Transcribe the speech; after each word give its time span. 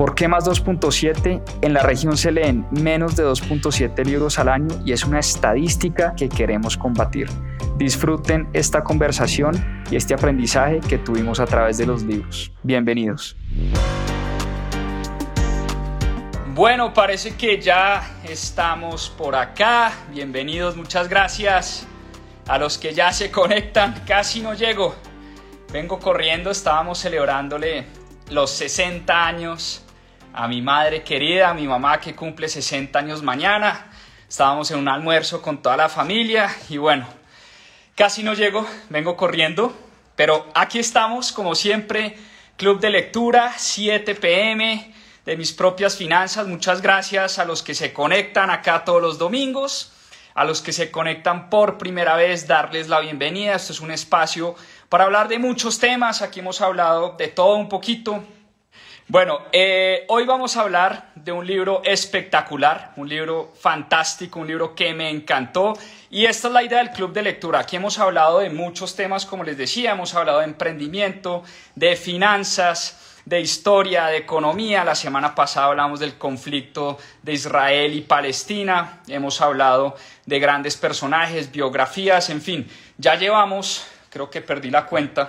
¿Por 0.00 0.14
qué 0.14 0.28
más 0.28 0.46
2.7? 0.46 1.42
En 1.60 1.74
la 1.74 1.82
región 1.82 2.16
se 2.16 2.32
leen 2.32 2.66
menos 2.70 3.16
de 3.16 3.22
2.7 3.22 4.02
libros 4.06 4.38
al 4.38 4.48
año 4.48 4.80
y 4.82 4.92
es 4.92 5.04
una 5.04 5.18
estadística 5.18 6.14
que 6.16 6.30
queremos 6.30 6.78
combatir. 6.78 7.28
Disfruten 7.76 8.48
esta 8.54 8.82
conversación 8.82 9.84
y 9.90 9.96
este 9.96 10.14
aprendizaje 10.14 10.80
que 10.80 10.96
tuvimos 10.96 11.38
a 11.38 11.44
través 11.44 11.76
de 11.76 11.84
los 11.84 12.02
libros. 12.02 12.50
Bienvenidos. 12.62 13.36
Bueno, 16.54 16.94
parece 16.94 17.36
que 17.36 17.60
ya 17.60 18.02
estamos 18.24 19.10
por 19.10 19.36
acá. 19.36 19.92
Bienvenidos, 20.10 20.78
muchas 20.78 21.10
gracias. 21.10 21.86
A 22.48 22.56
los 22.56 22.78
que 22.78 22.94
ya 22.94 23.12
se 23.12 23.30
conectan, 23.30 24.02
casi 24.06 24.40
no 24.40 24.54
llego. 24.54 24.94
Vengo 25.70 25.98
corriendo, 25.98 26.50
estábamos 26.50 27.00
celebrándole 27.00 27.84
los 28.30 28.50
60 28.52 29.26
años 29.26 29.84
a 30.32 30.48
mi 30.48 30.62
madre 30.62 31.02
querida, 31.02 31.50
a 31.50 31.54
mi 31.54 31.66
mamá 31.66 32.00
que 32.00 32.14
cumple 32.14 32.48
60 32.48 32.98
años 32.98 33.22
mañana. 33.22 33.90
Estábamos 34.28 34.70
en 34.70 34.78
un 34.78 34.88
almuerzo 34.88 35.42
con 35.42 35.62
toda 35.62 35.76
la 35.76 35.88
familia 35.88 36.50
y 36.68 36.76
bueno, 36.76 37.06
Casi 38.00 38.22
no 38.22 38.32
llego, 38.32 38.66
vengo 38.88 39.14
corriendo, 39.14 39.74
pero 40.16 40.46
aquí 40.54 40.78
estamos, 40.78 41.32
como 41.32 41.54
siempre, 41.54 42.16
Club 42.56 42.80
de 42.80 42.88
Lectura, 42.88 43.52
7 43.58 44.14
pm, 44.14 44.94
de 45.26 45.36
mis 45.36 45.52
propias 45.52 45.98
finanzas. 45.98 46.46
Muchas 46.46 46.80
gracias 46.80 47.38
a 47.38 47.44
los 47.44 47.62
que 47.62 47.74
se 47.74 47.92
conectan 47.92 48.48
acá 48.48 48.86
todos 48.86 49.02
los 49.02 49.18
domingos, 49.18 49.92
a 50.34 50.46
los 50.46 50.62
que 50.62 50.72
se 50.72 50.90
conectan 50.90 51.50
por 51.50 51.76
primera 51.76 52.16
vez, 52.16 52.46
darles 52.46 52.88
la 52.88 53.00
bienvenida. 53.00 53.54
Esto 53.54 53.74
es 53.74 53.80
un 53.80 53.90
espacio 53.90 54.54
para 54.88 55.04
hablar 55.04 55.28
de 55.28 55.38
muchos 55.38 55.78
temas. 55.78 56.22
Aquí 56.22 56.40
hemos 56.40 56.62
hablado 56.62 57.16
de 57.18 57.28
todo 57.28 57.56
un 57.56 57.68
poquito. 57.68 58.24
Bueno, 59.10 59.40
eh, 59.50 60.04
hoy 60.06 60.24
vamos 60.24 60.56
a 60.56 60.60
hablar 60.60 61.08
de 61.16 61.32
un 61.32 61.44
libro 61.44 61.82
espectacular, 61.84 62.92
un 62.94 63.08
libro 63.08 63.52
fantástico, 63.58 64.38
un 64.38 64.46
libro 64.46 64.72
que 64.76 64.94
me 64.94 65.10
encantó. 65.10 65.72
Y 66.10 66.26
esta 66.26 66.46
es 66.46 66.54
la 66.54 66.62
idea 66.62 66.78
del 66.78 66.90
club 66.90 67.12
de 67.12 67.22
lectura. 67.22 67.58
Aquí 67.58 67.74
hemos 67.74 67.98
hablado 67.98 68.38
de 68.38 68.50
muchos 68.50 68.94
temas, 68.94 69.26
como 69.26 69.42
les 69.42 69.58
decía, 69.58 69.90
hemos 69.90 70.14
hablado 70.14 70.38
de 70.38 70.44
emprendimiento, 70.44 71.42
de 71.74 71.96
finanzas, 71.96 73.20
de 73.24 73.40
historia, 73.40 74.06
de 74.06 74.18
economía. 74.18 74.84
La 74.84 74.94
semana 74.94 75.34
pasada 75.34 75.66
hablamos 75.66 75.98
del 75.98 76.16
conflicto 76.16 76.96
de 77.20 77.32
Israel 77.32 77.92
y 77.92 78.02
Palestina. 78.02 79.00
Hemos 79.08 79.40
hablado 79.40 79.96
de 80.24 80.38
grandes 80.38 80.76
personajes, 80.76 81.50
biografías, 81.50 82.30
en 82.30 82.40
fin. 82.40 82.70
Ya 82.96 83.16
llevamos, 83.16 83.84
creo 84.08 84.30
que 84.30 84.40
perdí 84.40 84.70
la 84.70 84.86
cuenta, 84.86 85.28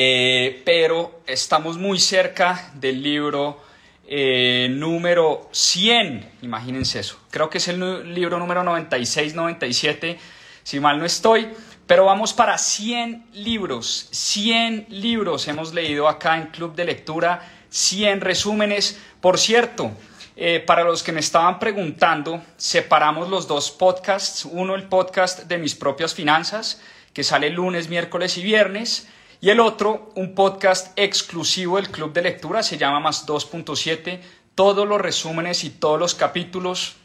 eh, 0.00 0.62
pero 0.64 1.22
estamos 1.26 1.76
muy 1.76 1.98
cerca 1.98 2.70
del 2.74 3.02
libro 3.02 3.60
eh, 4.06 4.68
número 4.70 5.48
100, 5.50 6.34
imagínense 6.42 7.00
eso, 7.00 7.18
creo 7.32 7.50
que 7.50 7.58
es 7.58 7.66
el 7.66 8.14
libro 8.14 8.38
número 8.38 8.62
96, 8.62 9.34
97, 9.34 10.16
si 10.62 10.78
mal 10.78 11.00
no 11.00 11.04
estoy, 11.04 11.48
pero 11.88 12.04
vamos 12.04 12.32
para 12.32 12.58
100 12.58 13.24
libros, 13.32 14.06
100 14.12 14.86
libros. 14.90 15.48
Hemos 15.48 15.74
leído 15.74 16.06
acá 16.06 16.36
en 16.36 16.46
Club 16.48 16.76
de 16.76 16.84
Lectura, 16.84 17.42
100 17.70 18.20
resúmenes, 18.20 19.00
por 19.20 19.36
cierto, 19.36 19.90
eh, 20.36 20.62
para 20.64 20.84
los 20.84 21.02
que 21.02 21.10
me 21.10 21.18
estaban 21.18 21.58
preguntando, 21.58 22.40
separamos 22.56 23.28
los 23.28 23.48
dos 23.48 23.72
podcasts, 23.72 24.44
uno 24.44 24.76
el 24.76 24.84
podcast 24.84 25.44
de 25.48 25.58
mis 25.58 25.74
propias 25.74 26.14
finanzas, 26.14 26.80
que 27.12 27.24
sale 27.24 27.50
lunes, 27.50 27.88
miércoles 27.88 28.38
y 28.38 28.44
viernes, 28.44 29.08
y 29.40 29.50
el 29.50 29.60
otro, 29.60 30.10
un 30.16 30.34
podcast 30.34 30.98
exclusivo 30.98 31.76
del 31.76 31.90
Club 31.90 32.12
de 32.12 32.22
Lectura, 32.22 32.64
se 32.64 32.76
llama 32.76 32.98
Más 32.98 33.24
2.7. 33.24 34.18
Todos 34.56 34.86
los 34.86 35.00
resúmenes 35.00 35.62
y 35.62 35.70
todos 35.70 36.00
los 36.00 36.16
capítulos 36.16 36.96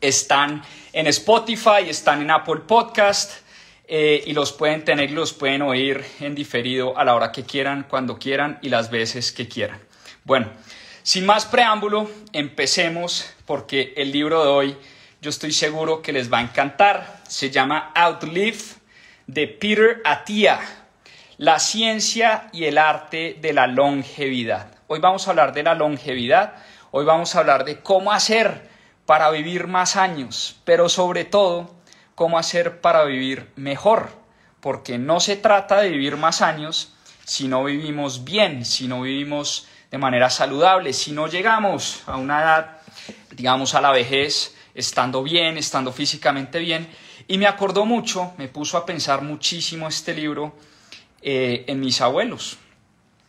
están 0.00 0.64
en 0.92 1.06
Spotify, 1.06 1.88
están 1.88 2.22
en 2.22 2.32
Apple 2.32 2.62
Podcast 2.66 3.34
eh, 3.86 4.24
y 4.26 4.32
los 4.32 4.52
pueden 4.52 4.84
tener 4.84 5.12
y 5.12 5.14
los 5.14 5.32
pueden 5.32 5.62
oír 5.62 6.04
en 6.18 6.34
diferido 6.34 6.98
a 6.98 7.04
la 7.04 7.14
hora 7.14 7.30
que 7.30 7.44
quieran, 7.44 7.86
cuando 7.88 8.18
quieran 8.18 8.58
y 8.60 8.68
las 8.68 8.90
veces 8.90 9.30
que 9.30 9.46
quieran. 9.46 9.78
Bueno, 10.24 10.48
sin 11.04 11.24
más 11.24 11.46
preámbulo, 11.46 12.10
empecemos 12.32 13.32
porque 13.46 13.94
el 13.96 14.10
libro 14.10 14.42
de 14.42 14.50
hoy 14.50 14.76
yo 15.22 15.30
estoy 15.30 15.52
seguro 15.52 16.02
que 16.02 16.12
les 16.12 16.32
va 16.32 16.38
a 16.38 16.42
encantar. 16.42 17.22
Se 17.28 17.48
llama 17.50 17.92
Outlive 17.94 18.58
de 19.28 19.46
Peter 19.46 20.02
Attia 20.04 20.83
la 21.44 21.58
ciencia 21.58 22.48
y 22.54 22.64
el 22.64 22.78
arte 22.78 23.36
de 23.38 23.52
la 23.52 23.66
longevidad. 23.66 24.78
Hoy 24.86 24.98
vamos 24.98 25.26
a 25.26 25.30
hablar 25.30 25.52
de 25.52 25.62
la 25.62 25.74
longevidad, 25.74 26.54
hoy 26.90 27.04
vamos 27.04 27.34
a 27.34 27.40
hablar 27.40 27.66
de 27.66 27.80
cómo 27.80 28.12
hacer 28.12 28.70
para 29.04 29.28
vivir 29.28 29.66
más 29.66 29.96
años, 29.96 30.58
pero 30.64 30.88
sobre 30.88 31.26
todo 31.26 31.74
cómo 32.14 32.38
hacer 32.38 32.80
para 32.80 33.04
vivir 33.04 33.52
mejor, 33.56 34.08
porque 34.60 34.96
no 34.96 35.20
se 35.20 35.36
trata 35.36 35.82
de 35.82 35.90
vivir 35.90 36.16
más 36.16 36.40
años 36.40 36.94
si 37.26 37.46
no 37.46 37.62
vivimos 37.64 38.24
bien, 38.24 38.64
si 38.64 38.88
no 38.88 39.02
vivimos 39.02 39.68
de 39.90 39.98
manera 39.98 40.30
saludable, 40.30 40.94
si 40.94 41.12
no 41.12 41.26
llegamos 41.26 42.04
a 42.06 42.16
una 42.16 42.40
edad, 42.40 42.76
digamos 43.32 43.74
a 43.74 43.82
la 43.82 43.90
vejez, 43.90 44.56
estando 44.74 45.22
bien, 45.22 45.58
estando 45.58 45.92
físicamente 45.92 46.58
bien. 46.58 46.88
Y 47.28 47.36
me 47.36 47.46
acordó 47.46 47.84
mucho, 47.84 48.32
me 48.38 48.48
puso 48.48 48.78
a 48.78 48.86
pensar 48.86 49.20
muchísimo 49.20 49.88
este 49.88 50.14
libro 50.14 50.54
eh, 51.26 51.64
en 51.68 51.80
mis 51.80 52.02
abuelos. 52.02 52.58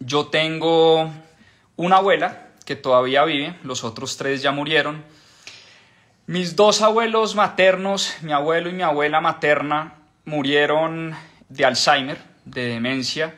Yo 0.01 0.27
tengo 0.27 1.09
una 1.77 1.95
abuela 1.95 2.49
que 2.65 2.75
todavía 2.75 3.23
vive, 3.23 3.55
los 3.63 3.85
otros 3.85 4.17
tres 4.17 4.41
ya 4.41 4.51
murieron. 4.51 5.01
Mis 6.27 6.57
dos 6.57 6.81
abuelos 6.81 7.35
maternos, 7.35 8.17
mi 8.21 8.33
abuelo 8.33 8.69
y 8.69 8.73
mi 8.73 8.83
abuela 8.83 9.21
materna, 9.21 9.93
murieron 10.25 11.15
de 11.47 11.63
Alzheimer, 11.63 12.17
de 12.43 12.65
demencia. 12.65 13.33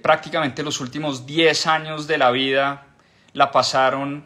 Prácticamente 0.00 0.62
los 0.62 0.80
últimos 0.80 1.26
10 1.26 1.66
años 1.66 2.06
de 2.06 2.18
la 2.18 2.30
vida 2.30 2.86
la 3.32 3.50
pasaron 3.50 4.24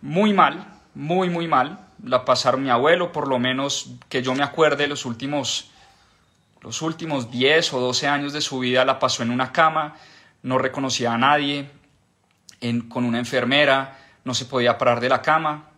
muy 0.00 0.32
mal, 0.32 0.66
muy, 0.96 1.30
muy 1.30 1.46
mal. 1.46 1.86
La 2.02 2.24
pasaron 2.24 2.64
mi 2.64 2.70
abuelo, 2.70 3.12
por 3.12 3.28
lo 3.28 3.38
menos 3.38 3.92
que 4.08 4.24
yo 4.24 4.34
me 4.34 4.42
acuerde, 4.42 4.88
los 4.88 5.04
últimos 5.04 5.70
los 6.60 6.82
últimos 6.82 7.30
10 7.30 7.72
o 7.74 7.80
12 7.80 8.08
años 8.08 8.32
de 8.32 8.40
su 8.40 8.58
vida 8.58 8.84
la 8.84 8.98
pasó 8.98 9.22
en 9.22 9.30
una 9.30 9.52
cama, 9.52 9.96
no 10.42 10.58
reconocía 10.58 11.12
a 11.12 11.18
nadie, 11.18 11.70
con 12.88 13.04
una 13.04 13.18
enfermera, 13.18 13.98
no 14.24 14.34
se 14.34 14.44
podía 14.44 14.78
parar 14.78 15.00
de 15.00 15.08
la 15.08 15.22
cama, 15.22 15.70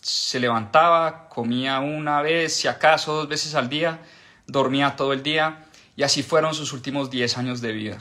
se 0.00 0.40
levantaba, 0.40 1.28
comía 1.28 1.80
una 1.80 2.22
vez, 2.22 2.56
si 2.56 2.68
acaso 2.68 3.14
dos 3.14 3.28
veces 3.28 3.54
al 3.54 3.68
día, 3.68 4.00
dormía 4.46 4.96
todo 4.96 5.12
el 5.12 5.22
día 5.22 5.64
y 5.96 6.02
así 6.02 6.22
fueron 6.22 6.54
sus 6.54 6.72
últimos 6.72 7.10
10 7.10 7.38
años 7.38 7.60
de 7.60 7.72
vida. 7.72 7.98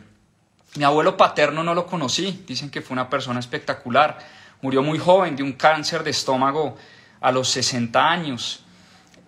Mi 0.75 0.86
abuelo 0.86 1.18
paterno 1.18 1.64
no 1.64 1.76
lo 1.76 1.85
conocí, 1.85 2.44
dicen 2.47 2.72
que 2.72 2.82
fue 2.82 2.94
una 2.94 3.09
persona 3.09 3.40
espectacular, 3.40 4.17
murió 4.61 4.82
muy 4.82 4.97
joven 4.97 5.35
de 5.35 5.44
un 5.44 5.53
cáncer 5.53 6.03
de 6.03 6.11
estómago 6.11 6.78
a 7.20 7.32
los 7.32 7.50
60 7.50 8.09
años. 8.09 8.64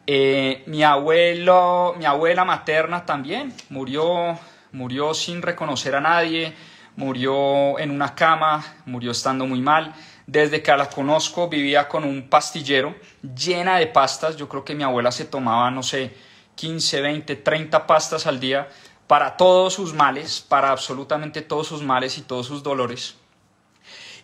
Eh, 0.06 0.64
mi 0.68 0.84
abuelo, 0.84 1.96
mi 1.98 2.06
abuela 2.06 2.44
materna 2.44 3.06
también 3.06 3.54
murió, 3.70 4.38
murió 4.74 5.14
sin 5.14 5.42
reconocer 5.42 5.96
a 5.96 6.02
nadie, 6.02 6.54
murió 6.98 7.80
en 7.80 7.90
una 7.90 8.14
cama, 8.14 8.64
murió 8.86 9.12
estando 9.12 9.46
muy 9.46 9.62
mal. 9.62 9.94
Desde 10.28 10.62
que 10.62 10.76
la 10.76 10.90
conozco 10.90 11.50
vivía 11.50 11.88
con 11.88 12.04
un 12.04 12.30
pastillero 12.30 12.96
llena 13.22 13.78
de 13.78 13.88
pastas. 13.88 14.36
Yo 14.38 14.48
creo 14.50 14.64
que 14.64 14.76
mi 14.76 14.84
abuela 14.84 15.12
se 15.12 15.26
tomaba, 15.26 15.70
no 15.72 15.84
sé, 15.84 16.16
15, 16.56 17.02
20, 17.02 17.36
30 17.38 17.88
pastas 17.88 18.28
al 18.28 18.40
día 18.40 18.70
para 19.08 19.38
todos 19.38 19.74
sus 19.74 19.94
males, 19.94 20.42
para 20.42 20.72
absolutamente 20.72 21.42
todos 21.42 21.68
sus 21.68 21.82
males 21.82 22.18
y 22.18 22.22
todos 22.22 22.48
sus 22.48 22.64
dolores. 22.64 23.16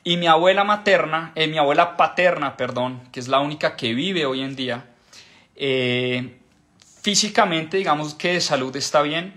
Y 0.03 0.17
mi 0.17 0.27
abuela 0.27 0.63
materna, 0.63 1.33
eh, 1.35 1.47
mi 1.47 1.57
abuela 1.57 1.97
paterna, 1.97 2.55
perdón, 2.55 3.01
que 3.11 3.19
es 3.19 3.27
la 3.27 3.39
única 3.39 3.75
que 3.75 3.93
vive 3.93 4.25
hoy 4.25 4.41
en 4.41 4.55
día, 4.55 4.85
eh, 5.59 6.37
físicamente, 7.01 7.77
digamos 7.77 8.15
que 8.15 8.33
de 8.33 8.41
salud 8.41 8.73
está 8.77 9.01
bien, 9.01 9.33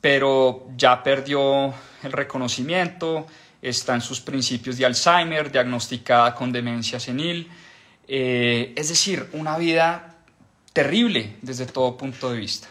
pero 0.00 0.68
ya 0.76 1.02
perdió 1.02 1.74
el 2.02 2.12
reconocimiento, 2.12 3.26
está 3.60 3.94
en 3.94 4.00
sus 4.00 4.20
principios 4.20 4.78
de 4.78 4.86
Alzheimer, 4.86 5.50
diagnosticada 5.50 6.34
con 6.34 6.52
demencia 6.52 7.00
senil. 7.00 7.50
Eh, 8.06 8.72
es 8.76 8.88
decir, 8.88 9.28
una 9.32 9.58
vida 9.58 10.14
terrible 10.72 11.36
desde 11.42 11.66
todo 11.66 11.96
punto 11.96 12.30
de 12.30 12.38
vista. 12.38 12.68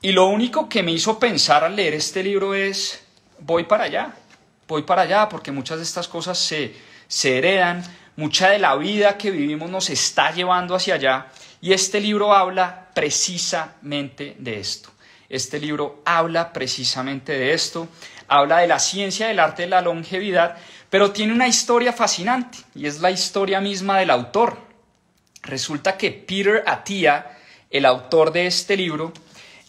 Y 0.00 0.12
lo 0.12 0.26
único 0.26 0.68
que 0.68 0.82
me 0.82 0.92
hizo 0.92 1.18
pensar 1.18 1.64
al 1.64 1.76
leer 1.76 1.94
este 1.94 2.22
libro 2.22 2.54
es, 2.54 3.04
voy 3.40 3.64
para 3.64 3.84
allá, 3.84 4.14
voy 4.66 4.82
para 4.82 5.02
allá, 5.02 5.28
porque 5.28 5.52
muchas 5.52 5.78
de 5.78 5.84
estas 5.84 6.08
cosas 6.08 6.38
se, 6.38 6.74
se 7.08 7.38
heredan, 7.38 7.82
mucha 8.16 8.50
de 8.50 8.58
la 8.58 8.74
vida 8.76 9.18
que 9.18 9.30
vivimos 9.30 9.70
nos 9.70 9.90
está 9.90 10.32
llevando 10.32 10.74
hacia 10.74 10.94
allá. 10.94 11.26
Y 11.62 11.72
este 11.72 12.00
libro 12.00 12.34
habla 12.34 12.88
precisamente 12.92 14.36
de 14.40 14.58
esto. 14.58 14.90
Este 15.28 15.60
libro 15.60 16.02
habla 16.04 16.52
precisamente 16.52 17.32
de 17.32 17.54
esto, 17.54 17.86
habla 18.26 18.58
de 18.58 18.66
la 18.66 18.80
ciencia 18.80 19.28
del 19.28 19.38
arte 19.38 19.62
de 19.62 19.68
la 19.68 19.80
longevidad, 19.80 20.56
pero 20.90 21.12
tiene 21.12 21.32
una 21.32 21.46
historia 21.46 21.92
fascinante 21.92 22.58
y 22.74 22.86
es 22.86 23.00
la 23.00 23.12
historia 23.12 23.60
misma 23.60 24.00
del 24.00 24.10
autor. 24.10 24.58
Resulta 25.42 25.96
que 25.96 26.10
Peter 26.10 26.64
Attia, 26.66 27.38
el 27.70 27.86
autor 27.86 28.32
de 28.32 28.46
este 28.46 28.76
libro, 28.76 29.12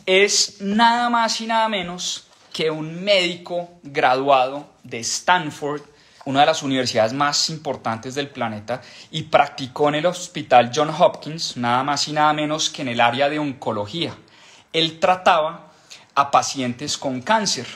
es 0.07 0.61
nada 0.61 1.11
más 1.11 1.39
y 1.41 1.45
nada 1.45 1.69
menos 1.69 2.27
que 2.51 2.71
un 2.71 3.03
médico 3.03 3.69
graduado 3.83 4.67
de 4.83 4.99
Stanford, 4.99 5.83
una 6.25 6.41
de 6.41 6.45
las 6.45 6.63
universidades 6.63 7.13
más 7.13 7.49
importantes 7.49 8.15
del 8.15 8.29
planeta, 8.29 8.81
y 9.11 9.23
practicó 9.23 9.89
en 9.89 9.95
el 9.95 10.05
hospital 10.05 10.71
John 10.73 10.89
Hopkins, 10.89 11.57
nada 11.57 11.83
más 11.83 12.07
y 12.07 12.13
nada 12.13 12.33
menos 12.33 12.69
que 12.69 12.81
en 12.81 12.89
el 12.89 13.01
área 13.01 13.29
de 13.29 13.39
oncología 13.39 14.15
él 14.73 14.99
trataba 14.99 15.71
a 16.15 16.31
pacientes 16.31 16.97
con 16.97 17.21
cáncer. 17.21 17.67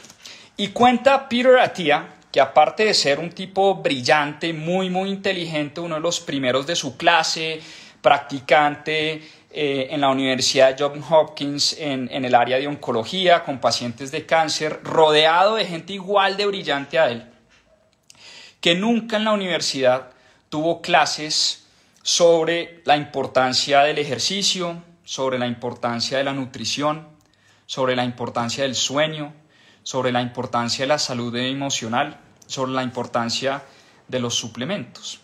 Y 0.58 0.70
cuenta 0.70 1.30
Peter 1.30 1.60
Attia 1.60 2.16
que 2.32 2.42
aparte 2.42 2.86
de 2.86 2.94
ser 2.94 3.20
un 3.20 3.30
tipo 3.30 3.76
brillante, 3.76 4.52
muy, 4.54 4.90
muy 4.90 5.10
inteligente, 5.10 5.80
uno 5.80 5.96
de 5.96 6.02
los 6.02 6.20
primeros 6.20 6.68
de 6.68 6.76
su 6.76 6.98
clase, 6.98 7.62
practicante 8.02 9.22
eh, 9.50 9.88
en 9.90 10.02
la 10.02 10.10
Universidad 10.10 10.76
de 10.76 10.84
Johns 10.84 11.06
Hopkins 11.10 11.78
en 11.80 12.26
el 12.26 12.36
área 12.36 12.58
de 12.58 12.68
oncología 12.68 13.44
con 13.44 13.60
pacientes 13.60 14.12
de 14.12 14.26
cáncer, 14.26 14.82
rodeado 14.84 15.56
de 15.56 15.66
gente 15.66 15.94
igual 15.94 16.36
de 16.38 16.46
brillante 16.46 17.00
a 17.00 17.10
él, 17.10 17.26
que 18.62 18.76
nunca 18.76 19.18
en 19.18 19.26
la 19.26 19.34
universidad 19.34 20.12
tuvo 20.50 20.82
clases 20.82 21.68
sobre 22.02 22.82
la 22.86 22.98
importancia 22.98 23.82
del 23.82 23.98
ejercicio, 23.98 24.82
sobre 25.04 25.38
la 25.38 25.48
importancia 25.48 26.18
de 26.18 26.24
la 26.24 26.34
nutrición, 26.34 27.08
sobre 27.66 27.96
la 27.96 28.06
importancia 28.06 28.64
del 28.64 28.76
sueño, 28.76 29.34
sobre 29.84 30.12
la 30.12 30.22
importancia 30.22 30.84
de 30.84 30.88
la 30.88 31.00
salud 31.00 31.36
emocional, 31.36 32.18
sobre 32.46 32.72
la 32.72 32.84
importancia 32.84 33.64
de 34.08 34.20
los 34.20 34.36
suplementos. 34.36 35.20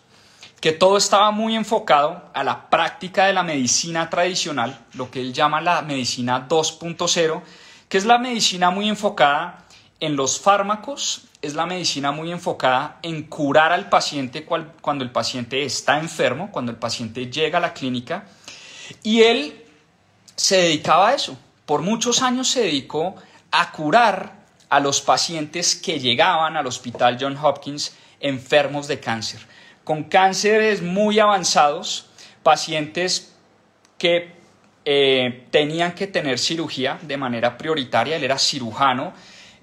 Que 0.60 0.72
todo 0.72 0.96
estaba 0.96 1.30
muy 1.30 1.56
enfocado 1.56 2.30
a 2.32 2.44
la 2.44 2.70
práctica 2.70 3.26
de 3.26 3.34
la 3.34 3.42
medicina 3.42 4.08
tradicional, 4.08 4.86
lo 4.94 5.10
que 5.10 5.20
él 5.20 5.32
llama 5.32 5.60
la 5.60 5.82
medicina 5.82 6.48
2.0, 6.48 7.42
que 7.88 7.98
es 7.98 8.04
la 8.04 8.18
medicina 8.18 8.70
muy 8.70 8.88
enfocada 8.88 9.64
en 10.00 10.16
los 10.16 10.40
fármacos, 10.40 11.24
es 11.44 11.54
la 11.54 11.66
medicina 11.66 12.10
muy 12.10 12.32
enfocada 12.32 12.98
en 13.02 13.24
curar 13.24 13.72
al 13.72 13.88
paciente 13.90 14.44
cuando 14.44 15.04
el 15.04 15.10
paciente 15.10 15.62
está 15.62 15.98
enfermo, 15.98 16.50
cuando 16.50 16.72
el 16.72 16.78
paciente 16.78 17.30
llega 17.30 17.58
a 17.58 17.60
la 17.60 17.74
clínica. 17.74 18.24
Y 19.02 19.22
él 19.22 19.62
se 20.36 20.56
dedicaba 20.56 21.10
a 21.10 21.14
eso. 21.14 21.38
Por 21.66 21.82
muchos 21.82 22.22
años 22.22 22.48
se 22.48 22.62
dedicó 22.62 23.14
a 23.50 23.72
curar 23.72 24.32
a 24.68 24.80
los 24.80 25.02
pacientes 25.02 25.76
que 25.76 26.00
llegaban 26.00 26.56
al 26.56 26.66
hospital 26.66 27.18
John 27.20 27.36
Hopkins 27.36 27.94
enfermos 28.20 28.88
de 28.88 29.00
cáncer, 29.00 29.40
con 29.84 30.04
cánceres 30.04 30.80
muy 30.80 31.18
avanzados, 31.18 32.06
pacientes 32.42 33.34
que 33.98 34.32
eh, 34.84 35.46
tenían 35.50 35.94
que 35.94 36.06
tener 36.06 36.38
cirugía 36.38 36.98
de 37.02 37.16
manera 37.16 37.56
prioritaria, 37.58 38.16
él 38.16 38.24
era 38.24 38.38
cirujano, 38.38 39.12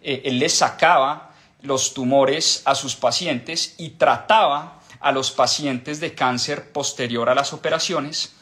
eh, 0.02 0.22
él 0.26 0.40
les 0.40 0.54
sacaba 0.54 1.31
los 1.62 1.94
tumores 1.94 2.62
a 2.66 2.76
sus 2.76 2.96
pacientes 2.96 3.76
y 3.78 3.92
trataba 3.92 4.80
a 5.00 5.12
los 5.12 5.32
pacientes 5.32 6.00
de 6.00 6.14
cáncer 6.14 6.72
posterior 6.72 7.30
a 7.30 7.36
las 7.36 7.54
operaciones 7.54 8.34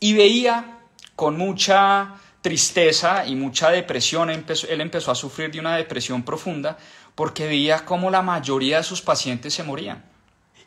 y 0.00 0.14
veía 0.14 0.78
con 1.16 1.36
mucha 1.36 2.14
tristeza 2.40 3.26
y 3.26 3.36
mucha 3.36 3.70
depresión. 3.70 4.28
él 4.30 4.80
empezó 4.80 5.10
a 5.10 5.14
sufrir 5.14 5.50
de 5.50 5.60
una 5.60 5.76
depresión 5.76 6.22
profunda 6.22 6.76
porque 7.14 7.46
veía 7.46 7.84
cómo 7.84 8.10
la 8.10 8.22
mayoría 8.22 8.78
de 8.78 8.82
sus 8.82 9.00
pacientes 9.00 9.54
se 9.54 9.62
morían. 9.62 10.04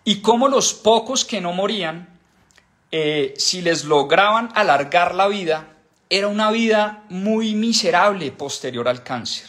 Y 0.03 0.21
cómo 0.21 0.47
los 0.47 0.73
pocos 0.73 1.25
que 1.25 1.41
no 1.41 1.51
morían, 1.51 2.17
eh, 2.91 3.33
si 3.37 3.61
les 3.61 3.83
lograban 3.83 4.49
alargar 4.55 5.13
la 5.13 5.27
vida, 5.27 5.75
era 6.09 6.29
una 6.29 6.49
vida 6.49 7.03
muy 7.09 7.53
miserable 7.53 8.31
posterior 8.31 8.87
al 8.87 9.03
cáncer. 9.03 9.47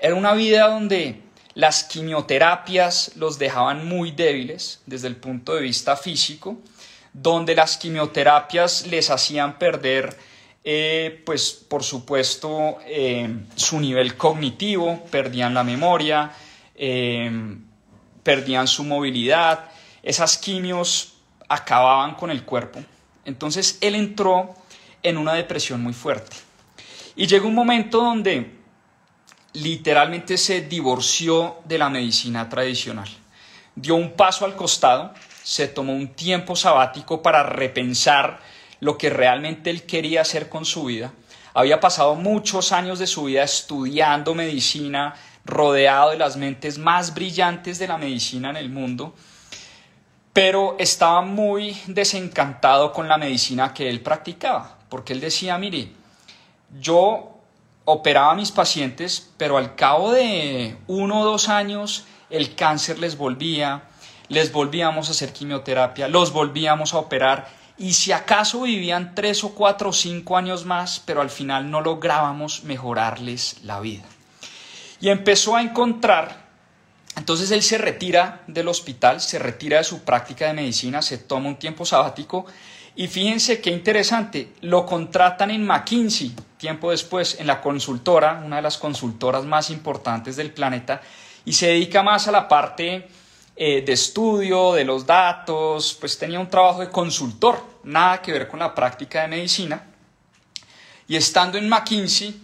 Era 0.00 0.16
una 0.16 0.32
vida 0.32 0.68
donde 0.68 1.22
las 1.54 1.84
quimioterapias 1.84 3.12
los 3.16 3.38
dejaban 3.38 3.86
muy 3.86 4.10
débiles 4.10 4.80
desde 4.86 5.08
el 5.08 5.16
punto 5.16 5.54
de 5.54 5.62
vista 5.62 5.96
físico, 5.96 6.58
donde 7.12 7.54
las 7.54 7.76
quimioterapias 7.76 8.86
les 8.86 9.10
hacían 9.10 9.58
perder 9.58 10.16
eh, 10.64 11.20
pues 11.26 11.50
por 11.50 11.82
supuesto 11.82 12.78
eh, 12.86 13.28
su 13.56 13.80
nivel 13.80 14.16
cognitivo, 14.16 15.04
perdían 15.10 15.54
la 15.54 15.64
memoria, 15.64 16.30
eh, 16.76 17.30
perdían 18.22 18.68
su 18.68 18.84
movilidad, 18.84 19.70
esas 20.02 20.38
quimios 20.38 21.14
acababan 21.48 22.14
con 22.14 22.30
el 22.30 22.44
cuerpo. 22.44 22.80
Entonces 23.24 23.78
él 23.80 23.94
entró 23.94 24.54
en 25.02 25.16
una 25.16 25.34
depresión 25.34 25.82
muy 25.82 25.92
fuerte. 25.92 26.36
Y 27.16 27.26
llegó 27.26 27.48
un 27.48 27.54
momento 27.54 27.98
donde 27.98 28.61
literalmente 29.54 30.38
se 30.38 30.62
divorció 30.62 31.58
de 31.64 31.78
la 31.78 31.88
medicina 31.88 32.48
tradicional. 32.48 33.08
Dio 33.74 33.94
un 33.94 34.12
paso 34.12 34.44
al 34.44 34.56
costado, 34.56 35.12
se 35.42 35.68
tomó 35.68 35.92
un 35.92 36.08
tiempo 36.08 36.56
sabático 36.56 37.22
para 37.22 37.42
repensar 37.42 38.40
lo 38.80 38.98
que 38.98 39.10
realmente 39.10 39.70
él 39.70 39.84
quería 39.84 40.22
hacer 40.22 40.48
con 40.48 40.64
su 40.64 40.84
vida. 40.84 41.12
Había 41.54 41.80
pasado 41.80 42.14
muchos 42.14 42.72
años 42.72 42.98
de 42.98 43.06
su 43.06 43.24
vida 43.24 43.42
estudiando 43.42 44.34
medicina, 44.34 45.14
rodeado 45.44 46.10
de 46.10 46.18
las 46.18 46.36
mentes 46.36 46.78
más 46.78 47.14
brillantes 47.14 47.78
de 47.78 47.88
la 47.88 47.98
medicina 47.98 48.50
en 48.50 48.56
el 48.56 48.70
mundo, 48.70 49.14
pero 50.32 50.76
estaba 50.78 51.20
muy 51.22 51.76
desencantado 51.86 52.92
con 52.92 53.06
la 53.06 53.18
medicina 53.18 53.74
que 53.74 53.88
él 53.88 54.00
practicaba, 54.00 54.78
porque 54.88 55.12
él 55.12 55.20
decía, 55.20 55.58
mire, 55.58 55.92
yo 56.80 57.31
operaba 57.84 58.32
a 58.32 58.36
mis 58.36 58.52
pacientes, 58.52 59.30
pero 59.36 59.56
al 59.58 59.74
cabo 59.74 60.12
de 60.12 60.76
uno 60.86 61.20
o 61.20 61.24
dos 61.24 61.48
años 61.48 62.04
el 62.30 62.54
cáncer 62.54 62.98
les 62.98 63.16
volvía, 63.16 63.82
les 64.28 64.52
volvíamos 64.52 65.08
a 65.08 65.12
hacer 65.12 65.32
quimioterapia, 65.32 66.08
los 66.08 66.32
volvíamos 66.32 66.94
a 66.94 66.98
operar 66.98 67.48
y 67.76 67.94
si 67.94 68.12
acaso 68.12 68.62
vivían 68.62 69.14
tres 69.14 69.42
o 69.44 69.54
cuatro 69.54 69.90
o 69.90 69.92
cinco 69.92 70.36
años 70.36 70.64
más, 70.64 71.02
pero 71.04 71.20
al 71.20 71.30
final 71.30 71.70
no 71.70 71.80
lográbamos 71.80 72.64
mejorarles 72.64 73.56
la 73.64 73.80
vida. 73.80 74.04
Y 75.00 75.08
empezó 75.08 75.56
a 75.56 75.62
encontrar, 75.62 76.46
entonces 77.16 77.50
él 77.50 77.62
se 77.62 77.78
retira 77.78 78.42
del 78.46 78.68
hospital, 78.68 79.20
se 79.20 79.38
retira 79.38 79.78
de 79.78 79.84
su 79.84 80.02
práctica 80.04 80.46
de 80.46 80.52
medicina, 80.52 81.02
se 81.02 81.18
toma 81.18 81.48
un 81.48 81.56
tiempo 81.56 81.84
sabático 81.84 82.46
y 82.94 83.08
fíjense 83.08 83.60
qué 83.60 83.70
interesante, 83.70 84.52
lo 84.60 84.84
contratan 84.84 85.50
en 85.50 85.64
McKinsey, 85.64 86.34
tiempo 86.58 86.90
después, 86.90 87.40
en 87.40 87.46
la 87.46 87.60
consultora, 87.60 88.42
una 88.44 88.56
de 88.56 88.62
las 88.62 88.76
consultoras 88.76 89.44
más 89.44 89.70
importantes 89.70 90.36
del 90.36 90.52
planeta, 90.52 91.00
y 91.44 91.54
se 91.54 91.68
dedica 91.68 92.02
más 92.02 92.28
a 92.28 92.32
la 92.32 92.46
parte 92.48 93.08
eh, 93.56 93.82
de 93.82 93.92
estudio 93.92 94.74
de 94.74 94.84
los 94.84 95.06
datos, 95.06 95.96
pues 95.98 96.18
tenía 96.18 96.38
un 96.38 96.48
trabajo 96.48 96.80
de 96.80 96.90
consultor, 96.90 97.64
nada 97.84 98.20
que 98.20 98.32
ver 98.32 98.46
con 98.46 98.60
la 98.60 98.74
práctica 98.74 99.22
de 99.22 99.28
medicina. 99.28 99.84
Y 101.08 101.16
estando 101.16 101.58
en 101.58 101.68
McKinsey, 101.68 102.40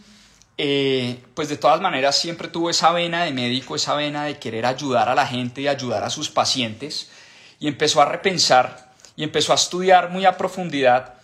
eh, 0.57 1.23
pues 1.35 1.49
de 1.49 1.57
todas 1.57 1.81
maneras 1.81 2.19
siempre 2.19 2.49
tuvo 2.49 2.71
esa 2.71 2.91
vena 2.91 3.25
de 3.25 3.33
médico, 3.33 3.77
esa 3.77 3.95
vena 3.95 4.25
de 4.25 4.39
querer 4.39 4.67
ayudar 4.67 5.09
a 5.09 5.15
la 5.15 5.27
gente 5.27 5.61
y 5.61 5.69
ayudar 5.69 6.03
a 6.03 6.11
sus 6.11 6.31
pacientes, 6.31 7.11
y 7.61 7.69
empezó 7.69 8.01
a 8.01 8.07
repensar 8.07 8.88
y 9.19 9.25
empezó 9.25 9.51
a 9.51 9.57
estudiar 9.57 10.11
muy 10.11 10.25
a 10.27 10.37
profundidad 10.37 11.15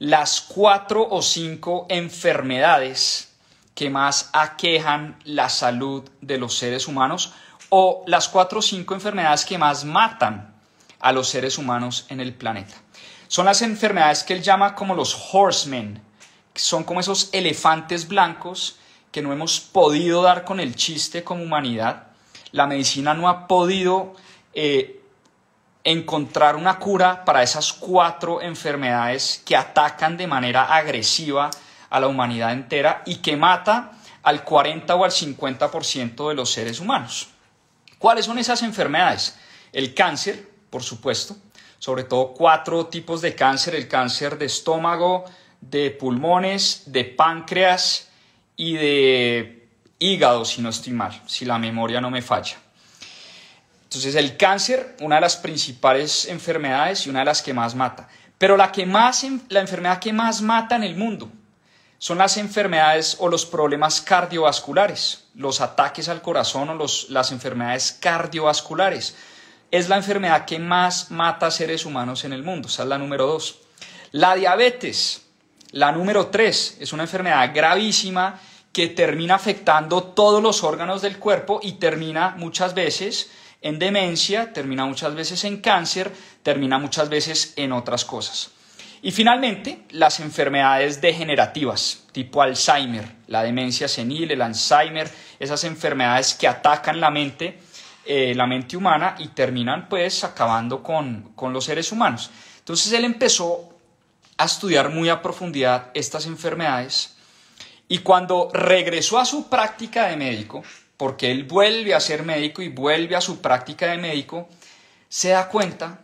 las 0.00 0.40
cuatro 0.40 1.06
o 1.08 1.22
cinco 1.22 1.86
enfermedades 1.88 3.32
que 3.76 3.88
más 3.88 4.28
aquejan 4.32 5.16
la 5.24 5.48
salud 5.48 6.02
de 6.20 6.36
los 6.36 6.58
seres 6.58 6.88
humanos 6.88 7.32
o 7.68 8.02
las 8.08 8.28
cuatro 8.28 8.58
o 8.58 8.62
cinco 8.62 8.94
enfermedades 8.94 9.44
que 9.44 9.56
más 9.56 9.84
matan 9.84 10.52
a 10.98 11.12
los 11.12 11.28
seres 11.28 11.56
humanos 11.56 12.06
en 12.08 12.18
el 12.18 12.34
planeta. 12.34 12.74
Son 13.28 13.46
las 13.46 13.62
enfermedades 13.62 14.24
que 14.24 14.32
él 14.32 14.42
llama 14.42 14.74
como 14.74 14.96
los 14.96 15.16
horsemen, 15.32 16.02
que 16.52 16.60
son 16.60 16.82
como 16.82 16.98
esos 16.98 17.28
elefantes 17.32 18.08
blancos 18.08 18.80
que 19.12 19.22
no 19.22 19.32
hemos 19.32 19.60
podido 19.60 20.22
dar 20.22 20.42
con 20.42 20.58
el 20.58 20.74
chiste 20.74 21.22
como 21.22 21.44
humanidad. 21.44 22.08
La 22.50 22.66
medicina 22.66 23.14
no 23.14 23.28
ha 23.28 23.46
podido 23.46 24.14
eh, 24.54 25.03
encontrar 25.84 26.56
una 26.56 26.78
cura 26.78 27.24
para 27.24 27.42
esas 27.42 27.72
cuatro 27.72 28.40
enfermedades 28.40 29.42
que 29.44 29.54
atacan 29.54 30.16
de 30.16 30.26
manera 30.26 30.74
agresiva 30.74 31.50
a 31.90 32.00
la 32.00 32.08
humanidad 32.08 32.52
entera 32.52 33.02
y 33.04 33.16
que 33.16 33.36
mata 33.36 33.92
al 34.22 34.42
40 34.42 34.94
o 34.94 35.04
al 35.04 35.10
50% 35.10 36.28
de 36.30 36.34
los 36.34 36.50
seres 36.50 36.80
humanos. 36.80 37.28
¿Cuáles 37.98 38.24
son 38.24 38.38
esas 38.38 38.62
enfermedades? 38.62 39.38
El 39.72 39.94
cáncer, 39.94 40.48
por 40.70 40.82
supuesto, 40.82 41.36
sobre 41.78 42.04
todo 42.04 42.32
cuatro 42.32 42.86
tipos 42.86 43.20
de 43.20 43.34
cáncer, 43.34 43.74
el 43.74 43.86
cáncer 43.86 44.38
de 44.38 44.46
estómago, 44.46 45.24
de 45.60 45.90
pulmones, 45.90 46.84
de 46.86 47.04
páncreas 47.04 48.08
y 48.56 48.74
de 48.74 49.68
hígado, 49.98 50.44
si 50.44 50.62
no 50.62 50.70
estoy 50.70 50.94
mal, 50.94 51.22
si 51.26 51.44
la 51.44 51.58
memoria 51.58 52.00
no 52.00 52.10
me 52.10 52.22
falla. 52.22 52.63
Entonces 53.94 54.16
el 54.16 54.36
cáncer, 54.36 54.96
una 55.00 55.16
de 55.16 55.20
las 55.20 55.36
principales 55.36 56.26
enfermedades 56.26 57.06
y 57.06 57.10
una 57.10 57.20
de 57.20 57.26
las 57.26 57.42
que 57.42 57.54
más 57.54 57.76
mata. 57.76 58.08
Pero 58.38 58.56
la, 58.56 58.72
que 58.72 58.84
más, 58.86 59.24
la 59.48 59.60
enfermedad 59.60 60.00
que 60.00 60.12
más 60.12 60.42
mata 60.42 60.74
en 60.74 60.82
el 60.82 60.96
mundo 60.96 61.30
son 61.98 62.18
las 62.18 62.36
enfermedades 62.36 63.16
o 63.20 63.28
los 63.28 63.46
problemas 63.46 64.00
cardiovasculares, 64.00 65.26
los 65.36 65.60
ataques 65.60 66.08
al 66.08 66.22
corazón 66.22 66.70
o 66.70 66.74
los, 66.74 67.08
las 67.10 67.30
enfermedades 67.30 67.96
cardiovasculares. 68.00 69.14
Es 69.70 69.88
la 69.88 69.96
enfermedad 69.96 70.44
que 70.44 70.58
más 70.58 71.12
mata 71.12 71.46
a 71.46 71.50
seres 71.52 71.86
humanos 71.86 72.24
en 72.24 72.32
el 72.32 72.42
mundo, 72.42 72.68
esa 72.68 72.82
es 72.82 72.88
la 72.88 72.98
número 72.98 73.26
dos. 73.26 73.60
La 74.10 74.34
diabetes, 74.34 75.22
la 75.70 75.92
número 75.92 76.26
tres, 76.26 76.76
es 76.80 76.92
una 76.92 77.04
enfermedad 77.04 77.50
gravísima 77.54 78.40
que 78.72 78.88
termina 78.88 79.36
afectando 79.36 80.02
todos 80.02 80.42
los 80.42 80.64
órganos 80.64 81.00
del 81.00 81.18
cuerpo 81.18 81.60
y 81.62 81.74
termina 81.74 82.34
muchas 82.36 82.74
veces 82.74 83.30
en 83.64 83.78
demencia, 83.78 84.52
termina 84.52 84.84
muchas 84.84 85.14
veces 85.14 85.42
en 85.44 85.62
cáncer, 85.62 86.12
termina 86.42 86.78
muchas 86.78 87.08
veces 87.08 87.54
en 87.56 87.72
otras 87.72 88.04
cosas. 88.04 88.50
Y 89.00 89.10
finalmente, 89.10 89.86
las 89.92 90.20
enfermedades 90.20 91.00
degenerativas, 91.00 92.04
tipo 92.12 92.42
Alzheimer, 92.42 93.06
la 93.26 93.42
demencia 93.42 93.88
senil, 93.88 94.30
el 94.30 94.42
Alzheimer, 94.42 95.10
esas 95.40 95.64
enfermedades 95.64 96.34
que 96.34 96.46
atacan 96.46 97.00
la 97.00 97.10
mente, 97.10 97.58
eh, 98.04 98.34
la 98.34 98.46
mente 98.46 98.76
humana 98.76 99.14
y 99.18 99.28
terminan 99.28 99.88
pues 99.88 100.24
acabando 100.24 100.82
con, 100.82 101.32
con 101.34 101.54
los 101.54 101.64
seres 101.64 101.90
humanos. 101.90 102.30
Entonces 102.58 102.92
él 102.92 103.06
empezó 103.06 103.78
a 104.36 104.44
estudiar 104.44 104.90
muy 104.90 105.08
a 105.08 105.22
profundidad 105.22 105.90
estas 105.94 106.26
enfermedades 106.26 107.16
y 107.88 107.98
cuando 107.98 108.50
regresó 108.52 109.18
a 109.18 109.24
su 109.24 109.48
práctica 109.48 110.08
de 110.08 110.18
médico, 110.18 110.62
porque 110.96 111.30
él 111.30 111.44
vuelve 111.44 111.94
a 111.94 112.00
ser 112.00 112.22
médico 112.22 112.62
y 112.62 112.68
vuelve 112.68 113.16
a 113.16 113.20
su 113.20 113.40
práctica 113.40 113.86
de 113.86 113.98
médico, 113.98 114.48
se 115.08 115.30
da 115.30 115.48
cuenta 115.48 116.00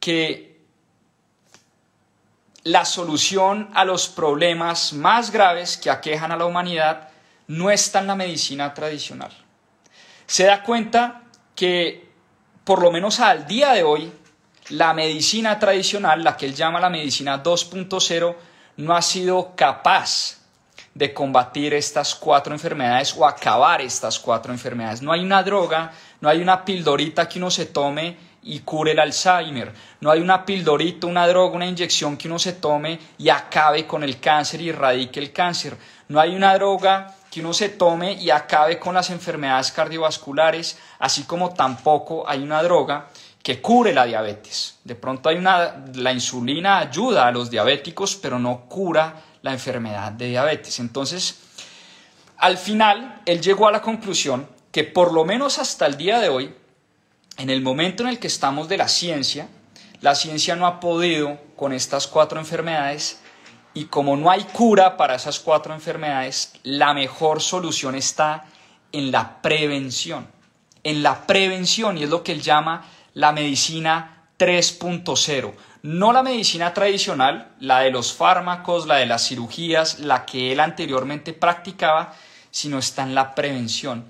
que 0.00 0.58
la 2.64 2.84
solución 2.84 3.70
a 3.74 3.84
los 3.84 4.08
problemas 4.08 4.92
más 4.92 5.30
graves 5.30 5.76
que 5.76 5.90
aquejan 5.90 6.32
a 6.32 6.36
la 6.36 6.44
humanidad 6.44 7.08
no 7.46 7.70
está 7.70 8.00
en 8.00 8.08
la 8.08 8.14
medicina 8.14 8.74
tradicional. 8.74 9.30
Se 10.26 10.44
da 10.44 10.62
cuenta 10.62 11.22
que, 11.54 12.10
por 12.64 12.82
lo 12.82 12.90
menos 12.90 13.20
al 13.20 13.46
día 13.46 13.72
de 13.72 13.82
hoy, 13.82 14.12
la 14.68 14.92
medicina 14.92 15.58
tradicional, 15.58 16.22
la 16.22 16.36
que 16.36 16.46
él 16.46 16.54
llama 16.54 16.80
la 16.80 16.90
medicina 16.90 17.42
2.0, 17.42 18.36
no 18.76 18.94
ha 18.94 19.02
sido 19.02 19.54
capaz 19.56 20.37
de 20.98 21.14
combatir 21.14 21.74
estas 21.74 22.12
cuatro 22.16 22.52
enfermedades 22.52 23.14
o 23.16 23.24
acabar 23.24 23.80
estas 23.80 24.18
cuatro 24.18 24.52
enfermedades. 24.52 25.00
No 25.00 25.12
hay 25.12 25.20
una 25.20 25.44
droga, 25.44 25.92
no 26.20 26.28
hay 26.28 26.42
una 26.42 26.64
pildorita 26.64 27.28
que 27.28 27.38
uno 27.38 27.52
se 27.52 27.66
tome 27.66 28.16
y 28.42 28.58
cure 28.60 28.90
el 28.90 28.98
Alzheimer. 28.98 29.72
No 30.00 30.10
hay 30.10 30.20
una 30.20 30.44
pildorita, 30.44 31.06
una 31.06 31.28
droga, 31.28 31.54
una 31.54 31.68
inyección 31.68 32.16
que 32.16 32.26
uno 32.26 32.40
se 32.40 32.54
tome 32.54 32.98
y 33.16 33.28
acabe 33.28 33.86
con 33.86 34.02
el 34.02 34.18
cáncer 34.18 34.60
y 34.60 34.70
erradique 34.70 35.20
el 35.20 35.32
cáncer. 35.32 35.76
No 36.08 36.18
hay 36.18 36.34
una 36.34 36.52
droga 36.54 37.14
que 37.30 37.38
uno 37.38 37.52
se 37.52 37.68
tome 37.68 38.14
y 38.14 38.30
acabe 38.30 38.80
con 38.80 38.94
las 38.94 39.10
enfermedades 39.10 39.70
cardiovasculares, 39.70 40.80
así 40.98 41.22
como 41.22 41.54
tampoco 41.54 42.28
hay 42.28 42.42
una 42.42 42.60
droga 42.60 43.06
que 43.40 43.60
cure 43.60 43.92
la 43.92 44.04
diabetes. 44.04 44.78
De 44.82 44.96
pronto 44.96 45.28
hay 45.28 45.36
una, 45.36 45.76
la 45.94 46.12
insulina 46.12 46.78
ayuda 46.78 47.28
a 47.28 47.30
los 47.30 47.50
diabéticos, 47.50 48.16
pero 48.16 48.40
no 48.40 48.62
cura 48.62 49.27
la 49.42 49.52
enfermedad 49.52 50.12
de 50.12 50.28
diabetes. 50.28 50.78
Entonces, 50.80 51.38
al 52.36 52.58
final, 52.58 53.22
él 53.26 53.40
llegó 53.40 53.68
a 53.68 53.72
la 53.72 53.82
conclusión 53.82 54.48
que 54.70 54.84
por 54.84 55.12
lo 55.12 55.24
menos 55.24 55.58
hasta 55.58 55.86
el 55.86 55.96
día 55.96 56.20
de 56.20 56.28
hoy, 56.28 56.54
en 57.36 57.50
el 57.50 57.62
momento 57.62 58.02
en 58.02 58.10
el 58.10 58.18
que 58.18 58.26
estamos 58.26 58.68
de 58.68 58.76
la 58.76 58.88
ciencia, 58.88 59.48
la 60.00 60.14
ciencia 60.14 60.54
no 60.54 60.66
ha 60.66 60.80
podido 60.80 61.38
con 61.56 61.72
estas 61.72 62.06
cuatro 62.06 62.38
enfermedades 62.38 63.20
y 63.74 63.86
como 63.86 64.16
no 64.16 64.30
hay 64.30 64.44
cura 64.44 64.96
para 64.96 65.16
esas 65.16 65.40
cuatro 65.40 65.74
enfermedades, 65.74 66.52
la 66.62 66.94
mejor 66.94 67.42
solución 67.42 67.94
está 67.94 68.46
en 68.92 69.10
la 69.10 69.42
prevención. 69.42 70.26
En 70.84 71.02
la 71.02 71.26
prevención 71.26 71.98
y 71.98 72.04
es 72.04 72.10
lo 72.10 72.22
que 72.22 72.32
él 72.32 72.42
llama 72.42 72.84
la 73.14 73.32
medicina 73.32 74.28
3.0 74.38 75.52
no 75.82 76.12
la 76.12 76.22
medicina 76.22 76.74
tradicional, 76.74 77.52
la 77.60 77.80
de 77.80 77.90
los 77.90 78.12
fármacos, 78.12 78.86
la 78.86 78.96
de 78.96 79.06
las 79.06 79.28
cirugías, 79.28 80.00
la 80.00 80.26
que 80.26 80.52
él 80.52 80.60
anteriormente 80.60 81.32
practicaba, 81.32 82.14
sino 82.50 82.78
está 82.78 83.02
en 83.02 83.14
la 83.14 83.34
prevención. 83.34 84.06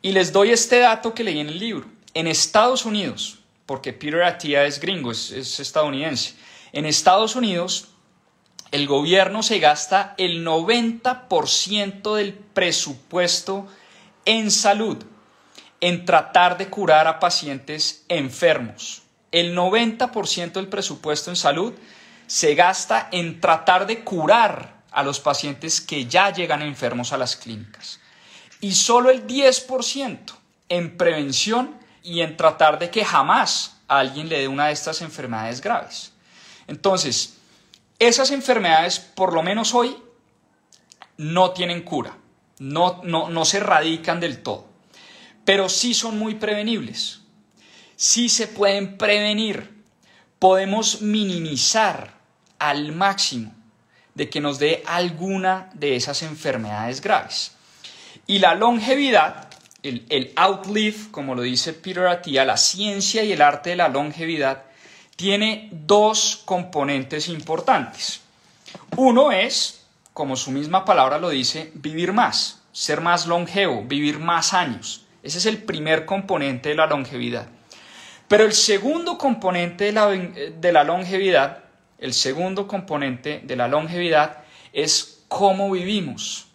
Y 0.00 0.12
les 0.12 0.32
doy 0.32 0.50
este 0.50 0.78
dato 0.80 1.14
que 1.14 1.24
leí 1.24 1.38
en 1.40 1.48
el 1.48 1.58
libro. 1.58 1.86
En 2.14 2.26
Estados 2.26 2.84
Unidos, 2.84 3.38
porque 3.66 3.92
Peter 3.92 4.22
Attia 4.22 4.64
es 4.64 4.80
gringo, 4.80 5.12
es, 5.12 5.30
es 5.30 5.60
estadounidense, 5.60 6.34
en 6.72 6.86
Estados 6.86 7.36
Unidos 7.36 7.88
el 8.70 8.86
gobierno 8.86 9.42
se 9.42 9.58
gasta 9.58 10.14
el 10.16 10.46
90% 10.46 12.14
del 12.14 12.32
presupuesto 12.32 13.66
en 14.24 14.50
salud, 14.50 15.04
en 15.80 16.06
tratar 16.06 16.56
de 16.56 16.70
curar 16.70 17.06
a 17.06 17.20
pacientes 17.20 18.04
enfermos 18.08 19.01
el 19.32 19.56
90% 19.56 20.52
del 20.52 20.68
presupuesto 20.68 21.30
en 21.30 21.36
salud 21.36 21.72
se 22.26 22.54
gasta 22.54 23.08
en 23.10 23.40
tratar 23.40 23.86
de 23.86 24.04
curar 24.04 24.82
a 24.90 25.02
los 25.02 25.20
pacientes 25.20 25.80
que 25.80 26.06
ya 26.06 26.30
llegan 26.30 26.62
enfermos 26.62 27.12
a 27.12 27.18
las 27.18 27.36
clínicas. 27.36 27.98
Y 28.60 28.72
solo 28.72 29.10
el 29.10 29.26
10% 29.26 30.18
en 30.68 30.96
prevención 30.96 31.74
y 32.02 32.20
en 32.20 32.36
tratar 32.36 32.78
de 32.78 32.90
que 32.90 33.04
jamás 33.04 33.78
a 33.88 33.98
alguien 33.98 34.28
le 34.28 34.38
dé 34.38 34.48
una 34.48 34.66
de 34.66 34.72
estas 34.72 35.00
enfermedades 35.00 35.60
graves. 35.60 36.12
Entonces, 36.66 37.38
esas 37.98 38.30
enfermedades, 38.30 39.00
por 39.00 39.32
lo 39.32 39.42
menos 39.42 39.74
hoy, 39.74 39.96
no 41.16 41.52
tienen 41.52 41.82
cura, 41.82 42.16
no, 42.58 43.00
no, 43.04 43.28
no 43.28 43.44
se 43.44 43.58
erradican 43.58 44.20
del 44.20 44.42
todo, 44.42 44.66
pero 45.44 45.68
sí 45.68 45.94
son 45.94 46.18
muy 46.18 46.34
prevenibles 46.34 47.21
sí 47.96 48.28
se 48.28 48.46
pueden 48.46 48.98
prevenir. 48.98 49.82
Podemos 50.38 51.02
minimizar 51.02 52.14
al 52.58 52.92
máximo 52.92 53.54
de 54.14 54.28
que 54.28 54.40
nos 54.40 54.58
dé 54.58 54.82
alguna 54.86 55.70
de 55.74 55.96
esas 55.96 56.22
enfermedades 56.22 57.00
graves. 57.00 57.52
Y 58.26 58.38
la 58.38 58.54
longevidad, 58.54 59.48
el, 59.82 60.04
el 60.10 60.32
outlive, 60.36 61.10
como 61.10 61.34
lo 61.34 61.42
dice 61.42 61.72
Peter 61.72 62.06
Attia, 62.06 62.44
la 62.44 62.56
ciencia 62.56 63.24
y 63.24 63.32
el 63.32 63.42
arte 63.42 63.70
de 63.70 63.76
la 63.76 63.88
longevidad, 63.88 64.64
tiene 65.16 65.68
dos 65.72 66.42
componentes 66.44 67.28
importantes. 67.28 68.20
Uno 68.96 69.32
es, 69.32 69.84
como 70.12 70.36
su 70.36 70.50
misma 70.50 70.84
palabra 70.84 71.18
lo 71.18 71.30
dice, 71.30 71.70
vivir 71.74 72.12
más, 72.12 72.60
ser 72.72 73.00
más 73.00 73.26
longevo, 73.26 73.82
vivir 73.84 74.18
más 74.18 74.54
años. 74.54 75.04
Ese 75.22 75.38
es 75.38 75.46
el 75.46 75.62
primer 75.62 76.04
componente 76.04 76.70
de 76.70 76.74
la 76.74 76.86
longevidad. 76.86 77.48
Pero 78.28 78.44
el 78.44 78.52
segundo 78.52 79.18
componente 79.18 79.84
de 79.84 79.92
la, 79.92 80.08
de 80.08 80.72
la 80.72 80.84
longevidad, 80.84 81.64
el 81.98 82.14
segundo 82.14 82.66
componente 82.66 83.40
de 83.44 83.56
la 83.56 83.68
longevidad 83.68 84.38
es 84.72 85.24
cómo 85.28 85.70
vivimos, 85.70 86.46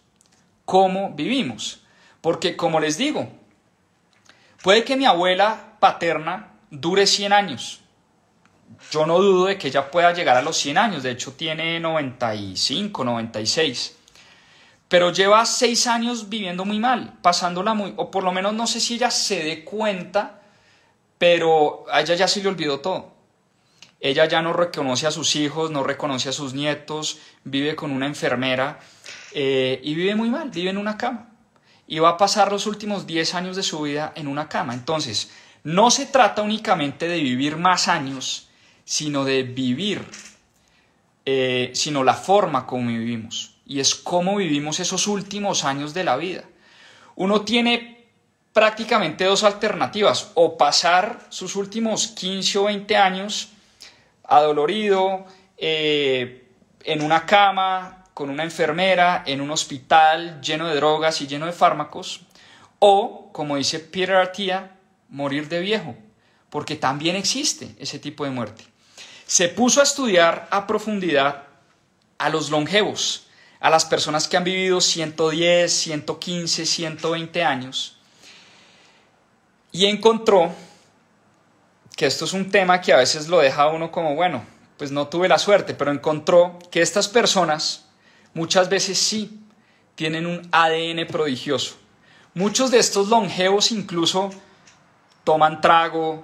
cómo 0.64 1.12
vivimos. 1.14 1.80
Porque 2.20 2.56
como 2.56 2.80
les 2.80 2.98
digo, 2.98 3.28
puede 4.62 4.84
que 4.84 4.96
mi 4.96 5.06
abuela 5.06 5.76
paterna 5.80 6.52
dure 6.70 7.06
100 7.06 7.32
años. 7.32 7.80
Yo 8.90 9.06
no 9.06 9.18
dudo 9.18 9.46
de 9.46 9.58
que 9.58 9.68
ella 9.68 9.90
pueda 9.90 10.12
llegar 10.12 10.36
a 10.36 10.42
los 10.42 10.56
100 10.58 10.78
años, 10.78 11.02
de 11.02 11.12
hecho 11.12 11.32
tiene 11.32 11.80
95, 11.80 13.04
96. 13.04 13.96
Pero 14.88 15.12
lleva 15.12 15.44
6 15.44 15.86
años 15.86 16.28
viviendo 16.28 16.64
muy 16.64 16.78
mal, 16.78 17.14
pasándola 17.22 17.74
muy, 17.74 17.94
o 17.96 18.10
por 18.10 18.24
lo 18.24 18.32
menos 18.32 18.54
no 18.54 18.66
sé 18.66 18.80
si 18.80 18.94
ella 18.94 19.10
se 19.10 19.42
dé 19.42 19.64
cuenta 19.64 20.37
pero 21.18 21.84
a 21.90 22.00
ella 22.00 22.14
ya 22.14 22.28
se 22.28 22.42
le 22.42 22.48
olvidó 22.48 22.80
todo. 22.80 23.18
Ella 24.00 24.26
ya 24.26 24.40
no 24.42 24.52
reconoce 24.52 25.06
a 25.06 25.10
sus 25.10 25.34
hijos, 25.34 25.70
no 25.70 25.82
reconoce 25.82 26.28
a 26.28 26.32
sus 26.32 26.54
nietos, 26.54 27.18
vive 27.42 27.74
con 27.74 27.90
una 27.90 28.06
enfermera 28.06 28.78
eh, 29.32 29.80
y 29.82 29.94
vive 29.94 30.14
muy 30.14 30.30
mal, 30.30 30.50
vive 30.50 30.70
en 30.70 30.78
una 30.78 30.96
cama. 30.96 31.30
Y 31.88 31.98
va 31.98 32.10
a 32.10 32.16
pasar 32.16 32.52
los 32.52 32.66
últimos 32.66 33.06
10 33.06 33.34
años 33.34 33.56
de 33.56 33.62
su 33.62 33.82
vida 33.82 34.12
en 34.14 34.28
una 34.28 34.48
cama. 34.48 34.74
Entonces, 34.74 35.32
no 35.64 35.90
se 35.90 36.06
trata 36.06 36.42
únicamente 36.42 37.08
de 37.08 37.20
vivir 37.20 37.56
más 37.56 37.88
años, 37.88 38.48
sino 38.84 39.24
de 39.24 39.42
vivir, 39.42 40.04
eh, 41.24 41.72
sino 41.74 42.04
la 42.04 42.14
forma 42.14 42.66
como 42.66 42.88
vivimos. 42.88 43.54
y 43.70 43.80
es 43.80 43.94
cómo 43.94 44.36
vivimos 44.36 44.80
esos 44.80 45.06
últimos 45.06 45.62
años 45.64 45.92
de 45.92 46.02
la 46.02 46.16
vida. 46.16 46.44
Uno 47.16 47.42
tiene 47.42 47.97
prácticamente 48.52 49.24
dos 49.24 49.44
alternativas, 49.44 50.30
o 50.34 50.56
pasar 50.56 51.26
sus 51.28 51.56
últimos 51.56 52.08
15 52.08 52.58
o 52.58 52.64
20 52.64 52.96
años 52.96 53.50
adolorido, 54.24 55.26
eh, 55.56 56.48
en 56.84 57.02
una 57.02 57.26
cama, 57.26 58.04
con 58.14 58.30
una 58.30 58.42
enfermera, 58.42 59.22
en 59.26 59.40
un 59.40 59.50
hospital 59.50 60.40
lleno 60.40 60.68
de 60.68 60.76
drogas 60.76 61.20
y 61.20 61.26
lleno 61.26 61.46
de 61.46 61.52
fármacos, 61.52 62.22
o, 62.78 63.30
como 63.32 63.56
dice 63.56 63.78
Peter 63.78 64.16
Artia, 64.16 64.76
morir 65.08 65.48
de 65.48 65.60
viejo, 65.60 65.96
porque 66.50 66.76
también 66.76 67.16
existe 67.16 67.74
ese 67.78 67.98
tipo 67.98 68.24
de 68.24 68.30
muerte. 68.30 68.64
Se 69.26 69.48
puso 69.48 69.80
a 69.80 69.84
estudiar 69.84 70.48
a 70.50 70.66
profundidad 70.66 71.44
a 72.18 72.28
los 72.28 72.50
longevos, 72.50 73.26
a 73.60 73.70
las 73.70 73.84
personas 73.84 74.28
que 74.28 74.36
han 74.36 74.44
vivido 74.44 74.80
110, 74.80 75.72
115, 75.72 76.66
120 76.66 77.44
años, 77.44 77.97
y 79.72 79.86
encontró 79.86 80.52
que 81.96 82.06
esto 82.06 82.24
es 82.24 82.32
un 82.32 82.50
tema 82.50 82.80
que 82.80 82.92
a 82.92 82.98
veces 82.98 83.28
lo 83.28 83.38
deja 83.38 83.68
uno 83.68 83.90
como, 83.90 84.14
bueno, 84.14 84.44
pues 84.76 84.92
no 84.92 85.08
tuve 85.08 85.28
la 85.28 85.38
suerte, 85.38 85.74
pero 85.74 85.90
encontró 85.90 86.58
que 86.70 86.80
estas 86.80 87.08
personas 87.08 87.86
muchas 88.34 88.68
veces 88.68 88.98
sí 88.98 89.40
tienen 89.96 90.26
un 90.26 90.48
ADN 90.52 91.06
prodigioso. 91.08 91.76
Muchos 92.34 92.70
de 92.70 92.78
estos 92.78 93.08
longevos 93.08 93.72
incluso 93.72 94.30
toman 95.24 95.60
trago, 95.60 96.22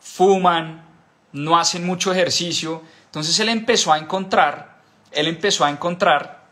fuman, 0.00 0.84
no 1.32 1.58
hacen 1.58 1.84
mucho 1.84 2.12
ejercicio. 2.12 2.82
Entonces 3.06 3.38
él 3.40 3.48
empezó 3.48 3.92
a 3.92 3.98
encontrar, 3.98 4.80
él 5.10 5.26
empezó 5.26 5.64
a 5.64 5.70
encontrar 5.70 6.44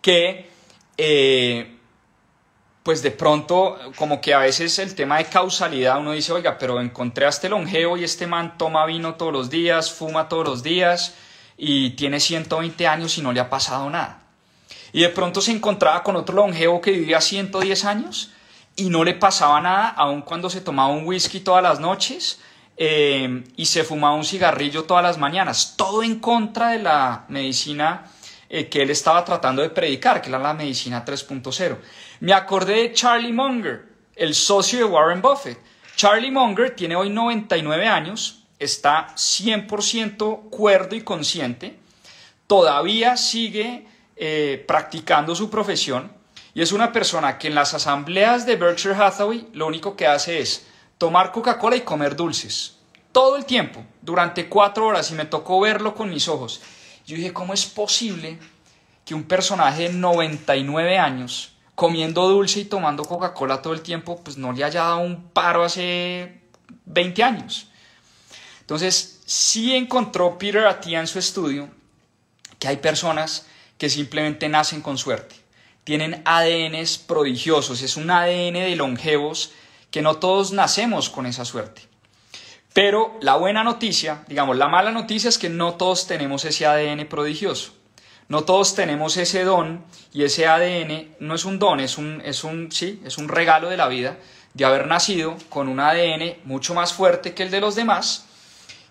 que 0.00 0.50
eh, 0.96 1.71
pues 2.82 3.02
de 3.02 3.12
pronto 3.12 3.78
como 3.96 4.20
que 4.20 4.34
a 4.34 4.38
veces 4.38 4.78
el 4.78 4.94
tema 4.94 5.18
de 5.18 5.26
causalidad 5.26 5.98
uno 5.98 6.12
dice, 6.12 6.32
oiga, 6.32 6.58
pero 6.58 6.80
encontré 6.80 7.26
a 7.26 7.28
este 7.28 7.48
longevo 7.48 7.96
y 7.96 8.04
este 8.04 8.26
man 8.26 8.58
toma 8.58 8.84
vino 8.86 9.14
todos 9.14 9.32
los 9.32 9.50
días, 9.50 9.92
fuma 9.92 10.28
todos 10.28 10.46
los 10.46 10.62
días 10.62 11.14
y 11.56 11.90
tiene 11.90 12.18
120 12.18 12.86
años 12.86 13.16
y 13.18 13.22
no 13.22 13.32
le 13.32 13.40
ha 13.40 13.48
pasado 13.48 13.88
nada. 13.88 14.22
Y 14.92 15.02
de 15.02 15.08
pronto 15.10 15.40
se 15.40 15.52
encontraba 15.52 16.02
con 16.02 16.16
otro 16.16 16.34
longevo 16.34 16.80
que 16.80 16.90
vivía 16.90 17.20
110 17.20 17.84
años 17.84 18.32
y 18.74 18.90
no 18.90 19.04
le 19.04 19.14
pasaba 19.14 19.60
nada, 19.60 19.88
aun 19.88 20.22
cuando 20.22 20.50
se 20.50 20.60
tomaba 20.60 20.88
un 20.88 21.06
whisky 21.06 21.40
todas 21.40 21.62
las 21.62 21.78
noches 21.78 22.40
eh, 22.76 23.44
y 23.56 23.66
se 23.66 23.84
fumaba 23.84 24.14
un 24.14 24.24
cigarrillo 24.24 24.84
todas 24.84 25.04
las 25.04 25.18
mañanas. 25.18 25.74
Todo 25.76 26.02
en 26.02 26.18
contra 26.18 26.70
de 26.70 26.80
la 26.80 27.26
medicina 27.28 28.06
eh, 28.54 28.68
que 28.68 28.82
él 28.82 28.90
estaba 28.90 29.24
tratando 29.24 29.62
de 29.62 29.70
predicar, 29.70 30.20
que 30.20 30.28
era 30.28 30.38
la 30.38 30.52
medicina 30.52 31.02
3.0. 31.02 31.78
Me 32.20 32.34
acordé 32.34 32.74
de 32.74 32.92
Charlie 32.92 33.32
Munger, 33.32 33.88
el 34.14 34.34
socio 34.34 34.78
de 34.78 34.84
Warren 34.84 35.22
Buffett. 35.22 35.58
Charlie 35.96 36.30
Munger 36.30 36.76
tiene 36.76 36.94
hoy 36.94 37.08
99 37.08 37.88
años, 37.88 38.44
está 38.58 39.08
100% 39.16 40.50
cuerdo 40.50 40.94
y 40.94 41.00
consciente, 41.00 41.78
todavía 42.46 43.16
sigue 43.16 43.86
eh, 44.16 44.62
practicando 44.68 45.34
su 45.34 45.48
profesión 45.48 46.12
y 46.52 46.60
es 46.60 46.72
una 46.72 46.92
persona 46.92 47.38
que 47.38 47.48
en 47.48 47.54
las 47.54 47.72
asambleas 47.72 48.44
de 48.44 48.56
Berkshire 48.56 48.94
Hathaway 48.94 49.48
lo 49.54 49.66
único 49.66 49.96
que 49.96 50.06
hace 50.06 50.40
es 50.40 50.66
tomar 50.98 51.32
Coca-Cola 51.32 51.76
y 51.76 51.80
comer 51.80 52.16
dulces. 52.16 52.76
Todo 53.12 53.36
el 53.36 53.46
tiempo, 53.46 53.82
durante 54.02 54.50
cuatro 54.50 54.88
horas, 54.88 55.10
y 55.10 55.14
me 55.14 55.24
tocó 55.24 55.58
verlo 55.58 55.94
con 55.94 56.10
mis 56.10 56.28
ojos. 56.28 56.60
Yo 57.06 57.16
dije, 57.16 57.32
¿cómo 57.32 57.54
es 57.54 57.66
posible 57.66 58.38
que 59.04 59.14
un 59.14 59.24
personaje 59.24 59.84
de 59.84 59.92
99 59.92 60.98
años, 60.98 61.52
comiendo 61.74 62.28
dulce 62.28 62.60
y 62.60 62.64
tomando 62.64 63.04
Coca-Cola 63.04 63.62
todo 63.62 63.72
el 63.72 63.80
tiempo, 63.82 64.20
pues 64.22 64.36
no 64.36 64.52
le 64.52 64.64
haya 64.64 64.84
dado 64.84 64.98
un 64.98 65.30
paro 65.30 65.64
hace 65.64 66.40
20 66.86 67.22
años? 67.22 67.68
Entonces, 68.60 69.20
sí 69.26 69.74
encontró 69.74 70.38
Peter 70.38 70.66
Attia 70.66 71.00
en 71.00 71.06
su 71.06 71.18
estudio 71.18 71.68
que 72.58 72.68
hay 72.68 72.76
personas 72.76 73.46
que 73.76 73.90
simplemente 73.90 74.48
nacen 74.48 74.80
con 74.80 74.96
suerte. 74.96 75.34
Tienen 75.82 76.22
ADNs 76.24 76.98
prodigiosos, 76.98 77.82
es 77.82 77.96
un 77.96 78.08
ADN 78.08 78.54
de 78.54 78.76
longevos 78.76 79.50
que 79.90 80.00
no 80.00 80.18
todos 80.18 80.52
nacemos 80.52 81.10
con 81.10 81.26
esa 81.26 81.44
suerte. 81.44 81.91
Pero 82.72 83.18
la 83.20 83.36
buena 83.36 83.64
noticia, 83.64 84.24
digamos, 84.28 84.56
la 84.56 84.68
mala 84.68 84.90
noticia 84.92 85.28
es 85.28 85.38
que 85.38 85.50
no 85.50 85.74
todos 85.74 86.06
tenemos 86.06 86.44
ese 86.44 86.66
ADN 86.66 87.06
prodigioso. 87.06 87.72
No 88.28 88.44
todos 88.44 88.74
tenemos 88.74 89.16
ese 89.18 89.44
don 89.44 89.84
y 90.12 90.24
ese 90.24 90.46
ADN 90.46 91.16
no 91.20 91.34
es 91.34 91.44
un 91.44 91.58
don, 91.58 91.80
es 91.80 91.98
un, 91.98 92.22
es 92.24 92.44
un, 92.44 92.72
sí, 92.72 93.02
es 93.04 93.18
un 93.18 93.28
regalo 93.28 93.68
de 93.68 93.76
la 93.76 93.88
vida 93.88 94.16
de 94.54 94.64
haber 94.64 94.86
nacido 94.86 95.36
con 95.50 95.68
un 95.68 95.80
ADN 95.80 96.36
mucho 96.44 96.72
más 96.74 96.94
fuerte 96.94 97.34
que 97.34 97.42
el 97.42 97.50
de 97.50 97.60
los 97.60 97.74
demás, 97.74 98.26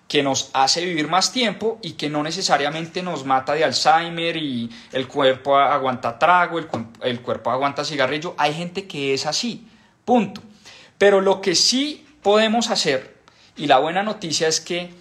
que 0.07 0.21
nos 0.21 0.51
hace 0.53 0.85
vivir 0.85 1.07
más 1.07 1.31
tiempo 1.31 1.79
y 1.81 1.93
que 1.93 2.09
no 2.09 2.21
necesariamente 2.21 3.01
nos 3.01 3.25
mata 3.25 3.53
de 3.53 3.63
Alzheimer 3.63 4.37
y 4.37 4.69
el 4.91 5.07
cuerpo 5.07 5.57
aguanta 5.57 6.19
trago, 6.19 6.59
el, 6.59 6.67
el 7.01 7.21
cuerpo 7.21 7.49
aguanta 7.49 7.83
cigarrillo. 7.83 8.35
Hay 8.37 8.53
gente 8.53 8.85
que 8.85 9.13
es 9.13 9.25
así, 9.25 9.65
punto. 10.05 10.41
Pero 10.97 11.19
lo 11.19 11.41
que 11.41 11.55
sí 11.55 12.05
podemos 12.21 12.69
hacer 12.69 13.10
y 13.55 13.67
la 13.67 13.79
buena 13.79 14.03
noticia 14.03 14.47
es 14.47 14.61
que 14.61 14.93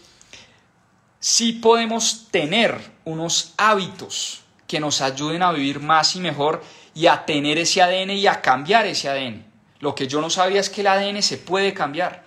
sí 1.19 1.53
podemos 1.53 2.29
tener 2.31 2.81
unos 3.05 3.55
hábitos 3.57 4.43
que 4.67 4.81
nos 4.81 5.01
ayuden 5.01 5.43
a 5.43 5.53
vivir 5.53 5.81
más 5.81 6.17
y 6.17 6.21
mejor 6.21 6.63
y 6.95 7.07
a 7.07 7.25
tener 7.25 7.59
ese 7.59 7.83
ADN 7.83 8.11
y 8.11 8.27
a 8.27 8.41
cambiar 8.41 8.87
ese 8.87 9.09
ADN. 9.09 9.45
Lo 9.81 9.95
que 9.95 10.07
yo 10.07 10.21
no 10.21 10.31
sabía 10.31 10.61
es 10.61 10.71
que 10.71 10.83
el 10.83 10.87
ADN 10.87 11.23
se 11.23 11.39
puede 11.39 11.73
cambiar. 11.73 12.25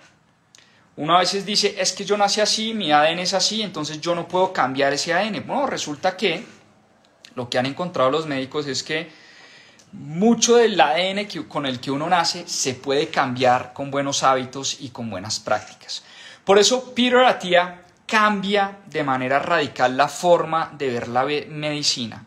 Uno 0.96 1.16
a 1.16 1.20
veces 1.20 1.44
dice, 1.44 1.74
es 1.78 1.92
que 1.92 2.04
yo 2.04 2.16
nací 2.16 2.40
así, 2.40 2.72
mi 2.72 2.92
ADN 2.92 3.18
es 3.20 3.34
así, 3.34 3.62
entonces 3.62 4.00
yo 4.00 4.14
no 4.14 4.28
puedo 4.28 4.52
cambiar 4.52 4.92
ese 4.92 5.12
ADN. 5.12 5.44
Bueno, 5.46 5.66
resulta 5.66 6.16
que 6.16 6.44
lo 7.34 7.50
que 7.50 7.58
han 7.58 7.66
encontrado 7.66 8.10
los 8.10 8.26
médicos 8.26 8.66
es 8.66 8.82
que 8.82 9.10
mucho 9.92 10.56
del 10.56 10.80
ADN 10.80 11.26
con 11.48 11.66
el 11.66 11.80
que 11.80 11.90
uno 11.90 12.08
nace 12.08 12.46
se 12.46 12.74
puede 12.74 13.08
cambiar 13.08 13.72
con 13.72 13.90
buenos 13.90 14.22
hábitos 14.22 14.78
y 14.80 14.90
con 14.90 15.10
buenas 15.10 15.40
prácticas. 15.40 16.04
Por 16.44 16.58
eso 16.58 16.94
Peter 16.94 17.24
Attia 17.24 17.84
cambia 18.06 18.78
de 18.86 19.02
manera 19.02 19.38
radical 19.38 19.96
la 19.96 20.08
forma 20.08 20.72
de 20.76 20.90
ver 20.90 21.08
la 21.08 21.24
medicina. 21.24 22.24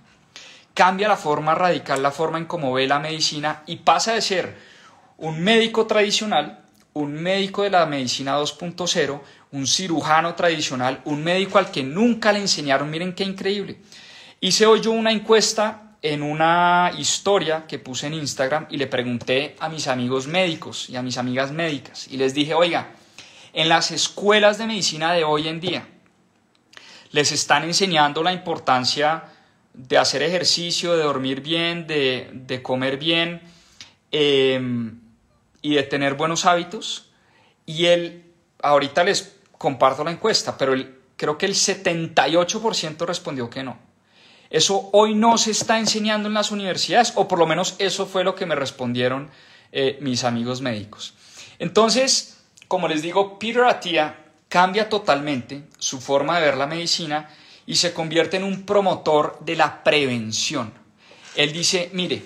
Cambia 0.74 1.08
la 1.08 1.18
forma 1.18 1.54
radical, 1.54 2.02
la 2.02 2.12
forma 2.12 2.38
en 2.38 2.46
cómo 2.46 2.74
ve 2.74 2.88
la 2.88 3.00
medicina 3.00 3.64
y 3.68 3.78
pasa 3.78 4.14
de 4.14 4.22
ser 4.22 4.58
un 5.18 5.40
médico 5.42 5.86
tradicional, 5.86 6.64
un 6.94 7.14
médico 7.14 7.64
de 7.64 7.70
la 7.70 7.86
medicina 7.86 8.40
2.0, 8.40 9.22
un 9.52 9.68
cirujano 9.68 10.34
tradicional, 10.36 11.02
un 11.06 11.24
médico 11.24 11.60
al 11.60 11.72
que 11.72 11.84
nunca 11.84 12.32
le 12.32 12.40
enseñaron, 12.40 12.90
miren 12.90 13.14
qué 13.14 13.24
increíble. 13.24 13.78
Hice 14.40 14.66
hoy 14.66 14.82
yo 14.82 14.92
una 14.92 15.12
encuesta 15.12 15.96
en 16.02 16.22
una 16.22 16.92
historia 16.98 17.66
que 17.68 17.80
puse 17.80 18.08
en 18.08 18.14
Instagram 18.14 18.68
y 18.70 18.78
le 18.78 18.88
pregunté 18.88 19.56
a 19.60 19.70
mis 19.70 19.88
amigos 19.88 20.28
médicos 20.28 20.90
y 20.90 20.96
a 20.96 21.02
mis 21.02 21.18
amigas 21.18 21.52
médicas 21.52 22.08
y 22.08 22.18
les 22.18 22.34
dije, 22.34 22.54
oiga, 22.54 22.88
en 23.58 23.70
las 23.70 23.90
escuelas 23.90 24.60
de 24.60 24.68
medicina 24.68 25.14
de 25.14 25.24
hoy 25.24 25.48
en 25.48 25.60
día 25.60 25.88
les 27.10 27.32
están 27.32 27.64
enseñando 27.64 28.22
la 28.22 28.32
importancia 28.32 29.24
de 29.74 29.98
hacer 29.98 30.22
ejercicio, 30.22 30.96
de 30.96 31.04
dormir 31.04 31.42
bien, 31.42 31.88
de, 31.88 32.60
comer 32.62 32.98
bien 32.98 33.42
em, 34.12 35.00
y 35.64 35.74
de 35.74 35.82
tener 35.84 36.14
buenos 36.14 36.46
hábitos. 36.46 37.10
Y 37.66 37.86
él, 37.86 38.32
ahorita 38.62 39.04
les 39.04 39.40
comparto 39.58 40.04
la 40.04 40.12
encuesta, 40.12 40.56
pero 40.56 40.76
creo 41.16 41.40
que 41.40 41.48
el 41.48 41.56
78% 41.56 43.08
respondió 43.08 43.50
que 43.50 43.64
no. 43.64 43.80
Eso 44.52 44.92
hoy 44.94 45.16
no 45.16 45.40
se 45.40 45.50
está 45.50 45.80
enseñando 45.80 46.28
en 46.28 46.36
las 46.36 46.52
universidades, 46.52 47.14
o 47.16 47.28
por 47.28 47.40
lo 47.40 47.48
menos 47.48 47.74
eso 47.80 48.06
fue 48.06 48.24
lo 48.24 48.36
que 48.36 48.46
me 48.46 48.54
respondieron 48.54 49.32
eh, 49.72 49.98
mis 50.00 50.24
amigos 50.24 50.62
médicos. 50.62 51.16
Entonces, 51.58 52.37
como 52.68 52.88
les 52.88 53.02
digo, 53.02 53.40
Peter 53.40 53.64
Attia 53.64 54.26
cambia 54.50 54.90
totalmente 54.90 55.64
su 55.78 56.00
forma 56.00 56.40
de 56.40 56.46
ver 56.46 56.58
la 56.58 56.68
medicina 56.68 57.30
y 57.66 57.76
se 57.76 57.94
convierte 57.94 58.38
en 58.38 58.44
un 58.44 58.66
promotor 58.66 59.40
de 59.42 59.56
la 59.56 59.84
prevención. 59.84 60.74
Él 61.36 61.52
dice, 61.52 61.90
mire, 61.94 62.26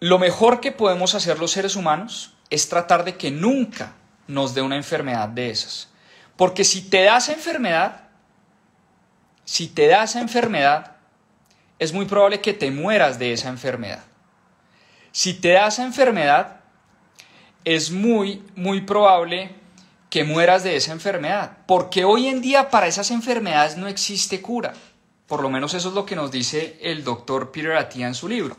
lo 0.00 0.18
mejor 0.18 0.60
que 0.60 0.72
podemos 0.72 1.14
hacer 1.14 1.38
los 1.38 1.52
seres 1.52 1.76
humanos 1.76 2.34
es 2.50 2.68
tratar 2.68 3.04
de 3.04 3.16
que 3.16 3.30
nunca 3.30 3.94
nos 4.26 4.54
dé 4.54 4.62
una 4.62 4.76
enfermedad 4.76 5.28
de 5.28 5.50
esas. 5.50 5.88
Porque 6.36 6.64
si 6.64 6.82
te 6.82 7.04
da 7.04 7.18
esa 7.18 7.32
enfermedad, 7.32 8.08
si 9.44 9.68
te 9.68 9.86
da 9.86 10.04
esa 10.04 10.20
enfermedad, 10.20 10.96
es 11.78 11.92
muy 11.92 12.06
probable 12.06 12.40
que 12.40 12.52
te 12.52 12.70
mueras 12.70 13.18
de 13.18 13.32
esa 13.32 13.48
enfermedad. 13.48 14.02
Si 15.12 15.34
te 15.34 15.52
da 15.52 15.68
esa 15.68 15.84
enfermedad, 15.84 16.60
es 17.64 17.90
muy, 17.90 18.42
muy 18.54 18.80
probable 18.80 19.61
que 20.12 20.24
mueras 20.24 20.62
de 20.62 20.76
esa 20.76 20.92
enfermedad. 20.92 21.56
Porque 21.66 22.04
hoy 22.04 22.26
en 22.26 22.42
día 22.42 22.68
para 22.68 22.86
esas 22.86 23.10
enfermedades 23.10 23.78
no 23.78 23.88
existe 23.88 24.42
cura. 24.42 24.74
por 25.26 25.40
lo 25.40 25.48
menos 25.48 25.72
eso 25.72 25.88
es 25.88 25.94
lo 25.94 26.04
que 26.04 26.14
nos 26.14 26.30
dice 26.30 26.78
el 26.82 27.02
doctor 27.02 27.50
Peter 27.50 27.72
Attia 27.72 28.06
en 28.06 28.14
su 28.14 28.28
libro. 28.28 28.54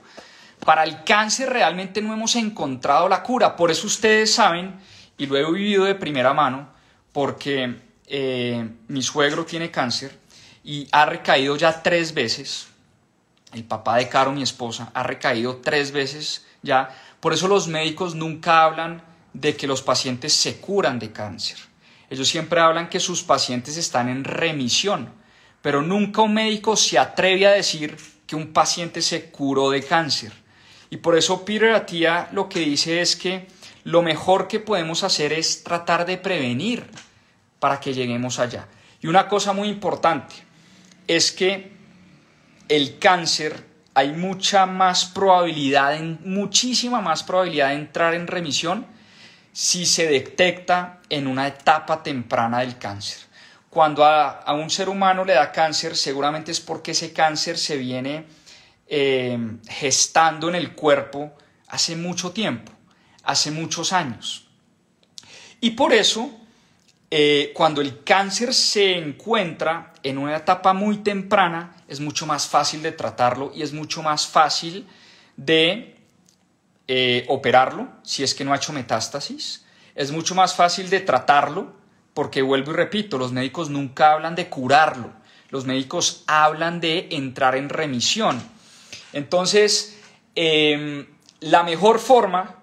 Para 0.66 0.84
el 0.84 1.04
cáncer 1.04 1.52
realmente 1.52 2.02
no 2.02 2.12
hemos 2.12 2.36
encontrado 2.36 3.08
la 3.08 3.22
cura, 3.22 3.56
por 3.56 3.70
eso 3.70 3.86
ustedes 3.86 4.34
saben, 4.34 4.80
y 5.16 5.28
lo 5.28 5.38
he 5.38 5.46
vivido 5.52 5.86
de 5.86 5.94
primera 5.94 6.34
mano, 6.34 6.70
porque 7.12 7.76
eh, 8.08 8.68
mi 8.88 9.04
suegro 9.04 9.46
tiene 9.46 9.70
cáncer 9.70 10.18
y 10.63 10.88
ha 10.92 11.06
recaído 11.06 11.56
ya 11.56 11.84
tres 11.84 12.16
veces, 12.16 12.70
el 13.52 13.63
papá 13.63 13.98
de 13.98 14.10
Caro, 14.10 14.32
mi 14.32 14.42
esposa, 14.42 14.89
ha 14.96 15.04
recaído 15.04 15.58
tres 15.58 15.92
veces 15.92 16.48
ya, 16.63 16.89
por 17.20 17.32
eso 17.32 17.48
los 17.48 17.68
médicos 17.68 18.16
nunca 18.16 18.63
hablan 18.63 19.12
de 19.34 19.56
que 19.56 19.67
los 19.67 19.82
pacientes 19.82 20.34
se 20.34 20.58
curan 20.58 21.00
de 21.00 21.12
cáncer. 21.12 21.58
Ellos 22.10 22.28
siempre 22.28 22.60
hablan 22.60 22.89
que 22.89 23.00
sus 23.00 23.24
pacientes 23.24 23.78
están 23.78 24.10
en 24.10 24.24
remisión, 24.24 25.10
pero 25.62 25.82
nunca 25.82 26.22
un 26.22 26.34
médico 26.34 26.76
se 26.76 27.00
atreve 27.00 27.48
a 27.48 27.52
decir 27.52 27.98
que 28.28 28.36
un 28.36 28.54
paciente 28.54 29.02
se 29.02 29.32
curó 29.32 29.69
de 29.72 29.84
cáncer. 29.84 30.32
Y 30.89 30.98
por 30.98 31.17
eso 31.17 31.43
Peter 31.43 31.72
Attia 31.72 32.30
lo 32.32 32.48
que 32.48 32.60
dice 32.60 33.02
es 33.02 33.15
que 33.15 33.48
lo 33.84 34.02
mejor 34.02 34.48
que 34.48 34.60
podemos 34.60 35.04
hacer 35.04 35.34
es 35.34 35.63
tratar 35.63 36.06
de 36.06 36.17
prevenir 36.17 36.86
para 37.60 37.80
que 37.80 37.93
lleguemos 37.93 38.39
allá. 38.39 38.67
Y 39.02 39.08
una 39.08 39.28
cosa 39.28 39.54
muy 39.54 39.69
importante 39.69 40.36
es 41.08 41.32
que 41.32 41.74
el 42.69 43.00
cáncer 43.00 43.65
hay 43.93 44.13
mucha 44.13 44.65
más 44.65 45.06
probabilidad, 45.06 46.00
muchísima 46.24 47.02
más 47.02 47.24
probabilidad 47.24 47.69
de 47.69 47.76
entrar 47.76 48.13
en 48.13 48.28
remisión 48.28 48.92
si 49.54 49.86
se 49.86 50.08
detecta 50.08 51.00
en 51.10 51.28
una 51.28 51.48
etapa 51.48 52.02
temprana 52.02 52.60
del 52.60 52.78
cáncer. 52.80 53.20
Cuando 53.70 54.04
a, 54.04 54.54
un 54.54 54.70
ser 54.70 54.89
humano 54.89 55.24
le 55.24 55.34
da 55.34 55.52
cáncer, 55.52 55.96
seguramente 55.96 56.52
es 56.52 56.60
porque 56.60 56.92
ese 56.92 57.13
cáncer 57.13 57.58
se 57.58 57.78
viene 57.78 58.26
eh, 58.88 59.38
gestando 59.70 60.50
en 60.50 60.56
el 60.56 60.74
cuerpo 60.74 61.34
hace 61.70 61.96
mucho 61.96 62.32
tiempo, 62.32 62.72
hace 63.24 63.52
muchos 63.52 63.94
años. 63.94 64.48
Y 65.62 65.72
por 65.72 65.94
eso, 65.94 66.30
eh, 67.10 67.52
cuando 67.56 67.82
el 67.82 68.04
cáncer 68.04 68.54
se 68.54 68.98
encuentra 68.98 69.94
en 70.04 70.18
una 70.18 70.36
etapa 70.36 70.74
muy 70.74 70.98
temprana, 70.98 71.76
es 71.88 72.00
mucho 72.00 72.26
más 72.26 72.48
fácil 72.48 72.84
de 72.84 72.92
tratarlo 72.92 73.52
y 73.56 73.62
es 73.62 73.72
mucho 73.72 74.04
más 74.04 74.28
fácil 74.28 74.88
de 75.38 76.03
eh, 76.95 77.25
operarlo 77.27 77.88
si 78.03 78.21
es 78.21 78.36
que 78.36 78.45
no 78.45 78.53
ha 78.53 78.58
hecho 78.58 78.71
metástasis. 78.71 79.65
Es 79.95 80.12
mucho 80.12 80.36
más 80.36 80.53
fácil 80.53 80.91
de 80.91 80.99
tratarlo 80.99 81.73
porque 82.13 82.43
vuelvo 82.43 82.69
y 82.69 82.75
repito, 82.75 83.17
los 83.17 83.32
médicos 83.32 83.71
nunca 83.71 84.12
hablan 84.12 84.36
de 84.36 84.47
curarlo, 84.47 85.10
los 85.49 85.65
médicos 85.65 86.23
hablan 86.27 86.79
de 86.79 87.08
entrar 87.10 87.56
en 87.56 87.69
remisión. 87.69 88.39
Entonces, 89.12 89.97
em, 90.36 91.08
la 91.39 91.63
mejor 91.63 91.97
forma 91.97 92.58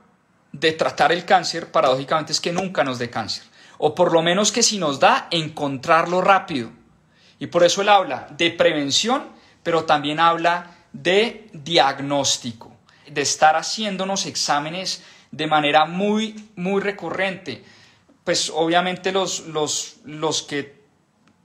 de 0.53 0.71
tratar 0.75 1.11
el 1.11 1.25
cáncer, 1.25 1.73
paradójicamente, 1.73 2.31
es 2.31 2.41
que 2.41 2.53
nunca 2.53 2.85
nos 2.85 3.01
dé 3.01 3.11
cáncer. 3.11 3.43
O 3.79 3.97
por 3.97 4.13
lo 4.13 4.23
menos 4.23 4.53
que 4.53 4.63
si 4.63 4.79
nos 4.79 5.01
da, 5.01 5.27
encontrarlo 5.33 6.21
rápido. 6.21 6.71
Y 7.41 7.49
por 7.49 7.65
eso 7.65 7.83
él 7.83 7.89
habla 7.89 8.29
de 8.31 8.53
prevención, 8.53 9.25
pero 9.65 9.87
también 9.87 10.21
habla 10.21 10.77
de 10.93 11.49
diagnóstico 11.53 12.70
de 13.13 13.23
estar 13.23 13.57
haciéndonos 13.57 14.27
exámenes 14.27 15.03
de 15.31 15.47
manera 15.47 15.85
muy, 15.85 16.51
muy 16.57 16.81
recurrente. 16.81 17.65
Pues 18.25 18.51
obviamente 18.55 19.13
los, 19.13 19.47
los, 19.47 19.97
los 20.05 20.43
que 20.43 20.81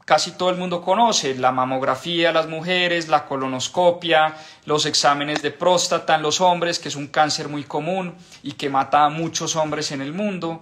casi 0.05 0.33
todo 0.33 0.51
el 0.51 0.57
mundo 0.57 0.81
conoce, 0.81 1.33
la 1.33 1.51
mamografía 1.51 2.31
las 2.31 2.47
mujeres, 2.47 3.07
la 3.07 3.25
colonoscopia, 3.25 4.35
los 4.65 4.85
exámenes 4.85 5.41
de 5.41 5.51
próstata 5.51 6.15
en 6.15 6.21
los 6.21 6.39
hombres, 6.41 6.77
que 6.77 6.89
es 6.89 6.95
un 6.95 7.07
cáncer 7.07 7.49
muy 7.49 7.63
común 7.63 8.15
y 8.43 8.53
que 8.53 8.69
mata 8.69 9.05
a 9.05 9.09
muchos 9.09 9.55
hombres 9.55 9.91
en 9.91 10.01
el 10.01 10.13
mundo, 10.13 10.61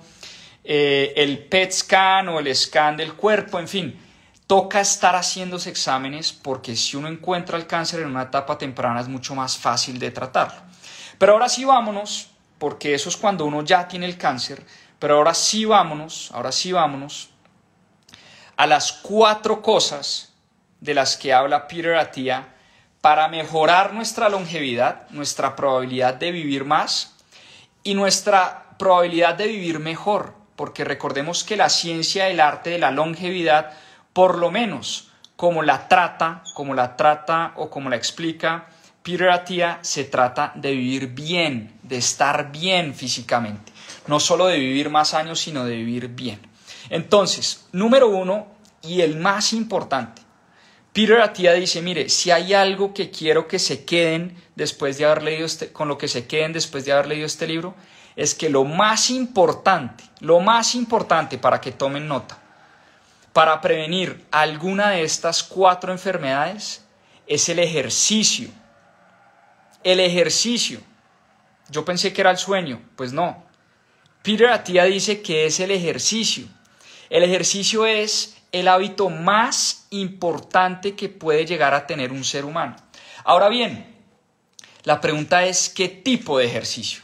eh, 0.63 1.13
el 1.17 1.39
PET 1.45 1.71
scan 1.71 2.29
o 2.29 2.39
el 2.39 2.55
scan 2.55 2.95
del 2.95 3.13
cuerpo, 3.15 3.59
en 3.59 3.67
fin, 3.67 3.99
toca 4.47 4.79
estar 4.79 5.13
haciéndose 5.13 5.69
exámenes 5.69 6.31
porque 6.31 6.75
si 6.77 6.95
uno 6.95 7.09
encuentra 7.09 7.57
el 7.57 7.67
cáncer 7.67 7.99
en 7.99 8.07
una 8.07 8.23
etapa 8.23 8.57
temprana 8.57 9.01
es 9.01 9.09
mucho 9.09 9.35
más 9.35 9.57
fácil 9.57 9.99
de 9.99 10.11
tratarlo. 10.11 10.72
Pero 11.23 11.31
ahora 11.31 11.47
sí 11.47 11.63
vámonos, 11.63 12.31
porque 12.59 12.93
eso 12.93 13.07
es 13.07 13.15
cuando 13.15 13.45
uno 13.45 13.63
ya 13.63 13.87
tiene 13.87 14.05
el 14.07 14.17
cáncer, 14.17 14.61
pero 14.99 15.15
ahora 15.15 15.33
sí 15.33 15.63
vámonos, 15.63 16.29
ahora 16.33 16.51
sí 16.51 16.73
vámonos 16.73 17.29
a 18.57 18.67
las 18.67 18.91
cuatro 18.91 19.61
cosas 19.61 20.33
de 20.81 20.93
las 20.93 21.15
que 21.15 21.31
habla 21.31 21.69
Peter 21.69 21.95
Attia 21.95 22.49
para 22.99 23.29
mejorar 23.29 23.93
nuestra 23.93 24.27
longevidad, 24.27 25.09
nuestra 25.11 25.55
probabilidad 25.55 26.15
de 26.15 26.31
vivir 26.31 26.65
más 26.65 27.15
y 27.83 27.93
nuestra 27.93 28.75
probabilidad 28.77 29.35
de 29.35 29.47
vivir 29.47 29.79
mejor, 29.79 30.33
porque 30.57 30.83
recordemos 30.83 31.45
que 31.45 31.55
la 31.55 31.69
ciencia, 31.69 32.27
el 32.27 32.41
arte 32.41 32.71
de 32.71 32.79
la 32.79 32.91
longevidad, 32.91 33.71
por 34.11 34.37
lo 34.37 34.51
menos 34.51 35.07
como 35.37 35.63
la 35.63 35.87
trata, 35.87 36.43
como 36.53 36.73
la 36.73 36.97
trata 36.97 37.53
o 37.55 37.69
como 37.69 37.89
la 37.89 37.95
explica 37.95 38.65
Peter 39.03 39.29
se 39.81 40.05
trata 40.05 40.53
de 40.55 40.71
vivir 40.71 41.07
bien, 41.07 41.77
de 41.83 41.97
estar 41.97 42.53
bien 42.53 42.95
físicamente. 42.95 43.73
No 44.07 44.21
solo 44.21 44.47
de 44.47 44.57
vivir 44.57 44.89
más 44.89 45.13
años, 45.13 45.41
sino 45.41 45.65
de 45.65 45.75
vivir 45.75 46.07
bien. 46.07 46.39
Entonces, 46.89 47.65
número 47.73 48.07
uno 48.07 48.47
y 48.81 49.01
el 49.01 49.17
más 49.17 49.51
importante, 49.51 50.21
Peter 50.93 51.19
Attia 51.19 51.53
dice, 51.53 51.81
mire, 51.81 52.07
si 52.07 52.31
hay 52.31 52.53
algo 52.53 52.93
que 52.93 53.09
quiero 53.09 53.47
que 53.47 53.59
se 53.59 53.83
queden 53.83 54.37
después 54.55 54.97
de 54.97 55.05
haber 55.05 55.23
leído 55.23 55.45
este, 55.45 55.73
con 55.73 55.89
lo 55.89 55.97
que 55.97 56.07
se 56.07 56.25
queden 56.25 56.53
después 56.53 56.85
de 56.85 56.93
haber 56.93 57.07
leído 57.07 57.25
este 57.25 57.47
libro, 57.47 57.75
es 58.15 58.35
que 58.35 58.49
lo 58.49 58.63
más 58.63 59.09
importante, 59.09 60.05
lo 60.19 60.39
más 60.39 60.75
importante 60.75 61.37
para 61.37 61.59
que 61.59 61.71
tomen 61.71 62.07
nota, 62.07 62.37
para 63.33 63.59
prevenir 63.59 64.23
alguna 64.31 64.91
de 64.91 65.03
estas 65.03 65.43
cuatro 65.43 65.91
enfermedades, 65.91 66.85
es 67.25 67.49
el 67.49 67.59
ejercicio 67.59 68.49
el 69.83 69.99
ejercicio. 69.99 70.79
Yo 71.69 71.85
pensé 71.85 72.13
que 72.13 72.21
era 72.21 72.31
el 72.31 72.37
sueño, 72.37 72.81
pues 72.95 73.13
no. 73.13 73.45
Peter 74.21 74.49
Attia 74.49 74.85
dice 74.85 75.21
que 75.21 75.45
es 75.45 75.59
el 75.59 75.71
ejercicio. 75.71 76.45
El 77.09 77.23
ejercicio 77.23 77.85
es 77.85 78.37
el 78.51 78.67
hábito 78.67 79.09
más 79.09 79.87
importante 79.89 80.95
que 80.95 81.09
puede 81.09 81.45
llegar 81.45 81.73
a 81.73 81.87
tener 81.87 82.11
un 82.11 82.23
ser 82.23 82.45
humano. 82.45 82.75
Ahora 83.23 83.49
bien, 83.49 83.93
la 84.83 85.01
pregunta 85.01 85.45
es 85.45 85.69
qué 85.69 85.89
tipo 85.89 86.37
de 86.37 86.45
ejercicio. 86.45 87.03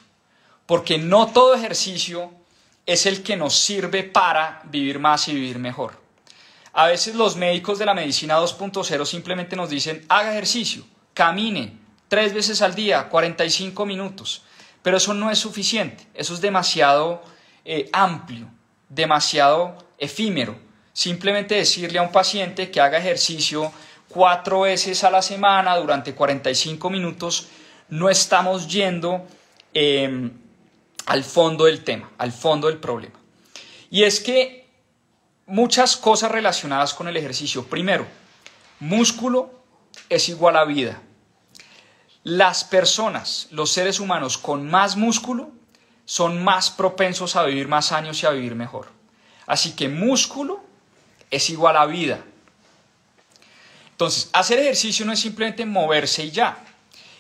Porque 0.66 0.98
no 0.98 1.28
todo 1.28 1.56
ejercicio 1.56 2.32
es 2.86 3.06
el 3.06 3.24
que 3.24 3.36
nos 3.36 3.56
sirve 3.56 4.04
para 4.04 4.62
vivir 4.66 5.00
más 5.00 5.28
y 5.28 5.34
vivir 5.34 5.60
mejor. 5.60 6.00
A 6.74 6.88
veces 6.88 7.16
los 7.16 7.36
médicos 7.36 7.80
de 7.80 7.86
la 7.86 7.94
medicina 7.94 8.40
2.0 8.40 9.06
simplemente 9.06 9.56
nos 9.56 9.70
dicen, 9.70 10.06
haga 10.08 10.32
ejercicio, 10.32 10.86
camine, 11.14 11.79
tres 12.10 12.34
veces 12.34 12.62
al 12.62 12.76
día, 12.76 13.08
45 13.08 13.86
minutos. 13.86 14.44
Pero 14.82 14.98
eso 14.98 15.14
no 15.14 15.32
es 15.32 15.40
suficiente, 15.40 16.06
eso 16.14 16.34
es 16.34 16.42
demasiado 16.42 17.22
eh, 17.64 17.90
amplio, 17.94 18.50
demasiado 18.90 19.78
efímero. 19.98 20.56
Simplemente 20.92 21.56
decirle 21.56 22.00
a 22.00 22.02
un 22.02 22.12
paciente 22.12 22.72
que 22.72 22.82
haga 22.82 22.98
ejercicio 22.98 23.72
cuatro 24.10 24.62
veces 24.62 25.04
a 25.04 25.12
la 25.12 25.22
semana 25.22 25.78
durante 25.78 26.14
45 26.14 26.90
minutos, 26.90 27.48
no 27.90 28.10
estamos 28.10 28.68
yendo 28.68 29.26
em, 29.74 30.32
al 31.06 31.24
fondo 31.24 31.66
del 31.66 31.84
tema, 31.84 32.12
al 32.18 32.32
fondo 32.32 32.68
del 32.68 32.78
problema. 32.78 33.20
Y 33.92 34.04
es 34.04 34.20
que 34.20 34.68
muchas 35.46 35.98
cosas 35.98 36.32
relacionadas 36.32 36.94
con 36.94 37.08
el 37.08 37.18
ejercicio. 37.18 37.66
Primero, 37.66 38.06
músculo 38.80 39.52
es 40.10 40.30
igual 40.30 40.56
a 40.58 40.66
vida. 40.66 41.02
Las 42.24 42.64
personas, 42.64 43.48
los 43.52 43.72
seres 43.72 44.00
humanos 44.00 44.38
con 44.38 44.70
más 44.70 44.98
músculo, 44.98 45.52
son 46.06 46.44
más 46.44 46.72
propensos 46.72 47.36
a 47.36 47.44
vivir 47.44 47.68
más 47.68 47.92
años 47.92 48.22
y 48.24 48.26
a 48.26 48.32
vivir 48.32 48.56
mejor. 48.56 48.88
Así 49.46 49.76
que 49.76 49.88
músculo 49.90 50.62
es 51.30 51.50
igual 51.50 51.78
a 51.78 51.86
vida. 51.86 52.24
Entonces, 53.92 54.30
hacer 54.34 54.60
ejercicio 54.60 55.06
no 55.06 55.12
es 55.12 55.20
simplemente 55.20 55.66
moverse 55.66 56.24
y 56.24 56.32
ya, 56.32 56.64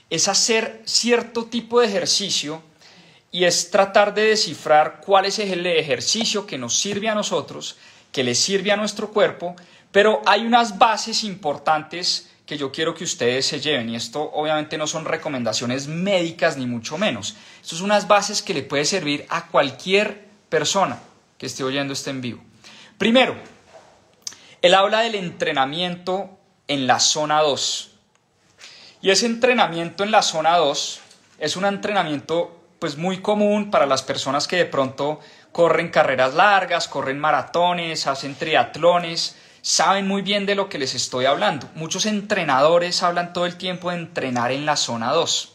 es 0.09 0.27
hacer 0.27 0.81
cierto 0.85 1.45
tipo 1.45 1.79
de 1.79 1.88
ejercicio 1.88 2.63
y 3.31 3.43
es 3.43 3.69
tratar 3.69 4.13
de 4.13 4.23
descifrar 4.23 5.01
cuál 5.05 5.25
es 5.25 5.39
el 5.39 5.65
ejercicio 5.65 6.47
que 6.47 6.57
nos 6.57 6.77
sirve 6.77 7.09
a 7.09 7.15
nosotros, 7.15 7.77
que 8.12 8.23
le 8.23 8.33
sirve 8.33 8.71
a 8.71 8.77
nuestro 8.77 9.12
cuerpo, 9.12 9.55
pero 9.91 10.21
hay 10.25 10.45
unas 10.45 10.77
bases 10.77 11.23
importantes 11.23 12.29
que 12.49 12.57
yo 12.57 12.71
quiero 12.71 12.95
que 12.95 13.03
ustedes 13.03 13.45
se 13.45 13.62
lleven. 13.62 13.89
Y 13.89 13.95
esto 13.95 14.31
obviamente 14.33 14.75
no 14.75 14.88
son 14.88 15.05
recomendaciones 15.05 15.88
médicas 15.88 16.57
ni 16.57 16.65
mucho 16.65 16.97
menos. 16.97 17.35
Esto 17.62 17.75
son 17.75 17.85
unas 17.85 18.07
bases 18.07 18.41
que 18.41 18.55
le 18.55 18.63
puede 18.63 18.85
servir 18.85 19.27
a 19.29 19.45
cualquier 19.49 20.25
persona 20.49 20.97
que 21.38 21.45
esté 21.45 21.63
oyendo 21.63 21.93
este 21.93 22.09
en 22.09 22.21
vivo. 22.21 22.41
Primero, 22.97 23.35
él 24.63 24.73
habla 24.73 25.01
del 25.01 25.13
entrenamiento 25.13 26.39
en 26.67 26.88
la 26.88 26.99
zona 26.99 27.39
2. 27.41 27.91
Y 29.03 29.12
ese 29.12 29.27
entrenamiento 29.27 30.03
en 30.03 30.09
la 30.09 30.23
zona 30.23 30.57
2 30.57 31.01
es 31.38 31.55
un 31.55 31.65
entrenamiento 31.65 32.59
pues 32.79 32.97
muy 32.97 33.21
común 33.21 33.69
para 33.69 33.85
las 33.85 34.01
personas 34.01 34.47
que 34.47 34.55
de 34.55 34.65
pronto 34.65 35.19
corren 35.51 35.89
carreras 35.89 36.33
largas, 36.33 36.88
corren 36.88 37.19
maratones, 37.19 38.07
hacen 38.07 38.33
triatlones, 38.33 39.38
saben 39.62 40.08
muy 40.08 40.22
bien 40.22 40.45
de 40.45 40.56
lo 40.56 40.69
que 40.69 40.80
les 40.80 40.95
estoy 40.95 41.26
hablando. 41.26 41.69
Muchos 41.76 42.06
entrenadores 42.06 43.04
hablan 43.04 43.34
todo 43.34 43.45
el 43.45 43.58
tiempo 43.58 43.89
de 43.89 43.98
entrenar 43.98 44.52
en 44.52 44.65
la 44.65 44.76
zona 44.76 45.12
2. 45.12 45.54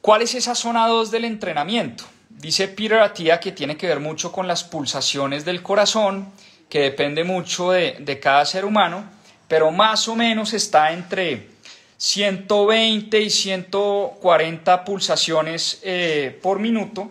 ¿Cuál 0.00 0.22
es 0.22 0.34
esa 0.34 0.54
zona 0.54 0.86
2 0.86 1.10
del 1.10 1.24
entrenamiento? 1.24 2.04
Dice 2.30 2.68
Peter 2.68 3.00
Attia 3.00 3.38
que 3.38 3.52
tiene 3.52 3.76
que 3.76 3.86
ver 3.86 4.00
mucho 4.00 4.32
con 4.32 4.48
las 4.48 4.64
pulsaciones 4.64 5.44
del 5.44 5.62
corazón, 5.62 6.32
que 6.70 6.80
depende 6.80 7.22
mucho 7.24 7.72
de, 7.72 8.18
cada 8.22 8.46
ser 8.46 8.64
humano, 8.64 9.04
pero 9.46 9.70
más 9.70 10.08
o 10.08 10.16
menos 10.16 10.54
está 10.54 10.92
entre 10.92 11.50
120 11.98 13.20
y 13.20 13.28
140 13.28 14.84
pulsaciones 14.84 15.80
eh, 15.82 16.38
por 16.42 16.60
minuto. 16.60 17.10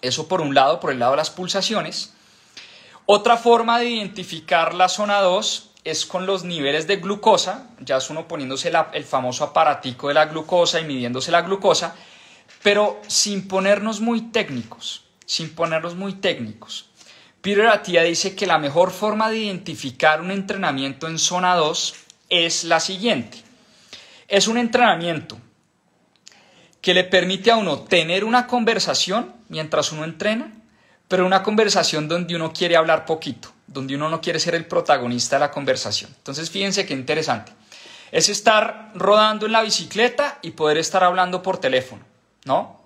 Eso 0.00 0.26
por 0.26 0.40
un 0.40 0.54
lado, 0.54 0.80
por 0.80 0.92
el 0.92 0.98
lado 1.00 1.10
de 1.12 1.18
las 1.18 1.28
pulsaciones. 1.28 2.14
Otra 3.12 3.36
forma 3.36 3.80
de 3.80 3.90
identificar 3.90 4.72
la 4.72 4.88
zona 4.88 5.18
2 5.18 5.70
es 5.82 6.06
con 6.06 6.26
los 6.26 6.44
niveles 6.44 6.86
de 6.86 6.98
glucosa, 6.98 7.66
ya 7.80 7.96
es 7.96 8.08
uno 8.08 8.28
poniéndose 8.28 8.70
el 8.92 9.02
famoso 9.02 9.42
aparatico 9.42 10.06
de 10.06 10.14
la 10.14 10.26
glucosa 10.26 10.78
y 10.78 10.84
midiéndose 10.84 11.32
la 11.32 11.42
glucosa, 11.42 11.96
pero 12.62 13.00
sin 13.08 13.48
ponernos 13.48 14.00
muy 14.00 14.30
técnicos, 14.30 15.06
sin 15.26 15.56
ponernos 15.56 15.96
muy 15.96 16.20
técnicos. 16.20 16.88
Peter 17.40 17.66
Attia 17.66 18.04
dice 18.04 18.36
que 18.36 18.46
la 18.46 18.58
mejor 18.58 18.92
forma 18.92 19.28
de 19.28 19.38
identificar 19.38 20.20
un 20.20 20.30
entrenamiento 20.30 21.08
en 21.08 21.18
zona 21.18 21.56
2 21.56 21.94
es 22.28 22.62
la 22.62 22.78
siguiente. 22.78 23.38
Es 24.28 24.46
un 24.46 24.56
entrenamiento 24.56 25.36
que 26.80 26.94
le 26.94 27.02
permite 27.02 27.50
a 27.50 27.56
uno 27.56 27.80
tener 27.80 28.22
una 28.22 28.46
conversación 28.46 29.34
mientras 29.48 29.90
uno 29.90 30.04
entrena, 30.04 30.59
pero 31.10 31.26
una 31.26 31.42
conversación 31.42 32.06
donde 32.06 32.36
uno 32.36 32.52
quiere 32.52 32.76
hablar 32.76 33.04
poquito, 33.04 33.50
donde 33.66 33.96
uno 33.96 34.08
no 34.08 34.20
quiere 34.20 34.38
ser 34.38 34.54
el 34.54 34.66
protagonista 34.66 35.34
de 35.34 35.40
la 35.40 35.50
conversación. 35.50 36.08
Entonces, 36.16 36.48
fíjense 36.48 36.86
qué 36.86 36.94
interesante. 36.94 37.50
Es 38.12 38.28
estar 38.28 38.92
rodando 38.94 39.44
en 39.46 39.50
la 39.50 39.62
bicicleta 39.62 40.38
y 40.40 40.52
poder 40.52 40.78
estar 40.78 41.02
hablando 41.02 41.42
por 41.42 41.58
teléfono, 41.58 42.04
¿no? 42.44 42.80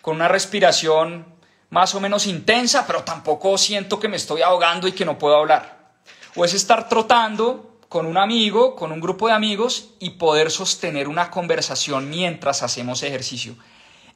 Con 0.00 0.16
una 0.16 0.26
respiración 0.26 1.24
más 1.68 1.94
o 1.94 2.00
menos 2.00 2.26
intensa, 2.26 2.84
pero 2.84 3.04
tampoco 3.04 3.56
siento 3.58 4.00
que 4.00 4.08
me 4.08 4.16
estoy 4.16 4.42
ahogando 4.42 4.88
y 4.88 4.92
que 4.92 5.04
no 5.04 5.16
puedo 5.16 5.36
hablar. 5.36 5.92
O 6.34 6.44
es 6.44 6.52
estar 6.52 6.88
trotando 6.88 7.78
con 7.88 8.06
un 8.06 8.18
amigo, 8.18 8.74
con 8.74 8.90
un 8.90 8.98
grupo 8.98 9.28
de 9.28 9.34
amigos 9.34 9.90
y 10.00 10.10
poder 10.10 10.50
sostener 10.50 11.06
una 11.06 11.30
conversación 11.30 12.10
mientras 12.10 12.64
hacemos 12.64 13.04
ejercicio. 13.04 13.54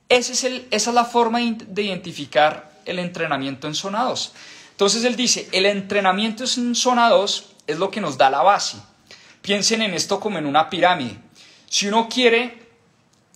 Ese 0.09 0.33
es 0.33 0.43
el, 0.43 0.67
esa 0.73 0.91
es 0.91 0.95
la 0.95 1.05
forma 1.05 1.39
de 1.39 1.83
identificar 1.83 2.74
el 2.87 2.99
entrenamiento 2.99 3.67
en 3.67 3.75
zona 3.75 4.05
2. 4.05 4.33
Entonces 4.71 5.05
él 5.05 5.15
dice, 5.15 5.49
el 5.53 5.67
entrenamiento 5.67 6.45
en 6.45 6.75
zona 6.75 7.09
2 7.09 7.55
es 7.67 7.79
lo 7.79 7.91
que 7.91 8.01
nos 8.01 8.19
da 8.19 8.31
la 8.31 8.43
base. 8.43 8.77
Piensen 9.41 9.83
en 9.83 9.95
esto 9.95 10.19
como 10.19 10.39
en 10.39 10.47
una 10.47 10.69
pirámide. 10.69 11.17
Si 11.69 11.87
uno 11.87 12.09
quiere, 12.09 12.67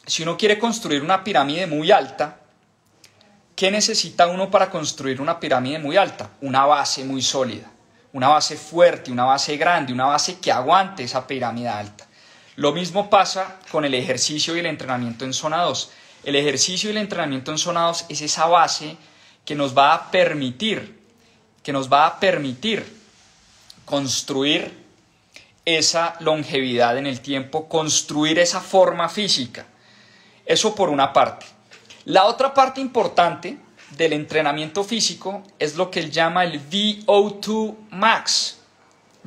si 0.07 0.23
uno 0.23 0.37
quiere 0.37 0.59
construir 0.59 1.03
una 1.03 1.23
pirámide 1.23 1.67
muy 1.67 1.91
alta, 1.91 2.41
¿qué 3.55 3.71
necesita 3.71 4.27
uno 4.27 4.51
para 4.51 4.71
construir 4.71 5.21
una 5.21 5.39
pirámide 5.39 5.79
muy 5.79 5.97
alta? 5.97 6.31
Una 6.41 6.65
base 6.67 7.05
muy 7.05 7.23
sólida, 7.23 7.71
una 8.13 8.29
base 8.29 8.57
fuerte, 8.57 9.11
una 9.11 9.25
base 9.25 9.57
grande, 9.57 9.93
una 9.93 10.07
base 10.07 10.39
que 10.39 10.51
aguante 10.51 11.05
esa 11.05 11.27
pirámide 11.27 11.69
alta. 11.69 12.07
Lo 12.57 12.73
mismo 12.73 13.09
pasa 13.09 13.61
con 13.71 13.85
el 13.85 13.95
ejercicio 13.95 14.57
y 14.57 14.59
el 14.59 14.67
entrenamiento 14.67 15.25
en 15.25 15.33
zona 15.33 15.63
2. 15.63 15.91
El 16.25 16.35
ejercicio 16.35 16.91
y 16.91 16.93
el 16.93 16.99
entrenamiento 16.99 17.53
en 17.53 17.59
zona 17.59 17.83
2 17.83 18.07
es 18.09 18.23
esa 18.23 18.47
base 18.47 18.97
que 19.49 19.55
nos 19.55 19.75
va 19.75 19.95
a 19.95 20.11
permitir, 20.11 21.01
que 21.63 21.73
nos 21.73 21.91
va 21.91 22.07
a 22.07 22.21
permitir 22.21 22.85
construir 23.87 24.71
esa 25.65 26.17
longevidad 26.21 26.99
en 26.99 27.07
el 27.07 27.23
tiempo, 27.23 27.67
construir 27.67 28.39
esa 28.39 28.61
forma 28.61 29.09
física. 29.09 29.65
Eso 30.45 30.75
por 30.75 30.91
una 30.91 31.15
parte. 31.15 31.47
La 32.05 32.27
otra 32.27 32.53
parte 32.53 32.83
importante 32.83 33.59
del 33.93 34.13
entrenamiento 34.13 34.85
físico 34.85 35.43
es 35.59 35.77
lo 35.77 35.91
que 35.91 36.01
él 36.01 36.11
llama 36.11 36.45
el 36.45 36.61
VO2 36.69 37.75
max. 37.93 38.59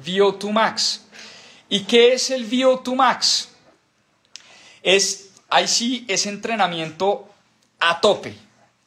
VO2 0.05 0.51
max. 0.51 1.01
¿Y 1.67 1.79
qué 1.85 2.13
es 2.13 2.29
el 2.29 2.47
VO2 2.47 2.95
max? 2.95 3.49
Es, 4.83 5.31
ahí 5.49 5.67
sí, 5.67 6.05
es 6.07 6.27
entrenamiento 6.27 7.27
a 7.79 7.99
tope, 7.99 8.35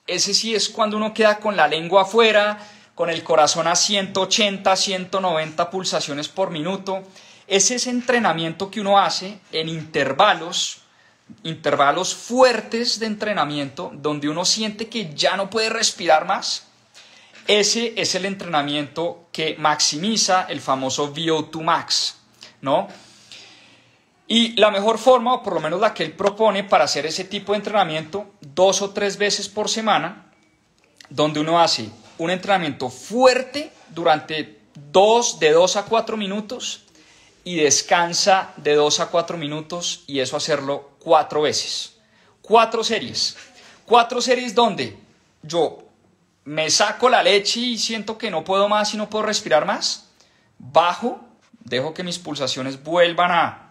ese 0.07 0.35
sí 0.35 0.55
es 0.55 0.69
cuando 0.69 0.97
uno 0.97 1.15
queda 1.15 1.39
con 1.39 1.57
la 1.57 1.67
lengua 1.67 2.03
afuera, 2.03 2.59
con 2.95 3.11
el 3.11 3.25
corazón 3.25 3.67
a 3.67 3.75
180, 3.75 4.77
190 4.77 5.71
pulsaciones 5.71 6.29
por 6.29 6.51
minuto. 6.51 7.03
Ese 7.47 7.77
es 7.77 7.87
entrenamiento 7.87 8.71
que 8.71 8.81
uno 8.81 8.99
hace 8.99 9.39
en 9.53 9.69
intervalos, 9.69 10.83
intervalos 11.43 12.15
fuertes 12.15 12.99
de 12.99 13.07
entrenamiento, 13.07 13.91
donde 13.95 14.29
uno 14.29 14.45
siente 14.45 14.89
que 14.89 15.15
ya 15.15 15.37
no 15.37 15.51
puede 15.51 15.71
respirar 15.71 16.27
más. 16.27 16.67
Ese 17.47 17.95
es 17.97 18.15
el 18.15 18.25
entrenamiento 18.25 19.27
que 19.33 19.57
maximiza 19.59 20.47
el 20.49 20.61
famoso 20.61 21.15
VO2 21.15 21.63
max, 21.63 22.17
¿no? 22.63 22.89
Y 24.27 24.57
la 24.57 24.71
mejor 24.71 24.99
forma, 24.99 25.35
o 25.35 25.43
por 25.43 25.55
lo 25.55 25.61
menos 25.61 25.81
la 25.81 25.93
que 25.93 26.03
él 26.03 26.13
propone 26.13 26.65
para 26.65 26.85
hacer 26.85 27.05
ese 27.07 27.25
tipo 27.25 27.53
de 27.53 27.59
entrenamiento, 27.59 28.27
dos 28.41 28.81
o 28.81 28.91
tres 28.91 29.19
veces 29.19 29.49
por 29.49 29.69
semana, 29.69 30.33
donde 31.11 31.41
uno 31.41 31.61
hace 31.61 31.91
un 32.19 32.31
entrenamiento 32.31 32.89
fuerte 32.89 33.71
durante 33.91 34.61
dos, 34.75 35.39
de 35.39 35.53
dos 35.53 35.77
a 35.77 35.85
cuatro 35.85 36.17
minutos 36.17 36.85
y 37.45 37.57
descansa 37.57 38.53
de 38.57 38.75
dos 38.75 39.01
a 39.01 39.09
cuatro 39.09 39.37
minutos 39.37 40.05
y 40.07 40.21
eso 40.21 40.37
hacerlo 40.37 40.93
cuatro 40.99 41.43
veces. 41.43 41.97
Cuatro 42.41 42.83
series. 42.83 43.37
Cuatro 43.85 44.21
series 44.21 44.55
donde 44.55 44.97
yo 45.43 45.79
me 46.45 46.71
saco 46.71 47.09
la 47.09 47.23
leche 47.23 47.61
y 47.61 47.79
siento 47.79 48.17
que 48.17 48.31
no 48.31 48.45
puedo 48.45 48.69
más 48.69 48.95
y 48.95 48.97
no 48.97 49.11
puedo 49.11 49.27
respirar 49.27 49.67
más. 49.67 50.09
Bajo, 50.59 51.21
dejo 51.61 51.93
que 51.93 52.03
mis 52.03 52.19
pulsaciones 52.19 52.83
vuelvan 52.83 53.31
a 53.31 53.64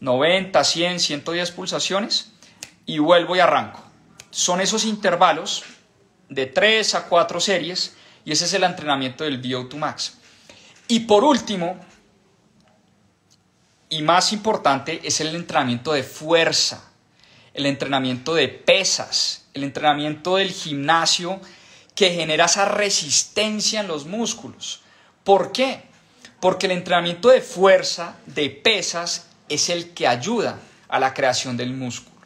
90, 0.00 0.64
100, 0.64 1.00
110 1.00 1.50
pulsaciones 1.52 2.32
y 2.86 2.98
vuelvo 2.98 3.36
y 3.36 3.40
arranco. 3.40 3.84
Son 4.30 4.60
esos 4.60 4.84
intervalos 4.84 5.64
de 6.28 6.46
3 6.46 6.94
a 6.94 7.06
4 7.06 7.40
series 7.40 7.96
y 8.24 8.32
ese 8.32 8.46
es 8.46 8.54
el 8.54 8.64
entrenamiento 8.64 9.24
del 9.24 9.40
VO2 9.42 9.76
Max. 9.76 10.18
Y 10.88 11.00
por 11.00 11.24
último, 11.24 11.78
y 13.88 14.02
más 14.02 14.32
importante, 14.32 15.00
es 15.04 15.20
el 15.20 15.34
entrenamiento 15.34 15.92
de 15.92 16.02
fuerza, 16.02 16.90
el 17.54 17.66
entrenamiento 17.66 18.34
de 18.34 18.48
pesas, 18.48 19.48
el 19.54 19.64
entrenamiento 19.64 20.36
del 20.36 20.50
gimnasio 20.50 21.40
que 21.94 22.10
genera 22.10 22.46
esa 22.46 22.64
resistencia 22.64 23.80
en 23.80 23.88
los 23.88 24.06
músculos. 24.06 24.82
¿Por 25.24 25.52
qué? 25.52 25.82
Porque 26.40 26.66
el 26.66 26.72
entrenamiento 26.72 27.28
de 27.28 27.40
fuerza, 27.40 28.16
de 28.26 28.48
pesas, 28.48 29.29
es 29.50 29.68
el 29.68 29.90
que 29.90 30.06
ayuda 30.06 30.58
a 30.88 30.98
la 30.98 31.12
creación 31.12 31.58
del 31.58 31.74
músculo. 31.74 32.16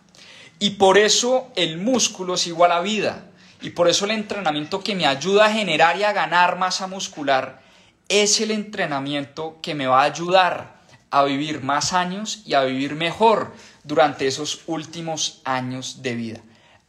Y 0.60 0.70
por 0.70 0.98
eso 0.98 1.50
el 1.56 1.78
músculo 1.78 2.34
es 2.34 2.46
igual 2.46 2.70
a 2.70 2.80
vida. 2.80 3.26
Y 3.60 3.70
por 3.70 3.88
eso 3.88 4.04
el 4.04 4.12
entrenamiento 4.12 4.82
que 4.82 4.94
me 4.94 5.06
ayuda 5.06 5.46
a 5.46 5.52
generar 5.52 5.96
y 5.96 6.04
a 6.04 6.12
ganar 6.12 6.56
masa 6.56 6.86
muscular 6.86 7.62
es 8.08 8.40
el 8.40 8.50
entrenamiento 8.50 9.58
que 9.62 9.74
me 9.74 9.86
va 9.86 10.02
a 10.02 10.04
ayudar 10.04 10.74
a 11.10 11.24
vivir 11.24 11.62
más 11.62 11.92
años 11.92 12.42
y 12.44 12.54
a 12.54 12.62
vivir 12.62 12.94
mejor 12.94 13.54
durante 13.84 14.26
esos 14.26 14.62
últimos 14.66 15.40
años 15.44 16.02
de 16.02 16.14
vida. 16.14 16.40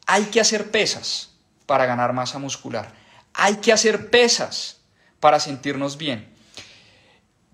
Hay 0.05 0.25
que 0.25 0.41
hacer 0.41 0.71
pesas 0.71 1.31
para 1.65 1.85
ganar 1.85 2.13
masa 2.13 2.39
muscular. 2.39 2.93
Hay 3.33 3.55
que 3.57 3.71
hacer 3.71 4.09
pesas 4.09 4.81
para 5.19 5.39
sentirnos 5.39 5.97
bien. 5.97 6.33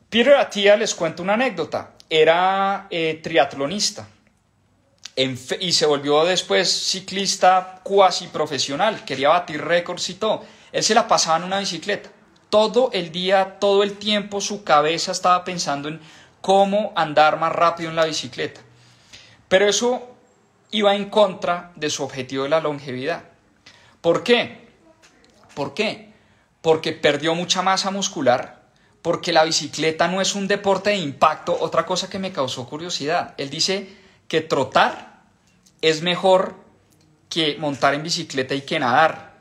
Peter 0.09 0.35
Attia 0.35 0.75
les 0.75 0.95
cuento 0.95 1.23
una 1.23 1.33
anécdota 1.33 1.93
era 2.11 2.87
eh, 2.89 3.21
triatlonista 3.23 4.05
y 5.15 5.71
se 5.71 5.85
volvió 5.85 6.25
después 6.25 6.69
ciclista 6.69 7.79
cuasi 7.83 8.27
profesional, 8.27 9.05
quería 9.05 9.29
batir 9.29 9.63
récords 9.63 10.09
y 10.09 10.15
todo. 10.15 10.43
Él 10.73 10.83
se 10.83 10.93
la 10.93 11.07
pasaba 11.07 11.37
en 11.37 11.45
una 11.45 11.59
bicicleta. 11.59 12.09
Todo 12.49 12.89
el 12.91 13.13
día, 13.13 13.59
todo 13.59 13.81
el 13.83 13.97
tiempo, 13.97 14.41
su 14.41 14.65
cabeza 14.65 15.13
estaba 15.13 15.45
pensando 15.45 15.87
en 15.87 16.01
cómo 16.41 16.91
andar 16.97 17.39
más 17.39 17.53
rápido 17.53 17.89
en 17.89 17.95
la 17.95 18.05
bicicleta. 18.05 18.59
Pero 19.47 19.69
eso 19.69 20.15
iba 20.71 20.95
en 20.95 21.09
contra 21.09 21.71
de 21.75 21.89
su 21.89 22.03
objetivo 22.03 22.43
de 22.43 22.49
la 22.49 22.59
longevidad. 22.59 23.23
¿Por 24.01 24.23
qué? 24.23 24.67
¿Por 25.55 25.73
qué? 25.73 26.11
Porque 26.61 26.91
perdió 26.91 27.35
mucha 27.35 27.61
masa 27.61 27.89
muscular, 27.89 28.60
porque 29.01 29.33
la 29.33 29.43
bicicleta 29.43 30.07
no 30.07 30.21
es 30.21 30.35
un 30.35 30.47
deporte 30.47 30.91
de 30.91 30.97
impacto. 30.97 31.57
Otra 31.59 31.85
cosa 31.85 32.09
que 32.09 32.19
me 32.19 32.31
causó 32.31 32.67
curiosidad, 32.67 33.33
él 33.37 33.49
dice 33.49 33.89
que 34.27 34.41
trotar 34.41 35.23
es 35.81 36.01
mejor 36.01 36.55
que 37.29 37.57
montar 37.57 37.93
en 37.93 38.03
bicicleta 38.03 38.53
y 38.53 38.61
que 38.61 38.79
nadar. 38.79 39.33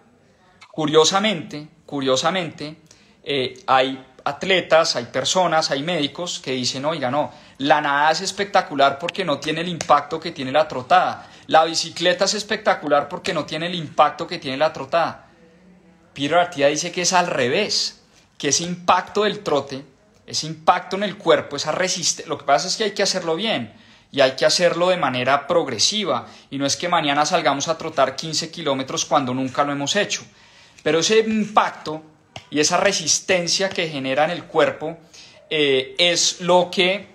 Curiosamente, 0.73 1.69
curiosamente, 1.85 2.77
eh, 3.23 3.63
hay 3.67 4.07
atletas, 4.25 4.97
hay 4.97 5.07
personas, 5.07 5.71
hay 5.71 5.83
médicos 5.83 6.41
que 6.41 6.53
dicen, 6.53 6.85
oiga, 6.85 7.11
no, 7.11 7.33
la 7.59 7.81
nada 7.81 8.11
es 8.13 8.21
espectacular 8.21 8.99
porque 8.99 9.25
no 9.25 9.39
tiene 9.39 9.61
el 9.61 9.69
impacto 9.69 10.21
que 10.21 10.33
tiene 10.33 10.53
la 10.53 10.69
trotada. 10.69 11.29
La 11.47 11.65
bicicleta 11.65 12.25
es 12.25 12.35
espectacular 12.35 13.09
porque 13.09 13.35
no 13.35 13.45
tiene 13.45 13.67
el 13.67 13.75
impacto 13.75 14.27
que 14.27 14.39
tiene 14.39 14.57
la 14.57 14.73
trotada. 14.73 15.27
Peter 16.15 16.39
Artía 16.39 16.69
dice 16.69 16.93
que 16.93 17.03
es 17.03 17.13
al 17.13 17.27
revés, 17.27 18.00
que 18.41 18.49
ese 18.49 18.65
impacto 18.65 19.25
del 19.25 19.41
trote, 19.41 19.85
ese 20.27 20.47
impacto 20.47 20.97
en 20.97 21.03
el 21.03 21.19
cuerpo, 21.19 21.57
esa 21.57 21.73
resistencia, 21.73 22.27
lo 22.27 22.39
que 22.39 22.47
pasa 22.47 22.69
es 22.69 22.77
que 22.79 22.85
hay 22.85 22.93
que 22.93 23.03
hacerlo 23.03 23.37
bien 23.37 23.71
y 24.11 24.23
hay 24.23 24.33
que 24.33 24.47
hacerlo 24.47 24.89
de 24.89 24.97
manera 24.97 25.47
progresiva 25.47 26.27
y 26.51 26.57
no 26.57 26.65
es 26.65 26.79
que 26.79 26.89
mañana 26.89 27.27
salgamos 27.27 27.69
a 27.69 27.77
trotar 27.77 28.17
15 28.17 28.51
kilómetros 28.51 29.05
cuando 29.05 29.35
nunca 29.35 29.63
lo 29.63 29.73
hemos 29.73 29.95
hecho. 29.95 30.23
Pero 30.83 31.01
ese 31.01 31.19
impacto 31.19 32.03
y 32.49 32.61
esa 32.61 32.79
resistencia 32.79 33.69
que 33.69 33.91
genera 33.91 34.25
en 34.25 34.31
el 34.31 34.45
cuerpo 34.45 34.97
eh, 35.51 35.95
es 35.99 36.41
lo 36.41 36.71
que 36.73 37.11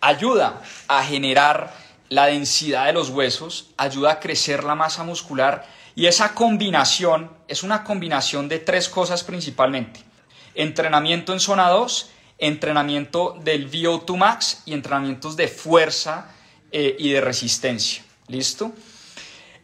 ayuda 0.00 0.62
a 0.86 1.02
generar 1.02 1.74
la 2.10 2.26
densidad 2.26 2.86
de 2.86 2.92
los 2.92 3.10
huesos, 3.10 3.70
ayuda 3.76 4.12
a 4.12 4.20
crecer 4.20 4.62
la 4.62 4.76
masa 4.76 5.02
muscular 5.02 5.66
y 5.96 6.06
esa 6.06 6.32
combinación 6.32 7.28
es 7.48 7.64
una 7.64 7.82
combinación 7.82 8.48
de 8.48 8.60
tres 8.60 8.88
cosas 8.88 9.24
principalmente. 9.24 10.11
Entrenamiento 10.54 11.32
en 11.32 11.40
zona 11.40 11.68
2, 11.68 12.10
entrenamiento 12.38 13.38
del 13.42 13.70
VO2 13.70 14.16
max 14.16 14.62
y 14.66 14.72
entrenamientos 14.72 15.36
de 15.36 15.48
fuerza 15.48 16.30
eh, 16.70 16.96
y 16.98 17.10
de 17.10 17.20
resistencia. 17.20 18.04
¿Listo? 18.28 18.72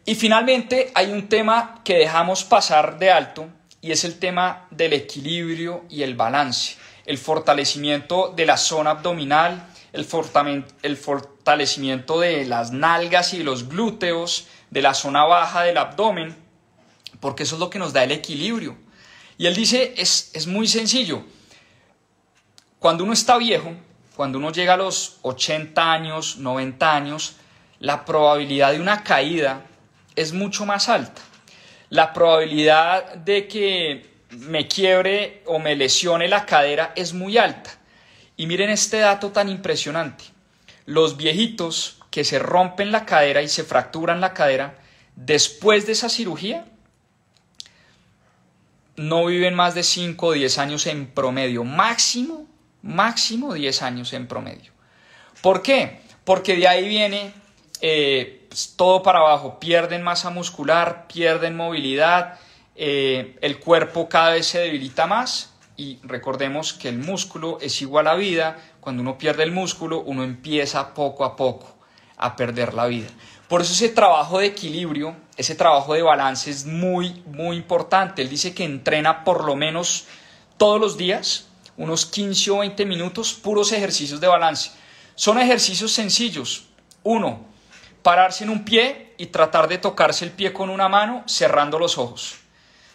Y 0.05 0.15
finalmente 0.15 0.91
hay 0.95 1.11
un 1.11 1.27
tema 1.27 1.81
que 1.83 1.97
dejamos 1.97 2.43
pasar 2.43 2.99
de 2.99 3.11
alto 3.11 3.47
y 3.81 3.91
es 3.91 4.03
el 4.03 4.19
tema 4.19 4.67
del 4.71 4.93
equilibrio 4.93 5.85
y 5.89 6.03
el 6.03 6.15
balance, 6.15 6.77
el 7.05 7.17
fortalecimiento 7.17 8.33
de 8.35 8.45
la 8.45 8.57
zona 8.57 8.91
abdominal, 8.91 9.67
el, 9.93 10.05
fortalecimiento 10.05 12.19
de 12.19 12.45
las 12.45 12.71
nalgas 12.71 13.33
y 13.33 13.43
los 13.43 13.69
glúteos, 13.69 14.47
de 14.69 14.81
la 14.81 14.93
zona 14.93 15.23
baja 15.25 15.63
del 15.63 15.77
abdomen, 15.77 16.35
porque 17.19 17.43
eso 17.43 17.55
es 17.55 17.59
lo 17.59 17.69
que 17.69 17.79
nos 17.79 17.93
da 17.93 18.03
el 18.03 18.11
equilibrio. 18.11 18.77
Y 19.39 19.47
él 19.47 19.55
dice, 19.55 19.95
es, 19.97 20.29
es 20.35 20.45
muy 20.45 20.67
sencillo, 20.67 21.23
cuando 22.77 23.03
uno 23.03 23.13
está 23.13 23.39
viejo, 23.39 23.73
cuando 24.15 24.37
uno 24.37 24.51
llega 24.51 24.75
a 24.75 24.77
los 24.77 25.17
80 25.23 25.91
años, 25.91 26.37
90 26.37 26.95
años, 26.95 27.37
la 27.79 28.05
probabilidad 28.05 28.73
de 28.73 28.79
una 28.79 29.03
caída 29.03 29.65
es 30.15 30.31
mucho 30.33 30.67
más 30.67 30.87
alta 30.89 31.23
la 31.89 32.13
probabilidad 32.13 33.15
de 33.15 33.47
que 33.47 34.05
me 34.29 34.67
quiebre 34.67 35.41
o 35.45 35.59
me 35.59 35.75
lesione 35.75 36.27
la 36.27 36.45
cadera 36.45 36.93
es 36.95 37.13
muy 37.13 37.37
alta. 37.37 37.71
Y 38.37 38.47
miren 38.47 38.69
este 38.69 38.99
dato 38.99 39.31
tan 39.31 39.49
impresionante. 39.49 40.25
Los 40.85 41.17
viejitos 41.17 41.97
que 42.11 42.23
se 42.23 42.39
rompen 42.39 42.91
la 42.91 43.05
cadera 43.05 43.41
y 43.41 43.47
se 43.47 43.63
fracturan 43.63 44.21
la 44.21 44.33
cadera, 44.33 44.77
después 45.15 45.85
de 45.85 45.93
esa 45.93 46.09
cirugía, 46.09 46.65
no 48.99 49.25
viven 49.27 49.55
más 49.55 49.75
de 49.75 49.83
5 49.83 50.27
o 50.27 50.31
10 50.33 50.57
años 50.57 50.85
en 50.85 51.07
promedio. 51.07 51.63
Máximo, 51.63 52.45
máximo 52.81 53.53
10 53.53 53.81
años 53.81 54.11
en 54.11 54.27
promedio. 54.27 54.73
¿Por 55.41 55.61
qué? 55.61 56.01
Porque 56.25 56.57
de 56.57 56.67
ahí 56.67 56.85
viene 56.89 57.31
eh, 57.79 58.45
pues, 58.49 58.73
todo 58.75 59.01
para 59.01 59.19
abajo, 59.19 59.57
pierden 59.57 60.03
masa 60.03 60.31
muscular, 60.31 61.07
pierden 61.07 61.55
movilidad, 61.55 62.39
eh, 62.75 63.37
el 63.39 63.59
cuerpo 63.59 64.09
cada 64.09 64.31
vez 64.31 64.47
se 64.47 64.59
debilita 64.59 65.07
más 65.07 65.53
y 65.77 65.99
recordemos 66.03 66.73
que 66.73 66.89
el 66.89 66.97
músculo 66.97 67.57
es 67.61 67.81
igual 67.81 68.05
a 68.07 68.15
vida, 68.15 68.57
cuando 68.81 69.01
uno 69.01 69.17
pierde 69.17 69.43
el 69.43 69.53
músculo 69.53 70.01
uno 70.01 70.25
empieza 70.25 70.93
poco 70.93 71.23
a 71.23 71.37
poco 71.37 71.73
a 72.17 72.35
perder 72.35 72.73
la 72.73 72.85
vida. 72.87 73.07
Por 73.49 73.63
eso 73.63 73.73
ese 73.73 73.89
trabajo 73.89 74.37
de 74.37 74.45
equilibrio, 74.45 75.15
ese 75.35 75.55
trabajo 75.55 75.95
de 75.95 76.03
balance 76.03 76.51
es 76.51 76.67
muy, 76.67 77.23
muy 77.25 77.57
importante. 77.57 78.21
Él 78.21 78.29
dice 78.29 78.53
que 78.53 78.63
entrena 78.63 79.23
por 79.23 79.43
lo 79.43 79.55
menos 79.55 80.05
todos 80.57 80.79
los 80.79 80.97
días, 80.97 81.47
unos 81.75 82.05
15 82.05 82.51
o 82.51 82.59
20 82.59 82.85
minutos, 82.85 83.33
puros 83.33 83.71
ejercicios 83.71 84.21
de 84.21 84.27
balance. 84.27 84.69
Son 85.15 85.39
ejercicios 85.39 85.91
sencillos. 85.91 86.65
Uno, 87.01 87.39
pararse 88.03 88.43
en 88.43 88.51
un 88.51 88.63
pie 88.63 89.15
y 89.17 89.25
tratar 89.25 89.67
de 89.67 89.79
tocarse 89.79 90.25
el 90.25 90.31
pie 90.31 90.53
con 90.53 90.69
una 90.69 90.87
mano 90.87 91.23
cerrando 91.25 91.79
los 91.79 91.97
ojos. 91.97 92.35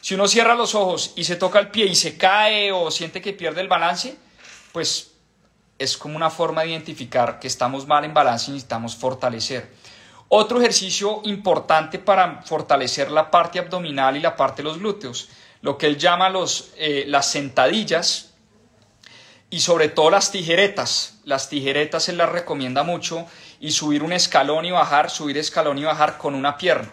Si 0.00 0.14
uno 0.14 0.28
cierra 0.28 0.54
los 0.54 0.76
ojos 0.76 1.14
y 1.16 1.24
se 1.24 1.34
toca 1.34 1.58
el 1.58 1.72
pie 1.72 1.86
y 1.86 1.96
se 1.96 2.16
cae 2.16 2.70
o 2.70 2.92
siente 2.92 3.20
que 3.20 3.32
pierde 3.32 3.60
el 3.60 3.66
balance, 3.66 4.16
pues 4.70 5.14
es 5.80 5.96
como 5.96 6.14
una 6.14 6.30
forma 6.30 6.62
de 6.62 6.68
identificar 6.68 7.40
que 7.40 7.48
estamos 7.48 7.88
mal 7.88 8.04
en 8.04 8.14
balance 8.14 8.52
y 8.52 8.54
necesitamos 8.54 8.94
fortalecer. 8.94 9.82
Otro 10.36 10.58
ejercicio 10.58 11.20
importante 11.26 12.00
para 12.00 12.42
fortalecer 12.42 13.08
la 13.08 13.30
parte 13.30 13.60
abdominal 13.60 14.16
y 14.16 14.20
la 14.20 14.34
parte 14.34 14.62
de 14.62 14.68
los 14.68 14.80
glúteos, 14.80 15.28
lo 15.60 15.78
que 15.78 15.86
él 15.86 15.96
llama 15.96 16.28
los, 16.28 16.72
eh, 16.76 17.04
las 17.06 17.30
sentadillas 17.30 18.34
y 19.48 19.60
sobre 19.60 19.90
todo 19.90 20.10
las 20.10 20.32
tijeretas. 20.32 21.20
Las 21.24 21.48
tijeretas 21.48 22.08
él 22.08 22.16
las 22.16 22.30
recomienda 22.30 22.82
mucho 22.82 23.24
y 23.60 23.70
subir 23.70 24.02
un 24.02 24.12
escalón 24.12 24.64
y 24.64 24.72
bajar, 24.72 25.08
subir 25.08 25.38
escalón 25.38 25.78
y 25.78 25.84
bajar 25.84 26.18
con 26.18 26.34
una 26.34 26.56
pierna. 26.56 26.92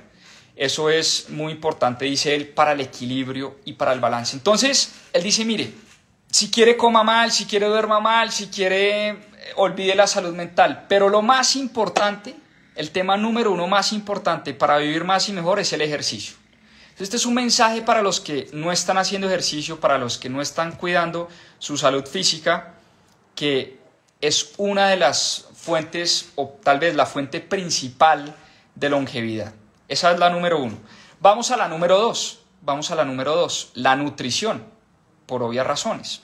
Eso 0.56 0.92
es 0.92 1.32
muy 1.32 1.52
importante, 1.52 2.06
dice 2.06 2.36
él, 2.36 2.50
para 2.50 2.74
el 2.74 2.82
equilibrio 2.82 3.56
y 3.66 3.74
para 3.74 3.92
el 3.94 4.00
balance. 4.00 4.38
Entonces, 4.38 4.94
él 5.14 5.24
dice, 5.24 5.46
mire, 5.46 5.74
si 6.30 6.52
quiere 6.52 6.78
coma 6.78 7.02
mal, 7.02 7.32
si 7.32 7.46
quiere 7.46 7.66
duerma 7.66 8.00
mal, 8.00 8.32
si 8.32 8.50
quiere 8.50 9.10
eh, 9.10 9.18
olvide 9.56 9.96
la 9.96 10.06
salud 10.06 10.36
mental, 10.36 10.86
pero 10.88 11.10
lo 11.10 11.24
más 11.24 11.56
importante, 11.56 12.36
el 12.76 12.92
tema 12.92 13.18
número 13.18 13.52
uno 13.52 13.68
más 13.68 13.94
importante 13.94 14.54
para 14.54 14.78
vivir 14.78 15.04
más 15.04 15.28
y 15.30 15.34
mejor 15.34 15.60
es 15.60 15.74
el 15.74 15.82
ejercicio. 15.82 16.36
Este 16.98 17.18
es 17.18 17.26
un 17.26 17.34
mensaje 17.34 17.82
para 17.82 18.02
los 18.02 18.20
que 18.20 18.50
no 18.54 18.72
están 18.72 18.98
haciendo 18.98 19.28
ejercicio, 19.28 19.80
para 19.80 19.98
los 19.98 20.18
que 20.18 20.30
no 20.30 20.42
están 20.42 20.74
cuidando 20.74 21.30
su 21.58 21.78
salud 21.78 22.06
física, 22.06 22.76
que 23.34 23.80
es 24.20 24.54
una 24.58 24.88
de 24.90 24.98
las 24.98 25.48
fuentes, 25.56 26.32
o 26.36 26.60
tal 26.64 26.80
vez 26.80 26.96
la 26.96 27.08
fuente 27.08 27.40
principal 27.40 28.36
de 28.76 28.90
longevidad. 28.90 29.54
Esa 29.88 30.12
es 30.12 30.20
la 30.20 30.30
número 30.30 30.60
uno. 30.60 30.78
Vamos 31.20 31.50
a 31.50 31.58
la 31.58 31.68
número 31.68 32.00
dos. 32.00 32.42
Vamos 32.64 32.92
a 32.92 32.96
la 32.96 33.06
número 33.06 33.36
dos, 33.36 33.72
la 33.74 33.96
nutrición, 33.96 34.64
por 35.26 35.42
obvias 35.42 35.66
razones. 35.66 36.22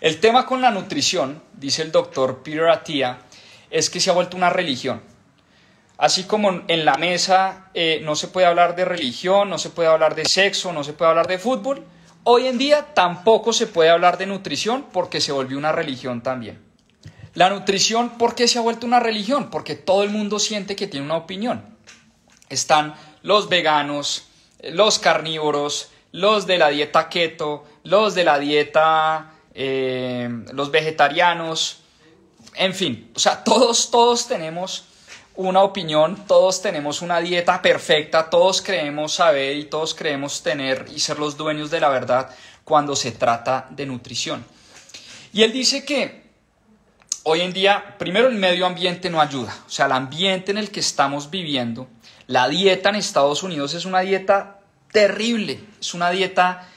El 0.00 0.18
tema 0.18 0.46
con 0.46 0.60
la 0.60 0.72
nutrición, 0.72 1.40
dice 1.52 1.82
el 1.82 1.92
doctor 1.92 2.42
Peter 2.42 2.68
Attia, 2.68 3.20
es 3.70 3.88
que 3.88 4.00
se 4.00 4.10
ha 4.10 4.14
vuelto 4.14 4.36
una 4.36 4.50
religión. 4.50 5.00
Así 6.02 6.24
como 6.24 6.64
en 6.66 6.84
la 6.84 6.96
mesa 6.96 7.70
eh, 7.74 8.00
no 8.02 8.16
se 8.16 8.26
puede 8.26 8.48
hablar 8.48 8.74
de 8.74 8.84
religión, 8.84 9.48
no 9.48 9.56
se 9.56 9.70
puede 9.70 9.88
hablar 9.88 10.16
de 10.16 10.24
sexo, 10.24 10.72
no 10.72 10.82
se 10.82 10.94
puede 10.94 11.10
hablar 11.10 11.28
de 11.28 11.38
fútbol, 11.38 11.86
hoy 12.24 12.48
en 12.48 12.58
día 12.58 12.92
tampoco 12.92 13.52
se 13.52 13.68
puede 13.68 13.90
hablar 13.90 14.18
de 14.18 14.26
nutrición 14.26 14.86
porque 14.92 15.20
se 15.20 15.30
volvió 15.30 15.56
una 15.56 15.70
religión 15.70 16.20
también. 16.20 16.60
La 17.34 17.50
nutrición, 17.50 18.18
¿por 18.18 18.34
qué 18.34 18.48
se 18.48 18.58
ha 18.58 18.62
vuelto 18.62 18.84
una 18.84 18.98
religión? 18.98 19.48
Porque 19.48 19.76
todo 19.76 20.02
el 20.02 20.10
mundo 20.10 20.40
siente 20.40 20.74
que 20.74 20.88
tiene 20.88 21.06
una 21.06 21.18
opinión. 21.18 21.64
Están 22.48 22.96
los 23.22 23.48
veganos, 23.48 24.26
los 24.60 24.98
carnívoros, 24.98 25.92
los 26.10 26.48
de 26.48 26.58
la 26.58 26.70
dieta 26.70 27.08
keto, 27.08 27.64
los 27.84 28.16
de 28.16 28.24
la 28.24 28.40
dieta, 28.40 29.34
eh, 29.54 30.28
los 30.52 30.72
vegetarianos, 30.72 31.84
en 32.56 32.74
fin, 32.74 33.12
o 33.14 33.20
sea, 33.20 33.44
todos, 33.44 33.92
todos 33.92 34.26
tenemos 34.26 34.88
una 35.34 35.62
opinión, 35.62 36.24
todos 36.26 36.60
tenemos 36.60 37.02
una 37.02 37.20
dieta 37.20 37.62
perfecta, 37.62 38.28
todos 38.28 38.60
creemos 38.60 39.14
saber 39.14 39.56
y 39.56 39.64
todos 39.64 39.94
creemos 39.94 40.42
tener 40.42 40.86
y 40.94 41.00
ser 41.00 41.18
los 41.18 41.36
dueños 41.36 41.70
de 41.70 41.80
la 41.80 41.88
verdad 41.88 42.30
cuando 42.64 42.94
se 42.94 43.12
trata 43.12 43.66
de 43.70 43.86
nutrición. 43.86 44.44
Y 45.32 45.42
él 45.42 45.52
dice 45.52 45.84
que 45.84 46.22
hoy 47.22 47.40
en 47.40 47.52
día, 47.52 47.96
primero 47.98 48.28
el 48.28 48.34
medio 48.34 48.66
ambiente 48.66 49.08
no 49.08 49.20
ayuda, 49.20 49.56
o 49.66 49.70
sea, 49.70 49.86
el 49.86 49.92
ambiente 49.92 50.50
en 50.50 50.58
el 50.58 50.70
que 50.70 50.80
estamos 50.80 51.30
viviendo, 51.30 51.88
la 52.26 52.48
dieta 52.48 52.90
en 52.90 52.96
Estados 52.96 53.42
Unidos 53.42 53.74
es 53.74 53.84
una 53.84 54.00
dieta 54.00 54.60
terrible, 54.92 55.64
es 55.80 55.94
una 55.94 56.10
dieta 56.10 56.68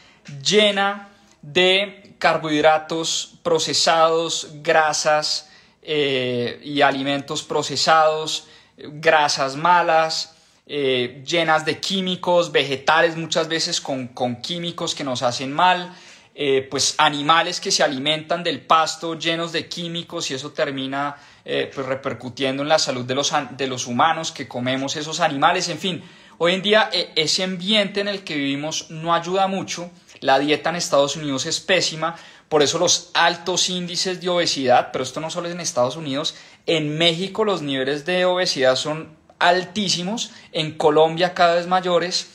llena 0.41 1.09
de 1.41 2.15
carbohidratos 2.17 3.35
procesados, 3.43 4.49
grasas 4.63 5.49
eh, 5.87 6.59
y 6.63 6.81
alimentos 6.81 7.43
procesados, 7.43 8.47
grasas 8.75 9.55
malas, 9.55 10.35
eh, 10.65 11.23
llenas 11.23 11.63
de 11.63 11.79
químicos, 11.79 12.51
vegetales 12.51 13.15
muchas 13.15 13.47
veces 13.47 13.79
con, 13.79 14.07
con 14.07 14.41
químicos 14.41 14.95
que 14.95 15.03
nos 15.03 15.21
hacen 15.21 15.53
mal, 15.53 15.95
eh, 16.33 16.67
pues 16.71 16.95
animales 16.97 17.61
que 17.61 17.69
se 17.69 17.83
alimentan 17.83 18.43
del 18.43 18.61
pasto 18.61 19.13
llenos 19.13 19.51
de 19.51 19.69
químicos 19.69 20.31
y 20.31 20.33
eso 20.33 20.51
termina 20.51 21.17
pues 21.45 21.85
repercutiendo 21.85 22.63
en 22.63 22.69
la 22.69 22.79
salud 22.79 23.05
de 23.05 23.13
los, 23.13 23.31
de 23.51 23.67
los 23.67 23.85
humanos 23.85 24.31
que 24.31 24.47
comemos 24.47 24.95
esos 24.95 25.19
animales, 25.19 25.69
en 25.69 25.77
fin. 25.77 26.03
Hoy 26.39 26.55
en 26.55 26.63
día 26.63 26.89
ese 27.15 27.43
ambiente 27.43 27.99
en 27.99 28.07
el 28.07 28.23
que 28.23 28.33
vivimos 28.33 28.89
no 28.89 29.13
ayuda 29.13 29.45
mucho, 29.45 29.91
la 30.21 30.39
dieta 30.39 30.71
en 30.71 30.77
Estados 30.77 31.15
Unidos 31.15 31.45
es 31.45 31.59
pésima, 31.59 32.15
por 32.55 32.63
eso 32.63 32.79
los 32.79 33.11
altos 33.13 33.69
índices 33.69 34.21
de 34.21 34.29
obesidad, 34.29 34.93
pero 34.93 35.03
esto 35.03 35.19
no 35.19 35.29
solo 35.29 35.49
es 35.49 35.53
en 35.53 35.59
Estados 35.59 35.97
Unidos, 35.97 36.35
en 36.65 36.97
México 36.97 37.43
los 37.43 37.61
niveles 37.61 38.05
de 38.05 38.23
obesidad 38.23 38.77
son 38.77 39.09
altísimos, 39.39 40.31
en 40.53 40.77
Colombia 40.77 41.33
cada 41.33 41.55
vez 41.55 41.67
mayores, 41.67 42.29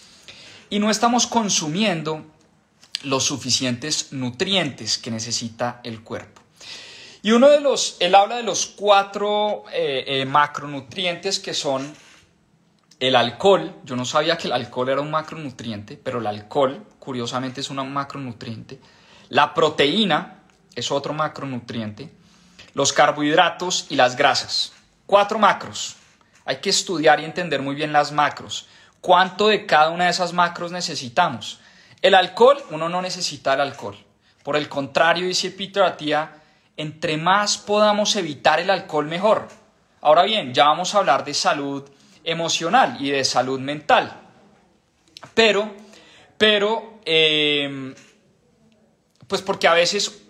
y 0.68 0.78
no 0.78 0.90
estamos 0.90 1.26
consumiendo 1.26 2.26
los 3.02 3.24
suficientes 3.24 4.12
nutrientes 4.12 4.98
que 4.98 5.10
necesita 5.10 5.80
el 5.84 6.02
cuerpo. 6.02 6.42
Y 7.22 7.32
uno 7.32 7.48
de 7.48 7.62
los, 7.62 7.96
él 8.00 8.14
habla 8.14 8.36
de 8.36 8.42
los 8.42 8.66
cuatro 8.66 9.64
eh, 9.72 10.04
eh, 10.06 10.26
macronutrientes 10.26 11.40
que 11.40 11.54
son 11.54 11.94
el 12.98 13.16
alcohol. 13.16 13.74
Yo 13.84 13.96
no 13.96 14.04
sabía 14.04 14.36
que 14.36 14.48
el 14.48 14.52
alcohol 14.52 14.90
era 14.90 15.00
un 15.00 15.10
macronutriente, 15.10 15.96
pero 15.96 16.18
el 16.18 16.26
alcohol, 16.26 16.84
curiosamente, 16.98 17.62
es 17.62 17.70
un 17.70 17.90
macronutriente. 17.90 18.78
La 19.30 19.54
proteína 19.54 20.40
es 20.74 20.90
otro 20.90 21.14
macronutriente. 21.14 22.10
Los 22.74 22.92
carbohidratos 22.92 23.86
y 23.88 23.94
las 23.94 24.16
grasas. 24.16 24.72
Cuatro 25.06 25.38
macros. 25.38 25.96
Hay 26.44 26.56
que 26.56 26.70
estudiar 26.70 27.20
y 27.20 27.24
entender 27.24 27.62
muy 27.62 27.76
bien 27.76 27.92
las 27.92 28.10
macros. 28.10 28.68
¿Cuánto 29.00 29.46
de 29.46 29.66
cada 29.66 29.90
una 29.90 30.04
de 30.04 30.10
esas 30.10 30.32
macros 30.32 30.72
necesitamos? 30.72 31.60
El 32.02 32.16
alcohol, 32.16 32.58
uno 32.70 32.88
no 32.88 33.00
necesita 33.00 33.54
el 33.54 33.60
alcohol. 33.60 33.96
Por 34.42 34.56
el 34.56 34.68
contrario, 34.68 35.28
dice 35.28 35.52
Peter 35.52 35.84
Attia, 35.84 36.32
entre 36.76 37.16
más 37.16 37.56
podamos 37.56 38.16
evitar 38.16 38.58
el 38.58 38.68
alcohol, 38.68 39.06
mejor. 39.06 39.46
Ahora 40.00 40.24
bien, 40.24 40.52
ya 40.52 40.64
vamos 40.64 40.92
a 40.92 40.98
hablar 40.98 41.24
de 41.24 41.34
salud 41.34 41.88
emocional 42.24 42.96
y 42.98 43.10
de 43.10 43.24
salud 43.24 43.60
mental. 43.60 44.12
Pero, 45.34 45.70
pero, 46.36 46.98
em, 47.04 47.94
pues 49.30 49.42
porque 49.42 49.68
a 49.68 49.74
veces 49.74 50.22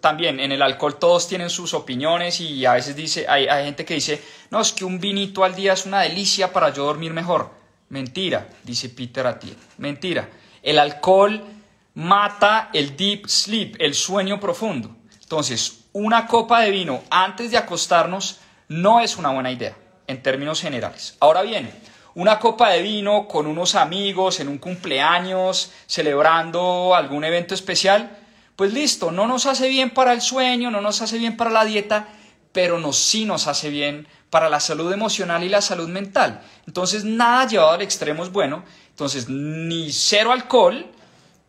también 0.00 0.40
en 0.40 0.50
el 0.50 0.62
alcohol 0.62 0.98
todos 0.98 1.28
tienen 1.28 1.50
sus 1.50 1.74
opiniones 1.74 2.40
y 2.40 2.64
a 2.64 2.72
veces 2.72 2.96
dice, 2.96 3.26
hay, 3.28 3.46
hay 3.46 3.66
gente 3.66 3.84
que 3.84 3.92
dice, 3.92 4.22
no, 4.48 4.62
es 4.62 4.72
que 4.72 4.86
un 4.86 4.98
vinito 4.98 5.44
al 5.44 5.54
día 5.54 5.74
es 5.74 5.84
una 5.84 6.00
delicia 6.00 6.50
para 6.50 6.72
yo 6.72 6.86
dormir 6.86 7.12
mejor. 7.12 7.50
Mentira, 7.90 8.48
dice 8.64 8.88
Peter 8.88 9.26
Attia. 9.26 9.52
Mentira. 9.76 10.26
El 10.62 10.78
alcohol 10.78 11.44
mata 11.92 12.70
el 12.72 12.96
deep 12.96 13.28
sleep, 13.28 13.76
el 13.78 13.92
sueño 13.94 14.40
profundo. 14.40 14.96
Entonces, 15.20 15.80
una 15.92 16.26
copa 16.26 16.62
de 16.62 16.70
vino 16.70 17.02
antes 17.10 17.50
de 17.50 17.58
acostarnos 17.58 18.40
no 18.68 19.00
es 19.00 19.18
una 19.18 19.32
buena 19.32 19.52
idea, 19.52 19.76
en 20.06 20.22
términos 20.22 20.62
generales. 20.62 21.14
Ahora 21.20 21.42
bien, 21.42 21.70
una 22.14 22.38
copa 22.38 22.70
de 22.70 22.80
vino 22.80 23.28
con 23.28 23.46
unos 23.46 23.74
amigos 23.74 24.40
en 24.40 24.48
un 24.48 24.56
cumpleaños, 24.56 25.72
celebrando 25.86 26.94
algún 26.94 27.22
evento 27.24 27.52
especial, 27.52 28.16
pues 28.60 28.74
listo, 28.74 29.10
no 29.10 29.26
nos 29.26 29.46
hace 29.46 29.70
bien 29.70 29.88
para 29.88 30.12
el 30.12 30.20
sueño, 30.20 30.70
no 30.70 30.82
nos 30.82 31.00
hace 31.00 31.16
bien 31.16 31.34
para 31.34 31.48
la 31.48 31.64
dieta, 31.64 32.08
pero 32.52 32.78
nos, 32.78 32.98
sí 32.98 33.24
nos 33.24 33.46
hace 33.46 33.70
bien 33.70 34.06
para 34.28 34.50
la 34.50 34.60
salud 34.60 34.92
emocional 34.92 35.42
y 35.42 35.48
la 35.48 35.62
salud 35.62 35.88
mental. 35.88 36.42
Entonces, 36.66 37.02
nada 37.02 37.46
llevado 37.46 37.70
al 37.70 37.80
extremo 37.80 38.22
es 38.22 38.30
bueno. 38.30 38.62
Entonces, 38.90 39.30
ni 39.30 39.90
cero 39.90 40.30
alcohol, 40.30 40.84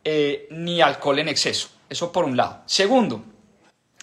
eh, 0.06 0.48
ni 0.52 0.80
alcohol 0.80 1.20
en 1.20 1.28
exceso. 1.28 1.68
Eso 1.90 2.14
por 2.14 2.24
un 2.24 2.38
lado. 2.38 2.62
Segundo, 2.66 3.26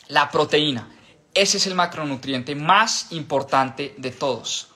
la 0.09 0.31
proteína. 0.31 0.91
Ese 1.33 1.57
es 1.57 1.67
el 1.67 1.75
macronutriente 1.75 2.55
más 2.57 3.11
importante 3.13 3.95
de 3.97 4.11
todos. 4.11 4.69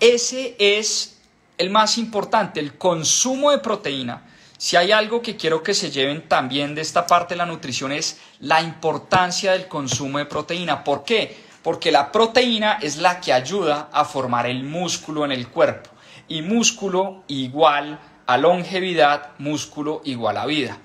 Ese 0.00 0.56
es 0.58 1.20
el 1.58 1.68
más 1.68 1.98
importante, 1.98 2.58
el 2.58 2.78
consumo 2.78 3.50
de 3.50 3.58
proteína. 3.58 4.26
Si 4.58 4.76
hay 4.76 4.92
algo 4.92 5.20
que 5.20 5.36
quiero 5.36 5.62
que 5.62 5.74
se 5.74 5.90
lleven 5.90 6.28
también 6.28 6.74
de 6.74 6.80
esta 6.80 7.06
parte 7.06 7.34
de 7.34 7.38
la 7.38 7.46
nutrición 7.46 7.92
es 7.92 8.18
la 8.40 8.62
importancia 8.62 9.52
del 9.52 9.68
consumo 9.68 10.18
de 10.18 10.24
proteína. 10.24 10.82
¿Por 10.82 11.04
qué? 11.04 11.36
Porque 11.62 11.92
la 11.92 12.10
proteína 12.10 12.78
es 12.80 12.96
la 12.96 13.20
que 13.20 13.32
ayuda 13.32 13.90
a 13.92 14.04
formar 14.04 14.46
el 14.46 14.64
músculo 14.64 15.24
en 15.24 15.32
el 15.32 15.48
cuerpo 15.48 15.90
y 16.28 16.40
músculo 16.40 17.24
igual 17.28 17.98
a 18.26 18.38
longevidad, 18.38 19.30
músculo 19.38 20.00
igual 20.04 20.38
a 20.38 20.46
vida. 20.46 20.78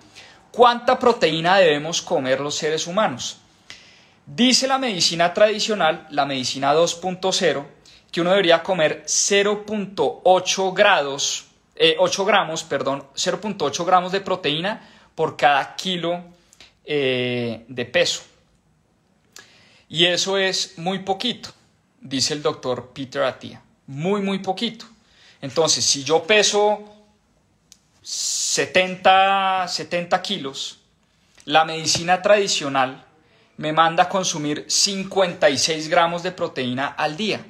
¿Cuánta 0.51 0.99
proteína 0.99 1.57
debemos 1.57 2.01
comer 2.01 2.41
los 2.41 2.55
seres 2.55 2.87
humanos? 2.87 3.37
Dice 4.25 4.67
la 4.67 4.77
medicina 4.77 5.33
tradicional, 5.33 6.07
la 6.09 6.25
medicina 6.25 6.73
2.0, 6.73 7.65
que 8.11 8.21
uno 8.21 8.31
debería 8.31 8.61
comer 8.61 9.03
0.8 9.05 10.73
grados, 10.73 11.45
8 11.97 12.21
eh, 12.21 12.25
gramos, 12.25 12.63
perdón, 12.63 13.05
0.8 13.15 13.85
gramos 13.85 14.11
de 14.11 14.21
proteína 14.21 14.87
por 15.15 15.35
cada 15.35 15.75
kilo 15.75 16.23
eh, 16.85 17.65
de 17.67 17.85
peso. 17.85 18.21
Y 19.89 20.05
eso 20.05 20.37
es 20.37 20.77
muy 20.77 20.99
poquito, 20.99 21.49
dice 21.99 22.33
el 22.33 22.41
doctor 22.41 22.91
Peter 22.93 23.23
Attia. 23.23 23.61
Muy, 23.87 24.21
muy 24.21 24.39
poquito. 24.39 24.85
Entonces, 25.41 25.83
si 25.83 26.03
yo 26.03 26.23
peso 26.23 26.83
70, 28.01 29.67
70 29.67 30.21
kilos, 30.21 30.79
la 31.45 31.65
medicina 31.65 32.21
tradicional 32.21 33.05
me 33.57 33.73
manda 33.73 34.03
a 34.03 34.09
consumir 34.09 34.65
56 34.67 35.89
gramos 35.89 36.23
de 36.23 36.31
proteína 36.31 36.87
al 36.87 37.17
día. 37.17 37.45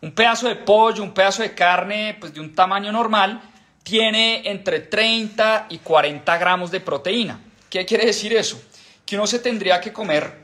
un 0.00 0.12
pedazo 0.12 0.48
de 0.48 0.56
pollo, 0.56 1.02
un 1.02 1.12
pedazo 1.12 1.42
de 1.42 1.54
carne 1.54 2.16
pues 2.18 2.32
de 2.32 2.40
un 2.40 2.54
tamaño 2.54 2.90
normal, 2.92 3.42
tiene 3.82 4.48
entre 4.48 4.80
30 4.80 5.66
y 5.68 5.76
40 5.78 6.38
gramos 6.38 6.70
de 6.70 6.80
proteína. 6.80 7.42
¿Qué 7.68 7.84
quiere 7.84 8.06
decir 8.06 8.34
eso? 8.34 8.58
Que 9.04 9.16
uno 9.16 9.26
se 9.26 9.40
tendría 9.40 9.82
que 9.82 9.92
comer 9.92 10.43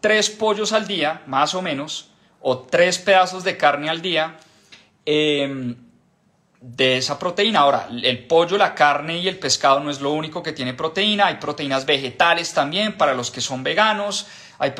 tres 0.00 0.30
pollos 0.30 0.72
al 0.72 0.86
día, 0.86 1.22
más 1.26 1.54
o 1.54 1.62
menos, 1.62 2.10
o 2.40 2.58
tres 2.58 2.98
pedazos 2.98 3.44
de 3.44 3.56
carne 3.56 3.88
al 3.90 4.00
día, 4.00 4.36
em, 5.04 5.76
de 6.60 6.96
esa 6.96 7.18
proteína. 7.18 7.60
Ahora, 7.60 7.88
el 7.90 8.26
pollo, 8.26 8.58
la 8.58 8.74
carne 8.74 9.18
y 9.18 9.28
el 9.28 9.38
pescado 9.38 9.80
no 9.80 9.90
es 9.90 10.00
lo 10.00 10.12
único 10.12 10.42
que 10.42 10.52
tiene 10.52 10.74
proteína, 10.74 11.26
hay 11.26 11.36
proteínas 11.36 11.86
vegetales 11.86 12.52
también 12.52 12.96
para 12.98 13.14
los 13.14 13.30
que 13.30 13.40
son 13.40 13.62
veganos, 13.62 14.26
hay 14.58 14.74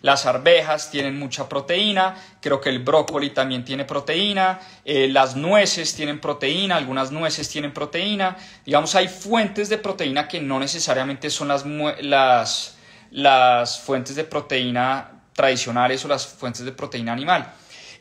las 0.00 0.24
arvejas 0.24 0.90
tienen 0.90 1.18
mucha 1.18 1.48
proteína, 1.48 2.16
creo 2.40 2.62
que 2.62 2.70
el 2.70 2.78
brócoli 2.78 3.30
también 3.30 3.62
tiene 3.62 3.84
proteína, 3.84 4.58
eh, 4.86 5.08
las 5.08 5.36
nueces 5.36 5.94
tienen 5.94 6.18
proteína, 6.18 6.76
algunas 6.76 7.12
nueces 7.12 7.48
tienen 7.50 7.74
proteína, 7.74 8.38
digamos, 8.64 8.94
hay 8.94 9.08
fuentes 9.08 9.68
de 9.68 9.76
proteína 9.76 10.28
que 10.28 10.40
no 10.40 10.58
necesariamente 10.58 11.28
son 11.28 11.48
las, 11.48 11.66
las, 12.00 12.78
las 13.10 13.80
fuentes 13.80 14.16
de 14.16 14.24
proteína 14.24 15.22
tradicionales 15.32 16.04
o 16.04 16.08
las 16.08 16.26
fuentes 16.26 16.64
de 16.64 16.72
proteína 16.72 17.12
animal. 17.12 17.52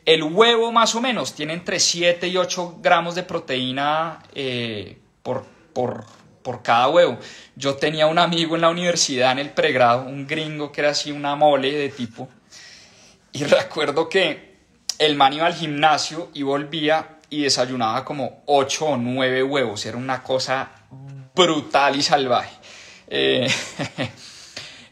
El 0.06 0.24
huevo 0.24 0.72
más 0.72 0.96
o 0.96 1.02
menos 1.02 1.34
tiene 1.34 1.54
entre 1.54 1.80
7 1.80 2.28
y 2.28 2.38
8 2.38 2.80
gramos 2.82 3.16
de 3.16 3.24
proteína 3.24 4.24
eh, 4.34 4.98
por, 5.24 5.46
por, 5.74 6.06
por, 6.42 6.64
cada 6.64 6.90
huevo. 6.90 7.20
Yo 7.56 7.76
tenía 7.76 8.08
un 8.08 8.18
amigo 8.18 8.56
en 8.56 8.62
la 8.62 8.70
universidad 8.70 9.32
en 9.32 9.40
el 9.40 9.52
pregrado, 9.52 10.04
un 10.04 10.26
gringo 10.26 10.72
que 10.72 10.82
era 10.82 10.92
así 10.92 11.12
una 11.12 11.36
mole 11.36 11.72
de 11.72 11.90
tipo. 11.90 12.28
Y 13.32 13.44
recuerdo 13.46 14.10
que 14.10 14.58
el 14.98 15.16
man 15.16 15.34
iba 15.34 15.46
al 15.46 15.54
gimnasio 15.54 16.30
y 16.34 16.44
volvía 16.44 17.20
y 17.30 17.44
desayunaba 17.44 18.04
como 18.04 18.44
8 18.48 18.86
o 18.86 18.98
9 18.98 19.44
huevos. 19.44 19.86
Era 19.86 19.98
una 19.98 20.24
cosa 20.24 20.72
brutal 21.36 21.96
y 21.96 22.02
salvaje. 22.02 22.56
Eh, 23.08 23.48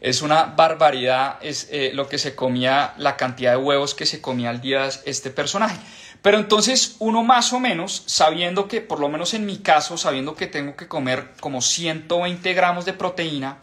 Es 0.00 0.22
una 0.22 0.44
barbaridad 0.44 1.38
es, 1.40 1.68
eh, 1.70 1.90
lo 1.92 2.08
que 2.08 2.18
se 2.18 2.34
comía, 2.34 2.94
la 2.98 3.16
cantidad 3.16 3.52
de 3.52 3.56
huevos 3.56 3.94
que 3.94 4.06
se 4.06 4.20
comía 4.20 4.50
al 4.50 4.60
día 4.60 4.88
este 5.04 5.30
personaje. 5.30 5.76
Pero 6.22 6.38
entonces 6.38 6.96
uno 6.98 7.22
más 7.22 7.52
o 7.52 7.60
menos, 7.60 8.02
sabiendo 8.06 8.68
que, 8.68 8.80
por 8.80 9.00
lo 9.00 9.08
menos 9.08 9.34
en 9.34 9.46
mi 9.46 9.58
caso, 9.58 9.96
sabiendo 9.96 10.34
que 10.34 10.46
tengo 10.46 10.76
que 10.76 10.88
comer 10.88 11.32
como 11.40 11.62
120 11.62 12.54
gramos 12.54 12.84
de 12.84 12.92
proteína, 12.92 13.58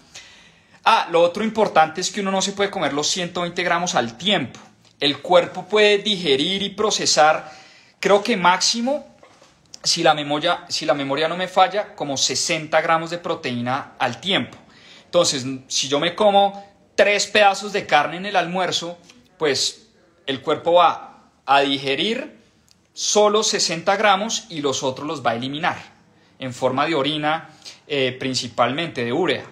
ah, 0.84 1.08
lo 1.12 1.22
otro 1.22 1.44
importante 1.44 2.02
es 2.02 2.12
que 2.12 2.22
uno 2.22 2.32
no 2.32 2.42
se 2.42 2.54
puede 2.54 2.70
comer 2.70 2.94
los 2.94 3.08
120 3.08 3.62
gramos 3.64 3.96
al 3.96 4.18
tiempo. 4.18 4.60
El 5.00 5.20
cuerpo 5.20 5.66
puede 5.66 5.98
digerir 5.98 6.62
y 6.62 6.70
procesar, 6.70 7.52
creo 8.00 8.24
que 8.24 8.38
máximo, 8.38 9.16
si 9.84 10.02
la 10.02 10.14
memoria, 10.14 10.66
si 10.70 10.86
la 10.86 10.94
memoria 10.94 11.28
no 11.28 11.36
me 11.36 11.48
falla, 11.48 11.94
como 11.96 12.16
60 12.16 12.80
gramos 12.82 13.10
de 13.10 13.18
proteína 13.18 13.94
al 14.00 14.22
tiempo. 14.22 14.58
Entonces, 15.16 15.46
si 15.70 15.88
yo 15.88 16.02
me 16.02 16.14
como 16.14 16.62
tres 16.94 17.26
pedazos 17.28 17.72
de 17.72 17.86
carne 17.86 18.18
en 18.18 18.26
el 18.26 18.36
almuerzo, 18.36 18.98
pues 19.38 19.88
el 20.26 20.42
cuerpo 20.42 20.74
va 20.74 21.30
a 21.46 21.62
digerir 21.62 22.36
solo 22.92 23.42
60 23.42 23.96
gramos 23.96 24.44
y 24.50 24.60
los 24.60 24.84
otros 24.84 25.08
los 25.08 25.26
va 25.26 25.32
a 25.32 25.36
eliminar 25.36 25.78
en 26.38 26.54
forma 26.54 26.86
de 26.86 26.96
orina, 26.96 27.50
eh, 27.88 28.14
principalmente 28.20 29.06
de 29.06 29.14
urea. 29.14 29.46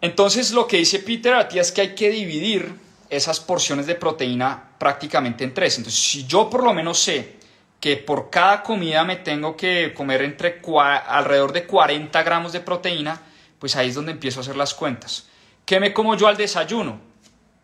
Entonces, 0.00 0.50
lo 0.50 0.66
que 0.66 0.78
dice 0.78 0.98
Peter 0.98 1.34
a 1.34 1.46
ti 1.46 1.60
es 1.60 1.70
que 1.70 1.82
hay 1.82 1.94
que 1.94 2.10
dividir 2.10 2.74
esas 3.10 3.38
porciones 3.38 3.86
de 3.86 3.94
proteína 3.94 4.70
prácticamente 4.76 5.44
en 5.44 5.54
tres. 5.54 5.78
Entonces, 5.78 6.02
si 6.02 6.26
yo 6.26 6.50
por 6.50 6.64
lo 6.64 6.74
menos 6.74 6.98
sé 6.98 7.36
que 7.78 7.96
por 7.96 8.28
cada 8.28 8.64
comida 8.64 9.04
me 9.04 9.14
tengo 9.14 9.56
que 9.56 9.94
comer 9.94 10.22
entre 10.22 10.60
alrededor 11.06 11.52
de 11.52 11.64
40 11.64 12.20
gramos 12.24 12.52
de 12.52 12.58
proteína, 12.58 13.22
pues 13.60 13.76
ahí 13.76 13.90
es 13.90 13.94
donde 13.94 14.10
empiezo 14.10 14.40
a 14.40 14.42
hacer 14.42 14.56
las 14.56 14.74
cuentas. 14.74 15.28
¿Qué 15.64 15.78
me 15.78 15.92
como 15.92 16.16
yo 16.16 16.26
al 16.26 16.36
desayuno? 16.36 16.98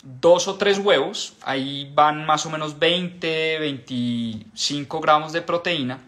Dos 0.04 0.46
o 0.46 0.54
tres 0.54 0.78
huevos, 0.78 1.34
ahí 1.42 1.90
van 1.92 2.24
más 2.24 2.46
o 2.46 2.50
menos 2.50 2.78
20, 2.78 3.58
25 3.58 5.00
gramos 5.00 5.32
de 5.32 5.42
proteína. 5.42 5.98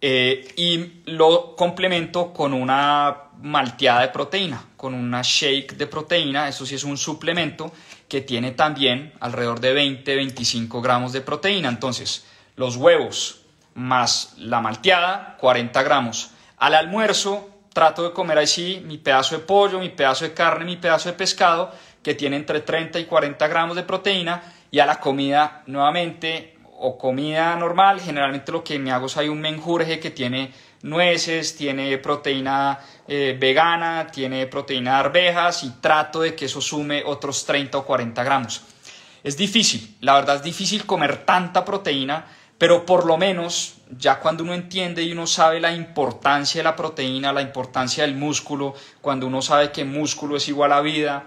Eh, 0.00 0.54
y 0.56 1.10
lo 1.10 1.56
complemento 1.56 2.32
con 2.32 2.52
una 2.52 3.22
malteada 3.40 4.02
de 4.02 4.08
proteína, 4.08 4.62
con 4.76 4.94
una 4.94 5.22
shake 5.22 5.76
de 5.76 5.86
proteína, 5.86 6.48
eso 6.48 6.64
sí 6.64 6.74
es 6.74 6.84
un 6.84 6.96
suplemento 6.96 7.72
que 8.08 8.20
tiene 8.20 8.52
también 8.52 9.12
alrededor 9.18 9.58
de 9.58 9.74
20-25 9.74 10.80
gramos 10.82 11.12
de 11.12 11.22
proteína. 11.22 11.68
Entonces, 11.68 12.24
los 12.54 12.76
huevos 12.76 13.40
más 13.74 14.34
la 14.38 14.60
malteada, 14.60 15.36
40 15.38 15.82
gramos. 15.82 16.30
Al 16.56 16.74
almuerzo, 16.74 17.50
trato 17.76 18.04
de 18.04 18.12
comer 18.14 18.38
así 18.38 18.82
mi 18.86 18.96
pedazo 18.96 19.36
de 19.36 19.42
pollo, 19.42 19.78
mi 19.78 19.90
pedazo 19.90 20.24
de 20.24 20.32
carne, 20.32 20.64
mi 20.64 20.76
pedazo 20.76 21.10
de 21.10 21.14
pescado, 21.14 21.70
que 22.02 22.14
tiene 22.14 22.36
entre 22.36 22.62
30 22.62 22.98
y 22.98 23.04
40 23.04 23.46
gramos 23.48 23.76
de 23.76 23.82
proteína, 23.82 24.42
y 24.70 24.78
a 24.78 24.86
la 24.86 24.98
comida 24.98 25.62
nuevamente, 25.66 26.56
o 26.78 26.96
comida 26.96 27.54
normal, 27.56 28.00
generalmente 28.00 28.50
lo 28.50 28.64
que 28.64 28.78
me 28.78 28.92
hago 28.92 29.04
es 29.04 29.18
hay 29.18 29.28
un 29.28 29.42
menjurje 29.42 30.00
que 30.00 30.10
tiene 30.10 30.54
nueces, 30.84 31.54
tiene 31.54 31.98
proteína 31.98 32.78
eh, 33.06 33.36
vegana, 33.38 34.06
tiene 34.10 34.46
proteína 34.46 34.92
de 34.92 34.96
arvejas, 34.96 35.62
y 35.62 35.68
trato 35.78 36.22
de 36.22 36.34
que 36.34 36.46
eso 36.46 36.62
sume 36.62 37.02
otros 37.04 37.44
30 37.44 37.76
o 37.76 37.84
40 37.84 38.24
gramos. 38.24 38.62
Es 39.22 39.36
difícil, 39.36 39.98
la 40.00 40.14
verdad 40.14 40.36
es 40.36 40.42
difícil 40.42 40.86
comer 40.86 41.26
tanta 41.26 41.62
proteína, 41.62 42.24
pero 42.58 42.86
por 42.86 43.04
lo 43.04 43.16
menos 43.16 43.76
ya 43.98 44.18
cuando 44.20 44.42
uno 44.42 44.54
entiende 44.54 45.02
y 45.02 45.12
uno 45.12 45.26
sabe 45.26 45.60
la 45.60 45.72
importancia 45.72 46.60
de 46.60 46.64
la 46.64 46.76
proteína, 46.76 47.32
la 47.32 47.42
importancia 47.42 48.04
del 48.04 48.16
músculo, 48.16 48.74
cuando 49.00 49.26
uno 49.26 49.42
sabe 49.42 49.72
que 49.72 49.84
músculo 49.84 50.36
es 50.36 50.48
igual 50.48 50.72
a 50.72 50.80
vida 50.80 51.26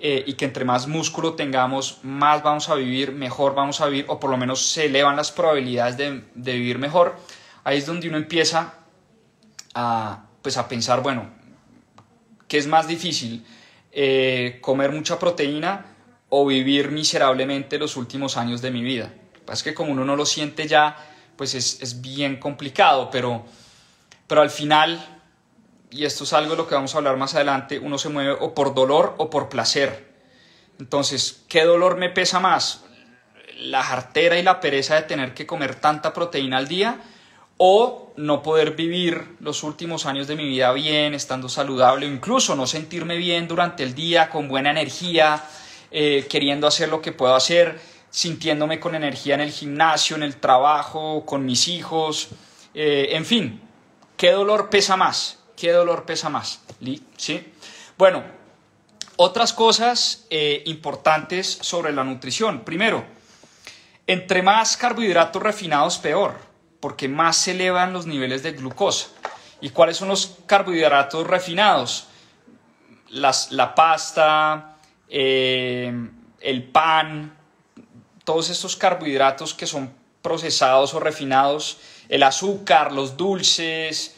eh, 0.00 0.24
y 0.26 0.34
que 0.34 0.46
entre 0.46 0.64
más 0.64 0.88
músculo 0.88 1.34
tengamos, 1.34 1.98
más 2.02 2.42
vamos 2.42 2.68
a 2.68 2.74
vivir, 2.74 3.12
mejor 3.12 3.54
vamos 3.54 3.80
a 3.80 3.86
vivir, 3.86 4.06
o 4.08 4.18
por 4.18 4.30
lo 4.30 4.36
menos 4.36 4.66
se 4.66 4.86
elevan 4.86 5.16
las 5.16 5.30
probabilidades 5.30 5.96
de, 5.96 6.52
vivir 6.52 6.78
mejor, 6.78 7.16
ahí 7.64 7.78
es 7.78 7.86
donde 7.86 8.08
uno 8.08 8.16
empieza 8.16 8.74
a, 9.74 10.24
pues 10.40 10.56
a 10.56 10.66
pensar, 10.68 11.02
bueno, 11.02 11.30
¿qué 12.48 12.58
es 12.58 12.66
más 12.66 12.88
difícil? 12.88 13.44
Eh, 13.92 14.58
¿Comer 14.60 14.90
mucha 14.90 15.18
proteína 15.18 15.86
o 16.30 16.46
vivir 16.46 16.90
miserablemente 16.90 17.78
los 17.78 17.96
últimos 17.96 18.36
años 18.36 18.62
de 18.62 18.70
mi 18.70 18.82
vida? 18.82 19.12
Es 19.50 19.62
que 19.62 19.74
como 19.74 19.92
uno 19.92 20.04
no 20.04 20.16
lo 20.16 20.26
siente 20.26 20.66
ya, 20.66 20.96
pues 21.36 21.54
es, 21.54 22.00
bien 22.00 22.38
complicado, 22.38 23.10
pero, 23.10 23.44
pero 24.26 24.42
al 24.42 24.50
final, 24.50 25.20
y 25.90 26.04
esto 26.04 26.24
es 26.24 26.32
algo 26.32 26.52
de 26.52 26.56
lo 26.58 26.68
que 26.68 26.74
vamos 26.74 26.94
a 26.94 26.98
hablar 26.98 27.16
más 27.16 27.34
adelante, 27.34 27.78
uno 27.78 27.98
se 27.98 28.08
mueve 28.08 28.36
o 28.38 28.54
por 28.54 28.74
dolor 28.74 29.14
o 29.18 29.28
por 29.30 29.48
placer. 29.48 30.12
Entonces, 30.78 31.44
¿qué 31.48 31.64
dolor 31.64 31.96
me 31.96 32.10
pesa 32.10 32.40
más? 32.40 32.84
¿La 33.58 33.82
jartera 33.82 34.38
y 34.38 34.42
la 34.42 34.60
pereza 34.60 34.96
de 34.96 35.02
tener 35.02 35.34
que 35.34 35.46
comer 35.46 35.74
tanta 35.74 36.12
proteína 36.12 36.58
al 36.58 36.68
día? 36.68 37.00
¿O 37.56 38.12
no 38.16 38.42
poder 38.42 38.72
vivir 38.72 39.36
los 39.40 39.62
últimos 39.62 40.06
años 40.06 40.26
de 40.26 40.36
mi 40.36 40.44
vida 40.46 40.72
bien, 40.72 41.14
estando 41.14 41.48
saludable, 41.48 42.06
o 42.06 42.08
incluso 42.08 42.56
no 42.56 42.66
sentirme 42.66 43.16
bien 43.16 43.46
durante 43.46 43.82
el 43.82 43.94
día, 43.94 44.30
con 44.30 44.48
buena 44.48 44.70
energía, 44.70 45.44
eh, 45.90 46.26
queriendo 46.28 46.66
hacer 46.66 46.88
lo 46.88 47.00
que 47.00 47.12
puedo 47.12 47.34
hacer? 47.34 47.91
Sintiéndome 48.12 48.78
con 48.78 48.94
energía 48.94 49.34
en 49.34 49.40
el 49.40 49.50
gimnasio, 49.50 50.16
en 50.16 50.22
el 50.22 50.36
trabajo, 50.36 51.24
con 51.24 51.46
mis 51.46 51.66
hijos, 51.66 52.28
eh, 52.74 53.08
en 53.12 53.24
fin, 53.24 53.60
¿qué 54.18 54.32
dolor 54.32 54.68
pesa 54.68 54.96
más? 54.96 55.38
¿Qué 55.56 55.72
dolor 55.72 56.04
pesa 56.04 56.28
más? 56.28 56.60
¿Sí? 57.16 57.52
Bueno, 57.96 58.22
otras 59.16 59.54
cosas 59.54 60.26
eh, 60.28 60.62
importantes 60.66 61.46
sobre 61.62 61.92
la 61.92 62.04
nutrición. 62.04 62.64
Primero, 62.64 63.02
entre 64.06 64.42
más 64.42 64.76
carbohidratos 64.76 65.42
refinados, 65.42 65.96
peor, 65.96 66.34
porque 66.80 67.08
más 67.08 67.38
se 67.38 67.52
elevan 67.52 67.94
los 67.94 68.04
niveles 68.04 68.42
de 68.42 68.52
glucosa. 68.52 69.08
¿Y 69.62 69.70
cuáles 69.70 69.96
son 69.96 70.08
los 70.08 70.38
carbohidratos 70.46 71.26
refinados? 71.26 72.08
la 73.10 73.74
pasta, 73.74 74.76
eh, 75.06 75.92
el 76.40 76.62
pan, 76.64 77.41
todos 78.24 78.50
estos 78.50 78.76
carbohidratos 78.76 79.54
que 79.54 79.66
son 79.66 79.92
procesados 80.22 80.94
o 80.94 81.00
refinados, 81.00 81.78
el 82.08 82.22
azúcar, 82.22 82.92
los 82.92 83.16
dulces, 83.16 84.14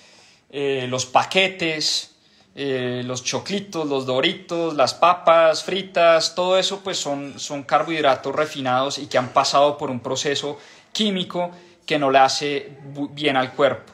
eh, 0.51 0.87
los 0.89 1.07
paquetes, 1.07 2.15
eh, 2.55 3.03
los 3.05 3.25
choclitos, 3.25 3.89
los 3.89 4.07
doritos, 4.07 4.75
las 4.75 4.95
papas 4.95 5.65
fritas, 5.65 6.35
todo 6.35 6.59
eso 6.59 6.81
pues 6.85 6.99
son, 6.99 7.39
son 7.41 7.65
carbohidratos 7.65 8.35
refinados 8.35 8.99
y 8.99 9.07
que 9.07 9.19
han 9.19 9.31
pasado 9.31 9.77
por 9.77 9.91
un 9.91 10.01
proceso 10.01 10.59
químico 10.93 11.51
que 11.85 11.99
no 11.99 12.11
le 12.11 12.19
hace 12.19 12.79
bien 13.11 13.37
al 13.37 13.53
cuerpo. 13.53 13.93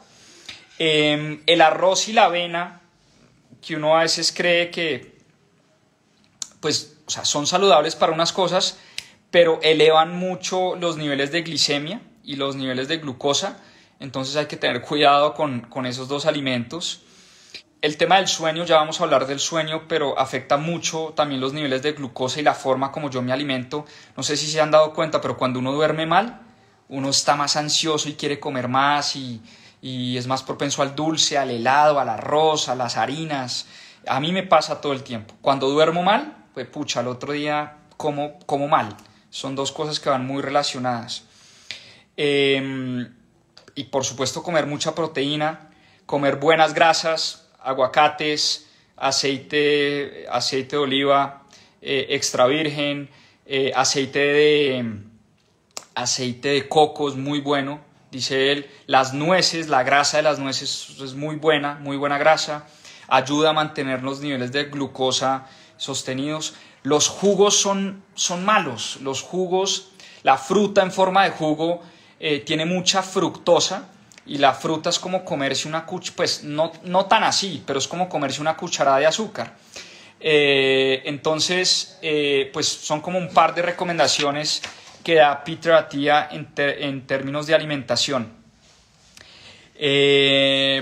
Em, 0.79 1.43
el 1.47 1.61
arroz 1.61 2.09
y 2.09 2.13
la 2.13 2.25
avena, 2.25 2.81
que 3.61 3.77
uno 3.77 3.97
a 3.97 4.03
veces 4.03 4.33
cree 4.33 4.71
que 4.71 5.19
pues, 6.61 6.97
o 7.07 7.11
sea, 7.11 7.25
son 7.25 7.47
saludables 7.47 7.97
para 7.97 8.13
unas 8.13 8.33
cosas, 8.33 8.79
pero 9.31 9.61
elevan 9.63 10.17
mucho 10.17 10.77
los 10.77 10.97
niveles 10.97 11.31
de 11.33 11.43
glicemia 11.43 12.01
y 12.25 12.37
los 12.37 12.57
niveles 12.57 12.89
de 12.89 12.99
glucosa, 12.99 13.59
entonces 14.01 14.37
hay 14.37 14.47
que 14.47 14.57
tener 14.57 14.81
cuidado 14.81 15.35
con, 15.35 15.87
esos 15.87 16.09
dos 16.09 16.27
alimentos. 16.27 17.03
El 17.83 17.97
tema 17.97 18.17
del 18.17 18.29
sueño, 18.29 18.65
ya 18.65 18.77
vamos 18.77 19.01
a 19.01 19.05
hablar 19.05 19.27
del 19.27 19.41
sueño, 19.41 19.83
pero 19.89 20.19
afecta 20.19 20.57
mucho 20.57 21.13
también 21.15 21.41
los 21.41 21.53
niveles 21.53 21.83
de 21.83 21.93
glucosa 21.93 22.41
y 22.41 22.43
la 22.43 22.55
forma 22.55 22.93
como 22.93 23.11
yo 23.11 23.23
me 23.23 23.33
alimento. 23.33 23.85
No 24.17 24.23
sé 24.23 24.37
si 24.37 24.47
se 24.47 24.61
han 24.61 24.71
dado 24.71 24.93
cuenta, 24.93 25.21
pero 25.21 25.37
cuando 25.37 25.59
uno 25.59 25.73
duerme 25.73 26.07
mal, 26.07 26.41
uno 26.89 27.09
está 27.09 27.37
más 27.37 27.57
ansioso 27.57 28.09
y 28.09 28.15
quiere 28.15 28.41
comer 28.41 28.69
más 28.69 29.17
y, 29.17 29.41
y 29.81 30.17
es 30.17 30.27
más 30.27 30.43
propenso 30.43 30.83
al 30.83 30.95
dulce, 30.95 31.39
al 31.39 31.51
helado, 31.51 32.01
al 32.01 32.09
arroz, 32.09 32.69
a 32.69 32.75
las 32.75 32.97
harinas. 32.97 33.67
A 34.07 34.21
mí 34.21 34.33
me 34.33 34.43
pasa 34.43 34.81
todo 34.81 34.93
el 34.93 35.03
tiempo. 35.03 35.35
Cuando 35.41 35.69
duermo 35.69 36.03
mal, 36.03 36.37
pues 36.53 36.67
pucha, 36.67 37.01
al 37.01 37.09
otro 37.09 37.33
día 37.33 37.77
como, 37.97 38.39
como 38.41 38.69
mal. 38.69 38.97
Son 39.31 39.55
dos 39.55 39.73
cosas 39.73 40.01
que 40.01 40.11
van 40.11 40.27
muy 40.27 40.43
relacionadas. 40.43 41.25
Em, 42.17 43.09
y 43.75 43.85
por 43.85 44.05
supuesto 44.05 44.43
comer 44.43 44.67
mucha 44.67 44.95
proteína, 44.95 45.71
comer 46.05 46.37
buenas 46.37 46.75
grasas, 46.75 47.49
aguacates, 47.63 48.69
aceite, 48.97 50.27
aceite 50.31 50.77
de 50.77 50.83
oliva 50.83 51.43
eh, 51.81 52.09
extra 52.11 52.47
virgen, 52.47 53.09
eh, 53.47 53.73
aceite, 53.75 54.19
de, 54.19 55.01
aceite 55.95 56.51
de 56.51 56.69
coco 56.69 57.09
es 57.09 57.15
muy 57.15 57.41
bueno, 57.41 57.81
dice 58.11 58.53
él. 58.53 58.71
Las 58.87 59.15
nueces, 59.15 59.69
la 59.69 59.83
grasa 59.83 60.19
de 60.19 60.23
las 60.25 60.39
nueces 60.39 60.97
es 61.01 61.15
muy 61.15 61.37
buena, 61.37 61.77
muy 61.77 61.97
buena 61.97 62.19
grasa. 62.19 62.67
Ayuda 63.09 63.51
a 63.51 63.53
mantener 63.53 64.03
los 64.03 64.21
niveles 64.21 64.53
de 64.53 64.65
glucosa 64.65 65.47
sostenidos. 65.77 66.55
Los 66.83 67.09
jugos 67.09 67.57
son, 67.57 68.03
son 68.15 68.45
malos. 68.45 68.99
Los 69.03 69.23
jugos, 69.23 69.91
la 70.23 70.39
fruta 70.39 70.83
en 70.83 70.93
forma 70.93 71.25
de 71.25 71.31
jugo 71.31 71.83
eh, 72.19 72.41
tiene 72.41 72.65
mucha 72.65 73.03
fructosa 73.03 73.89
y 74.27 74.39
la 74.39 74.53
fruta 74.53 74.91
es 74.91 74.99
como 74.99 75.25
comerse 75.25 75.69
una 75.69 75.85
cucharada, 75.87 76.17
pues 76.17 76.45
no, 76.45 76.73
no 76.85 77.07
tan 77.07 77.25
así, 77.25 77.63
pero 77.67 77.79
es 77.79 77.89
como 77.89 78.09
comerse 78.09 78.41
una 78.41 78.57
cucharada 78.57 78.99
de 78.99 79.07
azúcar. 79.07 79.57
Eh, 80.21 81.03
entonces, 81.07 81.99
eh, 82.03 82.51
pues 82.53 82.67
son 82.67 83.01
como 83.01 83.19
un 83.19 83.33
par 83.33 83.55
de 83.55 83.63
recomendaciones 83.63 84.63
que 85.03 85.15
da 85.15 85.43
Peter 85.43 85.73
Attia 85.73 86.29
en, 86.31 86.53
en 86.57 87.07
términos 87.07 87.47
de 87.47 87.55
alimentación. 87.55 88.40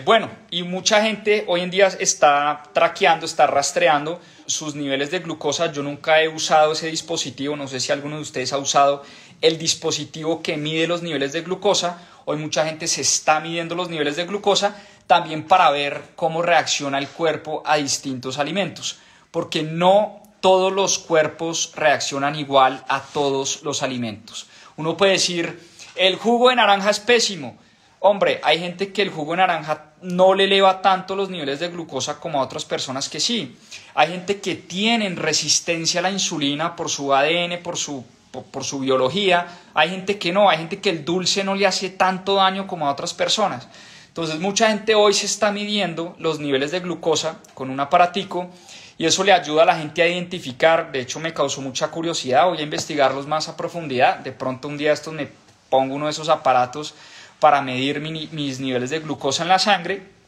Bueno, 0.04 0.28
y 0.50 0.64
mucha 0.64 1.02
gente 1.02 1.44
hoy 1.46 1.60
en 1.60 1.70
día 1.70 1.86
está 1.86 2.64
traqueando, 2.72 3.26
está 3.26 3.46
rastreando 3.46 4.20
sus 4.46 4.74
niveles 4.74 5.10
de 5.10 5.20
glucosa. 5.20 5.70
Yo 5.70 5.82
nunca 5.82 6.20
he 6.20 6.28
usado 6.28 6.72
ese 6.72 6.88
dispositivo, 6.88 7.54
no 7.54 7.68
sé 7.68 7.78
si 7.78 7.92
alguno 7.92 8.16
de 8.16 8.22
ustedes 8.22 8.52
ha 8.52 8.58
usado 8.58 9.04
el 9.40 9.56
dispositivo 9.56 10.42
que 10.42 10.56
mide 10.56 10.88
los 10.88 11.02
niveles 11.02 11.32
de 11.32 11.42
glucosa. 11.42 12.02
Hoy 12.24 12.38
mucha 12.38 12.66
gente 12.66 12.88
se 12.88 13.02
está 13.02 13.38
midiendo 13.40 13.74
los 13.74 13.88
niveles 13.88 14.16
de 14.16 14.26
glucosa 14.26 14.76
también 15.06 15.44
para 15.44 15.70
ver 15.70 16.02
cómo 16.16 16.42
reacciona 16.42 16.98
el 16.98 17.08
cuerpo 17.08 17.62
a 17.64 17.76
distintos 17.76 18.38
alimentos, 18.38 18.98
porque 19.30 19.62
no 19.62 20.22
todos 20.40 20.72
los 20.72 20.98
cuerpos 20.98 21.72
reaccionan 21.74 22.36
igual 22.36 22.84
a 22.88 23.00
todos 23.00 23.62
los 23.62 23.82
alimentos. 23.82 24.48
Uno 24.76 24.96
puede 24.96 25.12
decir, 25.12 25.60
el 25.96 26.16
jugo 26.16 26.50
de 26.50 26.56
naranja 26.56 26.90
es 26.90 27.00
pésimo. 27.00 27.58
Hombre, 28.00 28.40
hay 28.44 28.60
gente 28.60 28.92
que 28.92 29.02
el 29.02 29.10
jugo 29.10 29.32
de 29.32 29.38
naranja 29.38 29.92
no 30.02 30.34
le 30.34 30.44
eleva 30.44 30.82
tanto 30.82 31.16
los 31.16 31.30
niveles 31.30 31.58
de 31.58 31.68
glucosa 31.68 32.20
como 32.20 32.40
a 32.40 32.44
otras 32.44 32.64
personas 32.64 33.08
que 33.08 33.18
sí. 33.18 33.56
Hay 33.94 34.10
gente 34.10 34.40
que 34.40 34.54
tienen 34.54 35.16
resistencia 35.16 36.00
a 36.00 36.04
la 36.04 36.10
insulina 36.10 36.76
por 36.76 36.88
su 36.88 37.12
ADN, 37.12 37.60
por 37.62 37.76
su 37.76 38.04
por, 38.30 38.64
su 38.64 38.80
biología, 38.80 39.46
hay 39.74 39.90
gente 39.90 40.18
que 40.18 40.32
no, 40.32 40.50
hay 40.50 40.58
gente 40.58 40.80
que 40.80 40.90
el 40.90 41.04
dulce 41.04 41.44
no 41.44 41.54
le 41.54 41.66
hace 41.66 41.90
tanto 41.90 42.34
daño 42.34 42.66
como 42.66 42.86
a 42.86 42.92
otras 42.92 43.14
personas. 43.14 43.68
Entonces 44.08 44.38
mucha 44.40 44.68
gente 44.68 44.94
hoy 44.94 45.14
se 45.14 45.26
está 45.26 45.52
midiendo 45.52 46.14
los 46.18 46.40
niveles 46.40 46.70
de 46.70 46.80
glucosa 46.80 47.38
con 47.54 47.70
un 47.70 47.78
aparatico 47.80 48.48
y 48.96 49.06
eso 49.06 49.22
le 49.22 49.32
ayuda 49.32 49.62
a 49.62 49.66
la 49.66 49.78
gente 49.78 50.02
a 50.02 50.08
identificar, 50.08 50.90
de 50.90 51.00
hecho 51.00 51.20
me 51.20 51.32
causó 51.32 51.60
mucha 51.60 51.88
curiosidad, 51.88 52.46
voy 52.46 52.58
a 52.58 52.62
investigarlos 52.62 53.26
más 53.26 53.48
a 53.48 53.56
profundidad, 53.56 54.18
de 54.18 54.32
pronto 54.32 54.66
un 54.66 54.76
día 54.76 54.94
me 55.12 55.28
pongo 55.70 55.94
uno 55.94 56.06
de 56.06 56.10
esos 56.10 56.28
aparatos 56.28 56.94
para 57.40 57.62
medir 57.62 58.00
mis 58.00 58.60
niveles 58.60 58.90
de 58.90 59.00
glucosa 59.00 59.42
en 59.42 59.48
la 59.48 59.58
sangre 59.58 60.18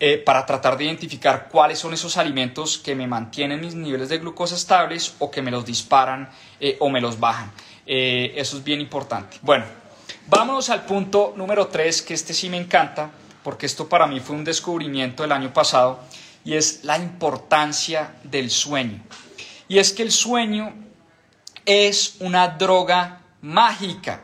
eh, 0.00 0.18
para 0.18 0.46
tratar 0.46 0.78
de 0.78 0.84
identificar 0.84 1.48
cuáles 1.50 1.80
son 1.80 1.92
esos 1.92 2.16
alimentos 2.18 2.78
que 2.78 2.94
me 2.94 3.08
mantienen 3.08 3.60
mis 3.60 3.74
niveles 3.74 4.08
de 4.08 4.18
glucosa 4.18 4.54
estables 4.54 5.16
o 5.18 5.28
que 5.28 5.42
me 5.42 5.50
los 5.50 5.66
disparan 5.66 6.30
eh, 6.60 6.76
o 6.78 6.88
me 6.88 7.00
los 7.00 7.18
bajan. 7.18 7.50
Eh, 7.84 8.32
eso 8.36 8.58
es 8.58 8.62
bien 8.62 8.80
importante. 8.80 9.38
Bueno, 9.42 9.64
vámonos 10.28 10.70
al 10.70 10.84
punto 10.84 11.34
número 11.36 11.66
3, 11.66 12.02
que 12.02 12.14
este 12.14 12.32
sí 12.32 12.48
me 12.48 12.58
encanta, 12.58 13.10
porque 13.42 13.66
esto 13.66 13.88
para 13.88 14.06
mí 14.06 14.20
fue 14.20 14.36
un 14.36 14.44
descubrimiento 14.44 15.24
del 15.24 15.32
año 15.32 15.52
pasado, 15.52 15.98
y 16.44 16.54
es 16.54 16.84
la 16.84 16.96
importancia 16.96 18.14
del 18.22 18.52
sueño. 18.52 19.02
Y 19.66 19.80
es 19.80 19.92
que 19.92 20.04
el 20.04 20.12
sueño 20.12 20.74
es 21.66 22.18
una 22.20 22.46
droga 22.46 23.22
mágica, 23.42 24.20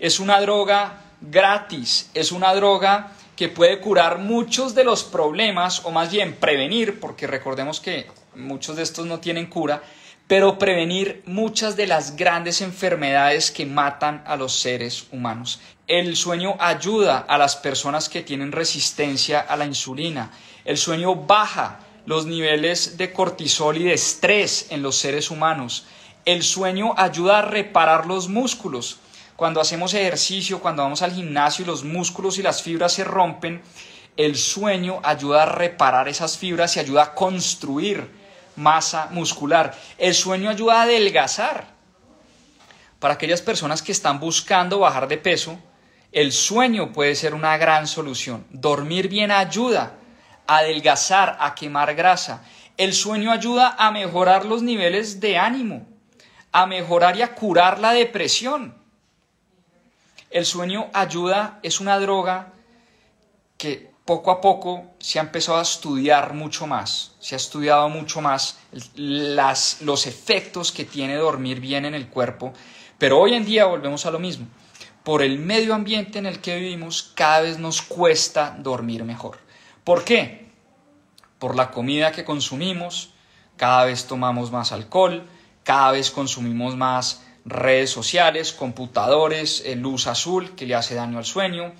es 0.00 0.18
una 0.18 0.40
droga 0.40 1.01
gratis, 1.30 2.10
es 2.14 2.32
una 2.32 2.54
droga 2.54 3.12
que 3.36 3.48
puede 3.48 3.80
curar 3.80 4.18
muchos 4.18 4.74
de 4.74 4.84
los 4.84 5.04
problemas, 5.04 5.84
o 5.84 5.90
más 5.90 6.10
bien 6.10 6.36
prevenir, 6.36 7.00
porque 7.00 7.26
recordemos 7.26 7.80
que 7.80 8.06
muchos 8.34 8.76
de 8.76 8.82
estos 8.82 9.06
no 9.06 9.20
tienen 9.20 9.46
cura, 9.46 9.82
pero 10.26 10.58
prevenir 10.58 11.22
muchas 11.26 11.76
de 11.76 11.86
las 11.86 12.16
grandes 12.16 12.60
enfermedades 12.60 13.50
que 13.50 13.66
matan 13.66 14.22
a 14.26 14.36
los 14.36 14.54
seres 14.54 15.06
humanos. 15.12 15.60
El 15.86 16.16
sueño 16.16 16.56
ayuda 16.58 17.18
a 17.18 17.36
las 17.38 17.56
personas 17.56 18.08
que 18.08 18.22
tienen 18.22 18.52
resistencia 18.52 19.40
a 19.40 19.56
la 19.56 19.66
insulina. 19.66 20.30
El 20.64 20.78
sueño 20.78 21.14
baja 21.14 21.80
los 22.06 22.26
niveles 22.26 22.96
de 22.96 23.12
cortisol 23.12 23.76
y 23.76 23.84
de 23.84 23.94
estrés 23.94 24.68
en 24.70 24.82
los 24.82 24.96
seres 24.96 25.30
humanos. 25.30 25.84
El 26.24 26.42
sueño 26.42 26.94
ayuda 26.96 27.40
a 27.40 27.42
reparar 27.42 28.06
los 28.06 28.28
músculos. 28.28 29.00
Cuando 29.42 29.60
hacemos 29.60 29.92
ejercicio, 29.92 30.60
cuando 30.60 30.84
vamos 30.84 31.02
al 31.02 31.10
gimnasio 31.10 31.64
y 31.64 31.66
los 31.66 31.82
músculos 31.82 32.38
y 32.38 32.44
las 32.44 32.62
fibras 32.62 32.92
se 32.92 33.02
rompen, 33.02 33.60
el 34.16 34.36
sueño 34.36 35.00
ayuda 35.02 35.42
a 35.42 35.46
reparar 35.46 36.08
esas 36.08 36.38
fibras 36.38 36.76
y 36.76 36.78
ayuda 36.78 37.02
a 37.02 37.14
construir 37.16 38.08
masa 38.54 39.08
muscular. 39.10 39.76
El 39.98 40.14
sueño 40.14 40.48
ayuda 40.48 40.74
a 40.78 40.82
adelgazar. 40.82 41.64
Para 43.00 43.14
aquellas 43.14 43.42
personas 43.42 43.82
que 43.82 43.90
están 43.90 44.20
buscando 44.20 44.78
bajar 44.78 45.08
de 45.08 45.18
peso, 45.18 45.58
el 46.12 46.30
sueño 46.30 46.92
puede 46.92 47.16
ser 47.16 47.34
una 47.34 47.56
gran 47.56 47.88
solución. 47.88 48.46
Dormir 48.50 49.08
bien 49.08 49.32
ayuda 49.32 49.94
a 50.46 50.58
adelgazar, 50.58 51.36
a 51.40 51.56
quemar 51.56 51.96
grasa. 51.96 52.44
El 52.76 52.92
sueño 52.92 53.32
ayuda 53.32 53.74
a 53.76 53.90
mejorar 53.90 54.44
los 54.44 54.62
niveles 54.62 55.18
de 55.18 55.36
ánimo, 55.36 55.84
a 56.52 56.64
mejorar 56.66 57.16
y 57.16 57.22
a 57.22 57.34
curar 57.34 57.80
la 57.80 57.92
depresión. 57.92 58.80
El 60.32 60.46
sueño 60.46 60.88
ayuda, 60.94 61.60
es 61.62 61.78
una 61.78 61.98
droga 61.98 62.54
que 63.58 63.92
poco 64.06 64.30
a 64.30 64.40
poco 64.40 64.84
se 64.98 65.18
ha 65.18 65.22
empezado 65.22 65.58
a 65.58 65.62
estudiar 65.62 66.32
mucho 66.32 66.66
más, 66.66 67.12
se 67.20 67.34
ha 67.34 67.36
estudiado 67.36 67.88
mucho 67.90 68.22
más 68.22 68.58
las, 68.94 69.82
los 69.82 70.06
efectos 70.06 70.72
que 70.72 70.86
tiene 70.86 71.16
dormir 71.16 71.60
bien 71.60 71.84
en 71.84 71.94
el 71.94 72.08
cuerpo, 72.08 72.54
pero 72.96 73.20
hoy 73.20 73.34
en 73.34 73.44
día 73.44 73.66
volvemos 73.66 74.06
a 74.06 74.10
lo 74.10 74.18
mismo. 74.18 74.46
Por 75.04 75.22
el 75.22 75.38
medio 75.38 75.74
ambiente 75.74 76.18
en 76.18 76.26
el 76.26 76.40
que 76.40 76.56
vivimos, 76.56 77.12
cada 77.14 77.42
vez 77.42 77.58
nos 77.58 77.82
cuesta 77.82 78.56
dormir 78.58 79.04
mejor. 79.04 79.38
¿Por 79.84 80.02
qué? 80.02 80.50
Por 81.38 81.56
la 81.56 81.70
comida 81.70 82.12
que 82.12 82.24
consumimos, 82.24 83.12
cada 83.58 83.84
vez 83.84 84.06
tomamos 84.06 84.50
más 84.50 84.72
alcohol, 84.72 85.28
cada 85.62 85.92
vez 85.92 86.10
consumimos 86.10 86.74
más 86.74 87.22
redes 87.44 87.90
sociales, 87.90 88.52
computadores, 88.52 89.64
luz 89.76 90.06
azul 90.06 90.54
que 90.54 90.66
le 90.66 90.74
hace 90.74 90.94
daño 90.94 91.18
al 91.18 91.24
sueño. 91.24 91.72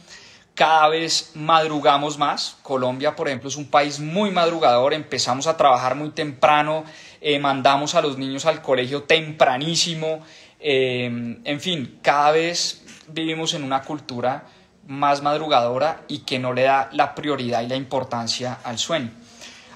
Cada 0.54 0.88
vez 0.88 1.32
madrugamos 1.34 2.18
más. 2.18 2.58
Colombia, 2.62 3.16
por 3.16 3.28
ejemplo, 3.28 3.48
es 3.48 3.56
un 3.56 3.70
país 3.70 4.00
muy 4.00 4.30
madrugador. 4.30 4.92
Empezamos 4.92 5.46
a 5.46 5.56
trabajar 5.56 5.94
muy 5.94 6.10
temprano, 6.10 6.84
eh, 7.20 7.38
mandamos 7.38 7.94
a 7.94 8.02
los 8.02 8.18
niños 8.18 8.44
al 8.44 8.60
colegio 8.60 9.04
tempranísimo. 9.04 10.20
Eh, 10.60 11.06
en 11.44 11.60
fin, 11.60 11.98
cada 12.02 12.32
vez 12.32 12.82
vivimos 13.08 13.54
en 13.54 13.64
una 13.64 13.82
cultura 13.82 14.44
más 14.86 15.22
madrugadora 15.22 16.02
y 16.08 16.18
que 16.18 16.38
no 16.38 16.52
le 16.52 16.62
da 16.62 16.90
la 16.92 17.14
prioridad 17.14 17.62
y 17.62 17.68
la 17.68 17.76
importancia 17.76 18.58
al 18.62 18.78
sueño. 18.78 19.10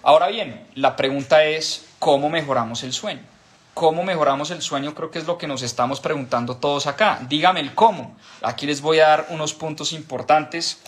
Ahora 0.02 0.28
bien, 0.28 0.66
la 0.74 0.94
pregunta 0.94 1.44
es, 1.44 1.86
¿cómo 1.98 2.28
mejoramos 2.28 2.82
el 2.82 2.92
sueño? 2.92 3.35
¿Cómo 3.76 4.04
mejoramos 4.04 4.50
el 4.52 4.62
sueño? 4.62 4.94
Creo 4.94 5.10
que 5.10 5.18
es 5.18 5.26
lo 5.26 5.36
que 5.36 5.46
nos 5.46 5.60
estamos 5.60 6.00
preguntando 6.00 6.56
todos 6.56 6.86
acá. 6.86 7.20
Dígame 7.28 7.60
el 7.60 7.74
cómo. 7.74 8.16
Aquí 8.40 8.64
les 8.64 8.80
voy 8.80 9.00
a 9.00 9.08
dar 9.08 9.26
unos 9.28 9.52
puntos 9.52 9.92
importantes. 9.92 10.78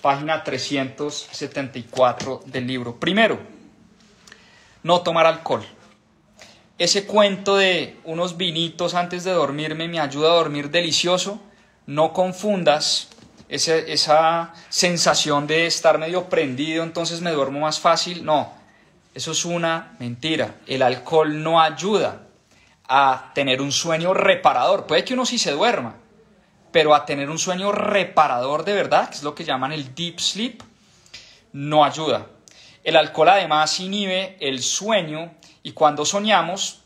Página 0.00 0.44
374 0.44 2.42
del 2.46 2.64
libro. 2.68 2.94
Primero, 2.94 3.40
no 4.84 5.00
tomar 5.00 5.26
alcohol. 5.26 5.66
Ese 6.78 7.06
cuento 7.06 7.56
de 7.56 7.98
unos 8.04 8.36
vinitos 8.36 8.94
antes 8.94 9.24
de 9.24 9.32
dormirme 9.32 9.88
me 9.88 9.98
ayuda 9.98 10.30
a 10.30 10.36
dormir 10.36 10.70
delicioso. 10.70 11.40
No 11.86 12.12
confundas 12.12 13.08
esa 13.48 14.52
sensación 14.68 15.48
de 15.48 15.66
estar 15.66 15.98
medio 15.98 16.28
prendido, 16.28 16.84
entonces 16.84 17.20
me 17.20 17.32
duermo 17.32 17.58
más 17.58 17.80
fácil. 17.80 18.24
No, 18.24 18.52
eso 19.12 19.32
es 19.32 19.44
una 19.44 19.96
mentira. 19.98 20.54
El 20.68 20.82
alcohol 20.82 21.42
no 21.42 21.60
ayuda 21.60 22.26
a 22.88 23.32
tener 23.34 23.60
un 23.60 23.70
sueño 23.70 24.14
reparador. 24.14 24.86
Puede 24.86 25.04
que 25.04 25.14
uno 25.14 25.26
sí 25.26 25.38
se 25.38 25.52
duerma, 25.52 25.96
pero 26.72 26.94
a 26.94 27.04
tener 27.04 27.30
un 27.30 27.38
sueño 27.38 27.70
reparador 27.70 28.64
de 28.64 28.74
verdad, 28.74 29.10
que 29.10 29.16
es 29.16 29.22
lo 29.22 29.34
que 29.34 29.44
llaman 29.44 29.72
el 29.72 29.94
deep 29.94 30.18
sleep, 30.18 30.62
no 31.52 31.84
ayuda. 31.84 32.26
El 32.82 32.96
alcohol 32.96 33.28
además 33.28 33.78
inhibe 33.80 34.36
el 34.40 34.62
sueño 34.62 35.34
y 35.62 35.72
cuando 35.72 36.06
soñamos, 36.06 36.82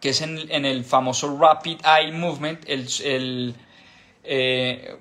que 0.00 0.10
es 0.10 0.20
en, 0.20 0.64
el 0.66 0.84
famoso 0.84 1.38
rapid 1.38 1.80
eye 1.84 2.12
movement, 2.12 2.62
el, 2.68 3.54
eh, 4.22 4.98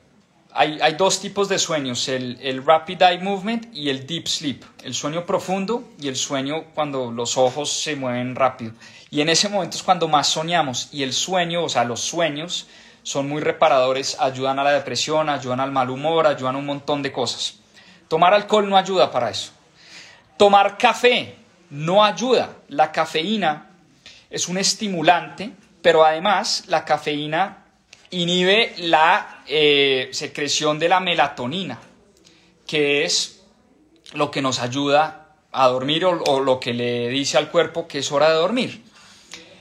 hay, 0.55 0.93
dos 0.93 1.19
tipos 1.19 1.49
de 1.49 1.57
sueños, 1.57 2.07
el, 2.07 2.37
el, 2.41 2.63
rapid 2.63 3.01
eye 3.01 3.19
movement 3.19 3.73
y 3.73 3.89
el 3.89 4.05
deep 4.05 4.27
sleep, 4.27 4.63
el 4.83 4.93
sueño 4.93 5.25
profundo 5.25 5.83
y 5.99 6.07
el 6.07 6.15
sueño 6.15 6.65
cuando 6.75 7.11
los 7.11 7.37
ojos 7.37 7.71
se 7.71 7.95
mueven 7.95 8.35
rápido. 8.35 8.73
Y 9.09 9.21
en 9.21 9.29
ese 9.29 9.49
momento 9.49 9.77
es 9.77 9.83
cuando 9.83 10.07
más 10.07 10.27
soñamos 10.27 10.89
y 10.91 11.03
el 11.03 11.13
sueño, 11.13 11.63
o 11.63 11.69
sea, 11.69 11.83
los 11.83 12.01
sueños 12.01 12.67
son 13.01 13.27
muy 13.27 13.41
reparadores, 13.41 14.17
ayudan 14.19 14.59
a 14.59 14.63
la 14.63 14.71
depresión, 14.71 15.29
ayudan 15.29 15.59
al 15.59 15.71
mal 15.71 15.89
humor, 15.89 16.27
ayudan 16.27 16.55
a 16.55 16.59
un 16.59 16.65
montón 16.65 17.01
de 17.01 17.11
cosas. 17.11 17.59
Tomar 18.07 18.33
alcohol 18.33 18.69
no 18.69 18.77
ayuda 18.77 19.11
para 19.11 19.31
eso. 19.31 19.51
Tomar 20.37 20.77
café 20.77 21.35
no 21.71 22.03
ayuda. 22.03 22.57
La 22.69 22.91
cafeína 22.91 23.71
es 24.29 24.47
un 24.47 24.57
estimulante, 24.57 25.51
pero 25.81 26.05
además 26.05 26.65
la 26.67 26.85
cafeína 26.85 27.65
inhibe 28.11 28.75
la 28.77 29.32
eh, 29.47 30.09
secreción 30.11 30.79
de 30.79 30.89
la 30.89 30.99
melatonina, 30.99 31.79
que 32.65 33.03
es 33.03 33.43
lo 34.13 34.31
que 34.31 34.41
nos 34.41 34.59
ayuda 34.59 35.35
a 35.51 35.67
dormir 35.67 36.05
o, 36.05 36.39
lo 36.39 36.59
que 36.59 36.73
le 36.73 37.09
dice 37.09 37.37
al 37.37 37.51
cuerpo 37.51 37.87
que 37.87 37.99
es 37.99 38.11
hora 38.11 38.29
de 38.29 38.35
dormir. 38.35 38.83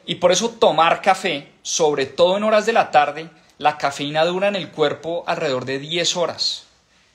Y 0.07 0.17
por 0.17 0.33
eso 0.33 0.51
tomar 0.51 1.03
café, 1.03 1.53
sobre 1.63 2.07
todo 2.07 2.37
en 2.37 2.45
horas 2.45 2.67
de 2.67 2.73
la 2.73 2.91
tarde, 2.91 3.29
la 3.59 3.79
cafeína 3.79 4.25
dura 4.25 4.49
en 4.49 4.57
el 4.57 4.71
cuerpo 4.71 5.25
alrededor 5.27 5.65
de 5.65 5.79
10 5.79 6.17
horas. 6.17 6.65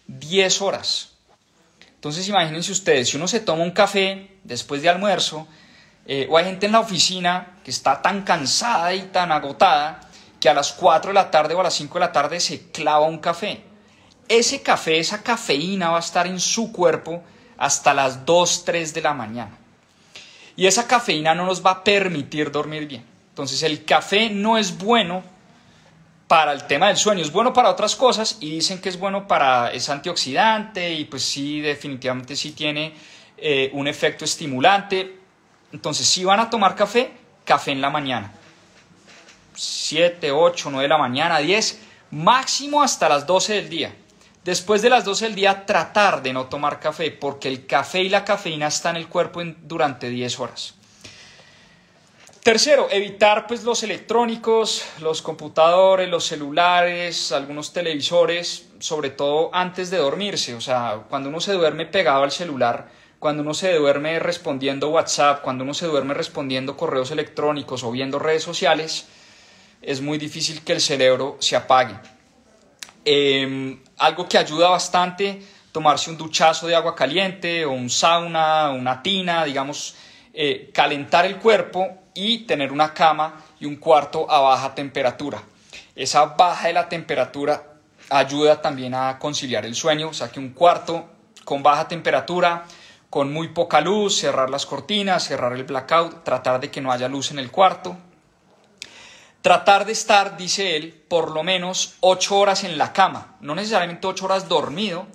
10 0.08 0.62
horas. 0.62 1.10
Entonces 1.96 2.28
imagínense 2.30 2.72
ustedes, 2.72 3.10
si 3.10 3.18
uno 3.18 3.28
se 3.28 3.40
toma 3.40 3.64
un 3.64 3.72
café 3.72 4.30
después 4.44 4.82
de 4.82 4.90
almuerzo, 4.90 5.48
eh, 6.06 6.28
o 6.30 6.38
hay 6.38 6.46
gente 6.46 6.68
en 6.68 6.72
la 6.72 6.80
oficina 6.80 7.58
que 7.66 7.72
está 7.72 8.02
tan 8.02 8.22
cansada 8.22 8.94
y 8.94 9.02
tan 9.04 9.32
agotada 9.32 10.07
que 10.40 10.50
a 10.50 10.54
las 10.54 10.74
4 10.74 11.10
de 11.10 11.16
la 11.16 11.32
tarde 11.32 11.54
o 11.54 11.60
a 11.60 11.64
las 11.64 11.74
5 11.74 11.94
de 11.96 12.00
la 12.00 12.12
tarde 12.12 12.40
se 12.40 12.72
clava 12.72 13.06
un 13.06 13.20
café. 13.20 13.64
Ese 14.28 14.62
café, 14.62 15.00
esa 15.00 15.24
cafeína 15.24 15.90
va 15.90 15.98
a 15.98 16.02
estar 16.02 16.28
en 16.28 16.40
su 16.40 16.72
cuerpo 16.72 17.24
hasta 17.58 17.94
las 17.94 18.26
2, 18.26 18.66
3 18.66 18.94
de 18.94 19.02
la 19.02 19.14
mañana. 19.14 19.58
Y 20.56 20.66
esa 20.66 20.88
cafeína 20.88 21.36
no 21.36 21.46
nos 21.46 21.66
va 21.66 21.72
a 21.72 21.84
permitir 21.84 22.52
dormir 22.52 22.88
bien. 22.88 23.06
Entonces 23.30 23.62
el 23.64 23.86
café 23.86 24.30
no 24.30 24.58
es 24.58 24.78
bueno 24.78 25.24
para 26.28 26.52
el 26.52 26.66
tema 26.66 26.88
del 26.88 26.98
sueño, 26.98 27.22
es 27.22 27.32
bueno 27.32 27.54
para 27.54 27.70
otras 27.70 27.96
cosas 27.96 28.38
y 28.42 28.50
dicen 28.50 28.82
que 28.82 28.90
es 28.90 29.00
bueno 29.00 29.28
para, 29.28 29.72
es 29.72 29.88
antioxidante 29.90 30.92
y 30.94 31.06
pues 31.06 31.24
sí, 31.24 31.62
definitivamente 31.62 32.36
sí 32.36 32.52
tiene 32.52 32.94
eh, 33.38 33.70
un 33.74 33.88
efecto 33.88 34.26
estimulante. 34.26 35.20
Entonces 35.72 36.08
si 36.08 36.26
van 36.26 36.40
a 36.40 36.50
tomar 36.50 36.76
café, 36.76 37.12
café 37.46 37.72
en 37.72 37.82
la 37.82 37.90
mañana. 37.90 38.34
7, 39.58 40.32
8, 40.32 40.70
9 40.72 40.84
de 40.84 40.88
la 40.88 40.98
mañana, 40.98 41.40
10, 41.40 41.80
máximo 42.12 42.82
hasta 42.82 43.10
las 43.10 43.28
12 43.28 43.54
del 43.56 43.70
día. 43.70 43.96
Después 44.44 44.82
de 44.82 44.90
las 44.90 45.04
12 45.04 45.26
del 45.26 45.36
día, 45.36 45.66
tratar 45.66 46.22
de 46.24 46.32
no 46.32 46.46
tomar 46.46 46.80
café, 46.80 47.12
porque 47.12 47.50
el 47.50 47.66
café 47.66 48.02
y 48.02 48.10
la 48.10 48.24
cafeína 48.24 48.68
están 48.68 48.96
en 48.96 49.02
el 49.02 49.10
cuerpo 49.10 49.42
durante 49.64 50.10
10 50.10 50.40
horas. 50.40 50.74
Tercero, 52.48 52.88
evitar 52.90 53.46
pues, 53.46 53.66
los 53.66 53.84
electrónicos, 53.84 54.86
los 55.02 55.22
computadores, 55.22 56.08
los 56.08 56.24
celulares, 56.24 57.34
algunos 57.34 57.74
televisores, 57.74 58.70
sobre 58.80 59.10
todo 59.10 59.50
antes 59.54 59.90
de 59.90 59.98
dormirse. 59.98 60.56
O 60.56 60.62
sea, 60.62 61.04
cuando 61.10 61.28
uno 61.28 61.42
se 61.42 61.52
duerme 61.52 61.86
pegado 61.86 62.24
al 62.24 62.32
celular, 62.32 62.88
cuando 63.20 63.44
uno 63.44 63.54
se 63.54 63.74
duerme 63.74 64.18
respondiendo 64.20 64.88
WhatsApp, 64.88 65.42
cuando 65.42 65.66
uno 65.66 65.74
se 65.74 65.88
duerme 65.88 66.14
respondiendo 66.14 66.78
correos 66.78 67.12
electrónicos 67.12 67.84
o 67.84 67.92
viendo 67.92 68.18
redes 68.18 68.44
sociales, 68.44 69.08
es 69.82 70.02
muy 70.02 70.18
difícil 70.18 70.64
que 70.64 70.74
el 70.74 70.82
cerebro 70.82 71.38
se 71.40 71.56
apague. 71.56 71.96
Em, 73.06 73.80
algo 73.98 74.28
que 74.28 74.38
ayuda 74.38 74.70
bastante, 74.70 75.42
tomarse 75.72 76.10
un 76.10 76.18
duchazo 76.18 76.68
de 76.68 76.76
agua 76.76 76.96
caliente 76.96 77.66
o 77.66 77.72
un 77.72 77.90
sauna, 77.90 78.70
una 78.72 79.02
tina, 79.02 79.46
digamos, 79.46 79.96
eh, 80.34 80.72
calentar 80.74 81.26
el 81.26 81.38
cuerpo 81.38 81.88
y 82.14 82.40
tener 82.40 82.72
una 82.72 82.94
cama 82.94 83.44
y 83.60 83.66
un 83.66 83.78
cuarto 83.78 84.30
a 84.30 84.40
baja 84.40 84.76
temperatura. 84.76 85.42
Esa 85.96 86.26
baja 86.26 86.68
de 86.68 86.74
la 86.74 86.90
temperatura 86.90 87.64
ayuda 88.10 88.62
también 88.62 88.94
a 88.94 89.18
conciliar 89.20 89.66
el 89.66 89.76
sueño, 89.76 90.10
o 90.10 90.14
sea 90.14 90.30
que 90.30 90.40
un 90.40 90.50
cuarto 90.50 91.10
con 91.44 91.64
baja 91.64 91.88
temperatura, 91.88 92.66
con 93.10 93.32
muy 93.32 93.50
poca 93.50 93.80
luz, 93.80 94.20
cerrar 94.20 94.50
las 94.50 94.66
cortinas, 94.66 95.24
cerrar 95.26 95.54
el 95.54 95.64
blackout, 95.64 96.24
tratar 96.24 96.60
de 96.60 96.70
que 96.70 96.82
no 96.82 96.92
haya 96.92 97.08
luz 97.08 97.32
en 97.32 97.40
el 97.40 97.52
cuarto, 97.52 97.96
Tratar 99.48 99.86
de 99.86 99.94
estar, 99.94 100.36
dice 100.36 100.76
él, 100.76 101.06
por 101.08 101.32
lo 101.32 101.42
menos 101.42 101.96
ocho 102.02 102.38
horas 102.38 102.66
en 102.66 102.78
la 102.78 102.92
cama, 102.92 103.38
no 103.40 103.56
necesariamente 103.56 104.06
ocho 104.06 104.26
horas 104.26 104.50
dormido, 104.50 105.08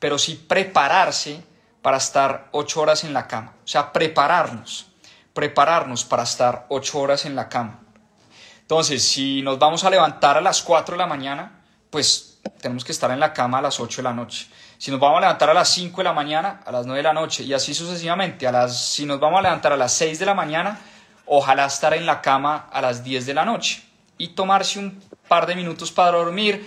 pero 0.00 0.18
sí 0.18 0.34
prepararse 0.34 1.44
para 1.82 1.98
estar 1.98 2.48
ocho 2.50 2.80
horas 2.80 3.04
en 3.04 3.12
la 3.12 3.28
cama. 3.28 3.54
O 3.64 3.68
sea, 3.68 3.92
prepararnos, 3.92 4.88
prepararnos 5.32 6.04
para 6.04 6.24
estar 6.24 6.66
ocho 6.68 6.98
horas 6.98 7.26
en 7.26 7.36
la 7.36 7.48
cama. 7.48 7.78
Entonces, 8.60 9.04
si 9.04 9.40
nos 9.42 9.56
vamos 9.56 9.84
a 9.84 9.90
levantar 9.90 10.36
a 10.36 10.40
las 10.40 10.62
cuatro 10.62 10.94
de 10.94 10.98
la 10.98 11.06
mañana, 11.06 11.62
pues 11.88 12.40
tenemos 12.60 12.84
que 12.84 12.90
estar 12.90 13.12
en 13.12 13.20
la 13.20 13.32
cama 13.32 13.58
a 13.58 13.62
las 13.62 13.78
ocho 13.78 13.98
de 13.98 14.08
la 14.08 14.12
noche. 14.12 14.48
Si 14.78 14.90
nos 14.90 14.98
vamos 14.98 15.18
a 15.18 15.20
levantar 15.20 15.50
a 15.50 15.54
las 15.54 15.68
cinco 15.68 15.98
de 15.98 16.04
la 16.06 16.12
mañana, 16.12 16.60
a 16.66 16.72
las 16.72 16.86
nueve 16.86 16.98
de 16.98 17.04
la 17.04 17.12
noche, 17.12 17.44
y 17.44 17.54
así 17.54 17.72
sucesivamente. 17.72 18.48
Si 18.68 19.06
nos 19.06 19.20
vamos 19.20 19.38
a 19.38 19.42
levantar 19.42 19.72
a 19.72 19.76
las 19.76 19.92
seis 19.92 20.18
de 20.18 20.26
la 20.26 20.34
mañana, 20.34 20.76
ojalá 21.26 21.66
estar 21.66 21.94
en 21.94 22.06
la 22.06 22.22
cama 22.22 22.68
a 22.72 22.80
las 22.80 23.04
10 23.04 23.26
de 23.26 23.34
la 23.34 23.44
noche 23.44 23.82
y 24.18 24.28
tomarse 24.28 24.78
un 24.78 25.02
par 25.28 25.46
de 25.46 25.56
minutos 25.56 25.92
para 25.92 26.16
dormir, 26.16 26.64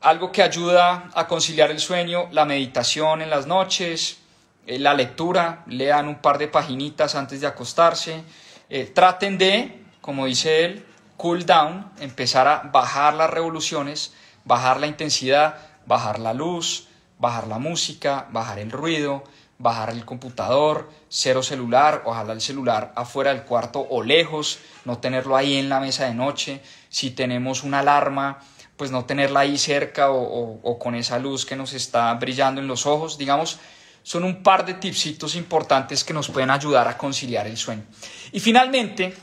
algo 0.00 0.32
que 0.32 0.42
ayuda 0.42 1.10
a 1.14 1.26
conciliar 1.26 1.70
el 1.70 1.78
sueño, 1.78 2.28
la 2.32 2.44
meditación 2.44 3.22
en 3.22 3.30
las 3.30 3.46
noches, 3.46 4.18
eh, 4.66 4.78
la 4.78 4.94
lectura, 4.94 5.62
lean 5.66 6.08
un 6.08 6.16
par 6.16 6.38
de 6.38 6.48
paginitas 6.48 7.14
antes 7.14 7.40
de 7.40 7.46
acostarse, 7.46 8.22
eh, 8.68 8.86
traten 8.94 9.38
de, 9.38 9.82
como 10.00 10.26
dice 10.26 10.64
él, 10.64 10.86
cool 11.16 11.44
down, 11.44 11.90
empezar 12.00 12.48
a 12.48 12.60
bajar 12.72 13.14
las 13.14 13.30
revoluciones, 13.30 14.14
bajar 14.44 14.80
la 14.80 14.86
intensidad, 14.86 15.58
bajar 15.86 16.18
la 16.18 16.32
luz, 16.32 16.88
bajar 17.18 17.46
la 17.46 17.58
música, 17.58 18.26
bajar 18.30 18.58
el 18.58 18.70
ruido, 18.70 19.24
bajar 19.60 19.90
el 19.90 20.06
computador, 20.06 20.90
cero 21.10 21.42
celular, 21.42 22.02
ojalá 22.06 22.32
el 22.32 22.40
celular 22.40 22.92
afuera 22.96 23.34
del 23.34 23.42
cuarto 23.42 23.86
o 23.90 24.02
lejos, 24.02 24.58
no 24.86 24.98
tenerlo 24.98 25.36
ahí 25.36 25.58
en 25.58 25.68
la 25.68 25.80
mesa 25.80 26.06
de 26.06 26.14
noche, 26.14 26.62
si 26.88 27.10
tenemos 27.10 27.62
una 27.62 27.80
alarma, 27.80 28.38
pues 28.78 28.90
no 28.90 29.04
tenerla 29.04 29.40
ahí 29.40 29.58
cerca 29.58 30.10
o, 30.12 30.78
con 30.78 30.94
esa 30.94 31.18
luz 31.18 31.44
que 31.44 31.56
nos 31.56 31.74
está 31.74 32.12
brillando 32.14 32.62
en 32.62 32.66
los 32.66 32.86
ojos, 32.86 33.18
digamos, 33.18 33.58
son 34.02 34.24
un 34.24 34.42
par 34.42 34.64
de 34.64 34.72
tipsitos 34.72 35.34
importantes 35.34 36.04
que 36.04 36.14
nos 36.14 36.30
pueden 36.30 36.50
ayudar 36.50 36.88
a 36.88 36.96
conciliar 36.96 37.46
el 37.46 37.58
sueño. 37.58 37.84
Y 38.32 38.40
finalmente, 38.40 39.14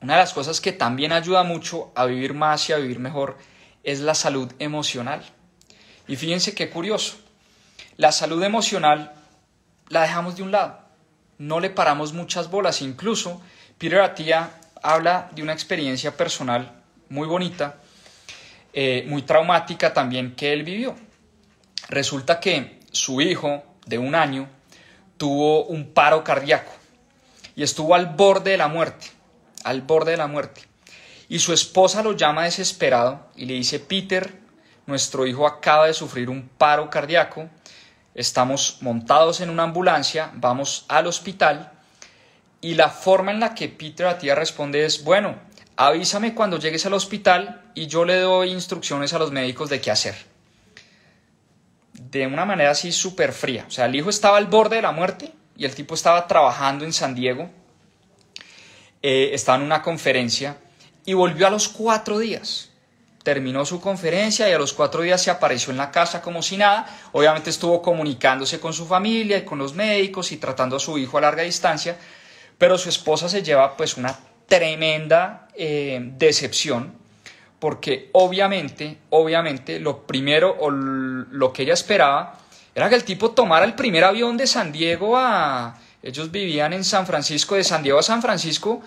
una 0.00 0.14
de 0.14 0.20
las 0.20 0.32
cosas 0.32 0.60
que 0.60 0.70
también 0.70 1.10
ayuda 1.10 1.42
mucho 1.42 1.90
a 1.96 2.04
vivir 2.04 2.34
más 2.34 2.68
y 2.68 2.72
a 2.72 2.76
vivir 2.76 3.00
mejor 3.00 3.36
es 3.82 3.98
la 3.98 4.14
salud 4.14 4.52
emocional. 4.60 5.24
Y 6.06 6.14
fíjense 6.14 6.54
qué 6.54 6.70
curioso, 6.70 7.16
la 7.96 8.12
salud 8.12 8.40
emocional 8.44 9.23
la 9.88 10.02
dejamos 10.02 10.36
de 10.36 10.42
un 10.42 10.50
lado. 10.50 10.78
No 11.38 11.60
le 11.60 11.70
paramos 11.70 12.12
muchas 12.12 12.50
bolas. 12.50 12.82
Incluso 12.82 13.40
Peter 13.78 14.00
Attia 14.00 14.50
habla 14.82 15.30
de 15.34 15.42
una 15.42 15.52
experiencia 15.52 16.16
personal 16.16 16.82
muy 17.08 17.26
bonita, 17.26 17.76
eh, 18.72 19.04
muy 19.08 19.22
traumática 19.22 19.92
también 19.92 20.34
que 20.34 20.52
él 20.52 20.62
vivió. 20.62 20.94
Resulta 21.88 22.40
que 22.40 22.80
su 22.92 23.20
hijo 23.20 23.62
de 23.86 23.98
un 23.98 24.14
año 24.14 24.48
tuvo 25.16 25.64
un 25.64 25.92
paro 25.92 26.24
cardíaco 26.24 26.72
y 27.56 27.62
estuvo 27.62 27.94
al 27.94 28.06
borde 28.06 28.52
de 28.52 28.56
la 28.56 28.68
muerte, 28.68 29.06
al 29.64 29.82
borde 29.82 30.12
de 30.12 30.16
la 30.16 30.26
muerte. 30.26 30.62
Y 31.28 31.38
su 31.38 31.52
esposa 31.52 32.02
lo 32.02 32.12
llama 32.12 32.44
desesperado 32.44 33.28
y 33.36 33.46
le 33.46 33.54
dice, 33.54 33.80
Peter, 33.80 34.34
nuestro 34.86 35.26
hijo 35.26 35.46
acaba 35.46 35.86
de 35.86 35.94
sufrir 35.94 36.28
un 36.28 36.48
paro 36.48 36.90
cardíaco 36.90 37.48
estamos 38.14 38.78
montados 38.80 39.40
en 39.40 39.50
una 39.50 39.64
ambulancia, 39.64 40.30
vamos 40.34 40.84
al 40.88 41.06
hospital 41.06 41.72
y 42.60 42.74
la 42.74 42.88
forma 42.88 43.30
en 43.30 43.40
la 43.40 43.54
que 43.54 43.68
Peter 43.68 44.06
a 44.06 44.18
tía 44.18 44.34
responde 44.34 44.84
es, 44.84 45.04
bueno, 45.04 45.36
avísame 45.76 46.34
cuando 46.34 46.58
llegues 46.58 46.86
al 46.86 46.94
hospital 46.94 47.70
y 47.74 47.88
yo 47.88 48.04
le 48.04 48.18
doy 48.20 48.50
instrucciones 48.50 49.12
a 49.12 49.18
los 49.18 49.32
médicos 49.32 49.68
de 49.68 49.80
qué 49.80 49.90
hacer. 49.90 50.14
De 51.92 52.26
una 52.26 52.44
manera 52.44 52.70
así 52.70 52.92
súper 52.92 53.32
fría. 53.32 53.64
O 53.68 53.70
sea, 53.70 53.86
el 53.86 53.94
hijo 53.94 54.10
estaba 54.10 54.38
al 54.38 54.46
borde 54.46 54.76
de 54.76 54.82
la 54.82 54.92
muerte 54.92 55.32
y 55.56 55.64
el 55.64 55.74
tipo 55.74 55.94
estaba 55.94 56.26
trabajando 56.26 56.84
en 56.84 56.92
San 56.92 57.14
Diego, 57.14 57.50
eh, 59.02 59.30
estaba 59.32 59.58
en 59.58 59.64
una 59.64 59.82
conferencia 59.82 60.56
y 61.04 61.12
volvió 61.12 61.46
a 61.46 61.50
los 61.50 61.68
cuatro 61.68 62.18
días. 62.18 62.70
Terminó 63.24 63.66
su 63.66 63.80
conferencia 63.80 64.48
y 64.48 64.52
a 64.52 64.58
los 64.58 64.72
cuatro 64.72 65.02
días 65.02 65.20
se 65.20 65.32
apareció 65.32 65.72
en 65.72 65.78
la 65.78 65.90
casa 65.90 66.22
como 66.22 66.42
si 66.42 66.56
nada. 66.56 66.86
Obviamente 67.10 67.50
estuvo 67.50 67.82
comunicándose 67.82 68.60
con 68.60 68.72
su 68.72 68.86
familia 68.86 69.38
y 69.38 69.44
con 69.44 69.58
los 69.58 69.74
médicos 69.74 70.30
y 70.30 70.36
tratando 70.36 70.76
a 70.76 70.80
su 70.80 70.96
hijo 70.98 71.18
a 71.18 71.22
larga 71.22 71.42
distancia, 71.42 71.96
pero 72.56 72.78
su 72.78 72.88
esposa 72.88 73.28
se 73.28 73.42
lleva 73.42 73.76
pues 73.76 73.96
una 73.96 74.16
tremenda 74.46 75.48
eh, 75.56 75.98
decepción 76.16 77.02
porque 77.64 78.10
obviamente, 78.12 78.98
obviamente 79.08 79.80
lo 79.80 80.06
primero 80.06 80.54
o 80.60 80.70
lo 80.70 81.50
que 81.50 81.62
ella 81.62 81.72
esperaba 81.72 82.36
era 82.74 82.90
que 82.90 82.94
el 82.94 83.04
tipo 83.04 83.30
tomara 83.30 83.64
el 83.64 83.72
primer 83.72 84.04
avión 84.04 84.36
de 84.36 84.46
San 84.46 84.70
Diego 84.70 85.16
a... 85.16 85.78
Ellos 86.02 86.30
vivían 86.30 86.74
en 86.74 86.84
San 86.84 87.06
Francisco, 87.06 87.54
de 87.54 87.64
San 87.64 87.82
Diego 87.82 87.98
a 87.98 88.02
San 88.02 88.20
Francisco, 88.20 88.82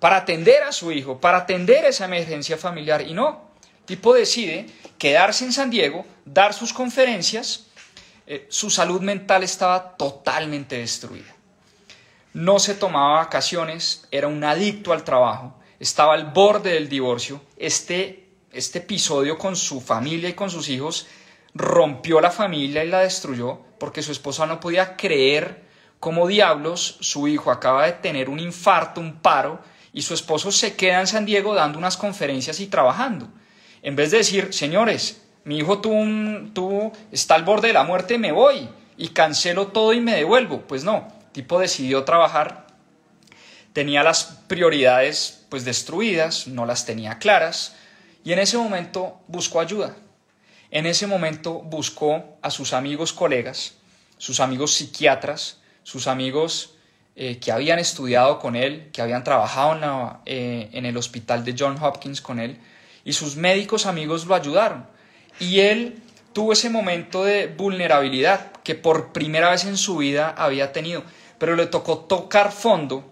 para 0.00 0.16
atender 0.16 0.62
a 0.62 0.72
su 0.72 0.90
hijo, 0.90 1.20
para 1.20 1.36
atender 1.36 1.84
esa 1.84 2.06
emergencia 2.06 2.56
familiar. 2.56 3.02
Y 3.02 3.12
no, 3.12 3.43
tipo 3.84 4.14
decide 4.14 4.66
quedarse 4.98 5.44
en 5.44 5.52
San 5.52 5.70
Diego, 5.70 6.04
dar 6.24 6.54
sus 6.54 6.72
conferencias, 6.72 7.66
eh, 8.26 8.46
su 8.48 8.70
salud 8.70 9.00
mental 9.00 9.42
estaba 9.42 9.96
totalmente 9.96 10.78
destruida. 10.78 11.34
No 12.32 12.58
se 12.58 12.74
tomaba 12.74 13.18
vacaciones, 13.18 14.06
era 14.10 14.28
un 14.28 14.42
adicto 14.42 14.92
al 14.92 15.04
trabajo, 15.04 15.58
estaba 15.78 16.14
al 16.14 16.32
borde 16.32 16.72
del 16.72 16.88
divorcio. 16.88 17.40
Este, 17.56 18.28
este 18.52 18.78
episodio 18.78 19.38
con 19.38 19.56
su 19.56 19.80
familia 19.80 20.28
y 20.28 20.34
con 20.34 20.50
sus 20.50 20.68
hijos 20.68 21.06
rompió 21.54 22.20
la 22.20 22.30
familia 22.30 22.82
y 22.82 22.88
la 22.88 23.00
destruyó 23.00 23.60
porque 23.78 24.02
su 24.02 24.12
esposa 24.12 24.46
no 24.46 24.60
podía 24.60 24.96
creer 24.96 25.64
cómo 26.00 26.26
diablos 26.26 26.98
su 27.00 27.28
hijo 27.28 27.50
acaba 27.50 27.86
de 27.86 27.92
tener 27.92 28.28
un 28.28 28.40
infarto, 28.40 29.00
un 29.00 29.20
paro, 29.20 29.60
y 29.92 30.02
su 30.02 30.12
esposo 30.12 30.50
se 30.50 30.74
queda 30.74 31.00
en 31.00 31.06
San 31.06 31.24
Diego 31.24 31.54
dando 31.54 31.78
unas 31.78 31.96
conferencias 31.96 32.58
y 32.60 32.66
trabajando. 32.66 33.28
En 33.84 33.96
vez 33.96 34.10
de 34.10 34.16
decir, 34.16 34.54
señores, 34.54 35.20
mi 35.44 35.58
hijo 35.58 35.82
tuvo, 35.82 36.92
está 37.12 37.34
al 37.34 37.44
borde 37.44 37.68
de 37.68 37.74
la 37.74 37.84
muerte, 37.84 38.16
me 38.16 38.32
voy 38.32 38.66
y 38.96 39.08
cancelo 39.08 39.66
todo 39.68 39.92
y 39.92 40.00
me 40.00 40.16
devuelvo. 40.16 40.62
Pues 40.62 40.84
no, 40.84 41.12
el 41.26 41.32
tipo 41.32 41.58
decidió 41.58 42.02
trabajar, 42.04 42.66
tenía 43.74 44.02
las 44.02 44.24
prioridades 44.48 45.44
pues 45.50 45.66
destruidas, 45.66 46.46
no 46.46 46.64
las 46.64 46.86
tenía 46.86 47.18
claras 47.18 47.76
y 48.24 48.32
en 48.32 48.38
ese 48.38 48.56
momento 48.56 49.20
buscó 49.28 49.60
ayuda. 49.60 49.94
En 50.70 50.86
ese 50.86 51.06
momento 51.06 51.60
buscó 51.60 52.38
a 52.40 52.50
sus 52.50 52.72
amigos 52.72 53.12
colegas, 53.12 53.74
sus 54.16 54.40
amigos 54.40 54.72
psiquiatras, 54.72 55.58
sus 55.82 56.06
amigos 56.06 56.76
eh, 57.16 57.38
que 57.38 57.52
habían 57.52 57.78
estudiado 57.78 58.38
con 58.38 58.56
él, 58.56 58.88
que 58.94 59.02
habían 59.02 59.24
trabajado 59.24 59.74
en, 59.74 59.82
eh, 60.24 60.70
en 60.72 60.86
el 60.86 60.96
hospital 60.96 61.44
de 61.44 61.54
John 61.56 61.76
Hopkins 61.82 62.22
con 62.22 62.40
él, 62.40 62.58
y 63.04 63.12
sus 63.12 63.36
médicos 63.36 63.86
amigos 63.86 64.26
lo 64.26 64.34
ayudaron. 64.34 64.86
Y 65.38 65.60
él 65.60 66.02
tuvo 66.32 66.52
ese 66.52 66.70
momento 66.70 67.24
de 67.24 67.46
vulnerabilidad 67.46 68.52
que 68.64 68.74
por 68.74 69.12
primera 69.12 69.50
vez 69.50 69.64
en 69.64 69.76
su 69.76 69.98
vida 69.98 70.34
había 70.36 70.72
tenido, 70.72 71.04
pero 71.38 71.56
le 71.56 71.66
tocó 71.66 71.98
tocar 71.98 72.52
fondo, 72.52 73.04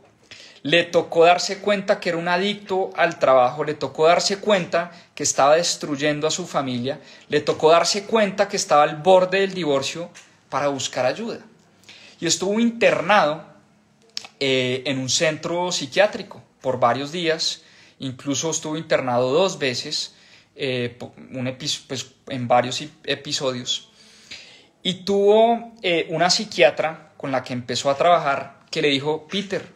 le 0.62 0.84
tocó 0.84 1.24
darse 1.24 1.58
cuenta 1.58 2.00
que 2.00 2.10
era 2.10 2.18
un 2.18 2.28
adicto 2.28 2.90
al 2.96 3.18
trabajo, 3.18 3.64
le 3.64 3.74
tocó 3.74 4.06
darse 4.06 4.38
cuenta 4.38 4.92
que 5.14 5.24
estaba 5.24 5.56
destruyendo 5.56 6.26
a 6.26 6.30
su 6.30 6.46
familia, 6.46 7.00
le 7.28 7.40
tocó 7.40 7.70
darse 7.70 8.04
cuenta 8.04 8.48
que 8.48 8.56
estaba 8.56 8.84
al 8.84 8.96
borde 8.96 9.40
del 9.40 9.54
divorcio 9.54 10.10
para 10.48 10.68
buscar 10.68 11.04
ayuda. 11.04 11.40
Y 12.20 12.26
estuvo 12.26 12.60
internado 12.60 13.44
eh, 14.38 14.82
en 14.86 14.98
un 14.98 15.08
centro 15.08 15.72
psiquiátrico 15.72 16.42
por 16.60 16.78
varios 16.78 17.10
días, 17.10 17.62
incluso 18.02 18.50
estuvo 18.50 18.76
internado 18.76 19.32
dos 19.32 19.58
veces 19.58 20.14
eh, 20.54 20.98
pues, 20.98 22.12
en 22.28 22.46
varios 22.46 22.82
episodios, 23.04 23.88
y 24.82 25.04
tuvo 25.04 25.72
eh, 25.82 26.06
una 26.10 26.28
psiquiatra 26.28 27.12
con 27.16 27.32
la 27.32 27.42
que 27.42 27.52
empezó 27.52 27.88
a 27.88 27.96
trabajar 27.96 28.60
que 28.70 28.82
le 28.82 28.88
dijo, 28.88 29.26
Peter, 29.28 29.66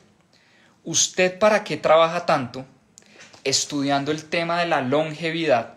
¿usted 0.85 1.39
para 1.39 1.63
qué 1.65 1.77
trabaja 1.77 2.27
tanto 2.27 2.67
estudiando 3.45 4.11
el 4.11 4.25
tema 4.25 4.59
de 4.61 4.67
la 4.67 4.81
longevidad? 4.81 5.75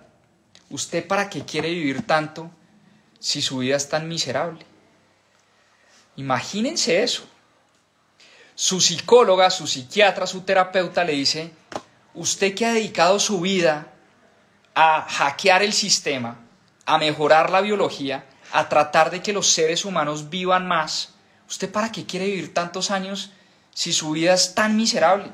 ¿Usted 0.69 1.05
para 1.05 1.29
qué 1.29 1.45
quiere 1.45 1.69
vivir 1.69 2.05
tanto 2.05 2.49
si 3.19 3.41
su 3.41 3.59
vida 3.59 3.75
es 3.75 3.87
tan 3.87 4.07
miserable? 4.07 4.65
Imagínense 6.15 7.03
eso 7.03 7.29
su 8.59 8.81
psicóloga, 8.81 9.49
su 9.51 9.67
psiquiatra, 9.67 10.27
su 10.27 10.41
terapeuta 10.41 11.05
le 11.05 11.13
dice, 11.13 11.49
usted 12.13 12.55
que 12.55 12.65
ha 12.65 12.73
dedicado 12.73 13.19
su 13.19 13.41
vida 13.41 13.93
a 14.75 15.01
hackear 15.01 15.63
el 15.63 15.73
sistema, 15.73 16.39
a 16.85 16.97
mejorar 16.97 17.49
la 17.49 17.61
biología, 17.61 18.25
a 18.51 18.69
tratar 18.69 19.11
de 19.11 19.21
que 19.21 19.33
los 19.33 19.51
seres 19.51 19.85
humanos 19.85 20.29
vivan 20.29 20.67
más, 20.67 21.15
¿usted 21.47 21.71
para 21.71 21.91
qué 21.91 22.05
quiere 22.05 22.25
vivir 22.25 22.53
tantos 22.53 22.91
años 22.91 23.31
si 23.73 23.93
su 23.93 24.11
vida 24.11 24.33
es 24.33 24.55
tan 24.55 24.75
miserable? 24.75 25.31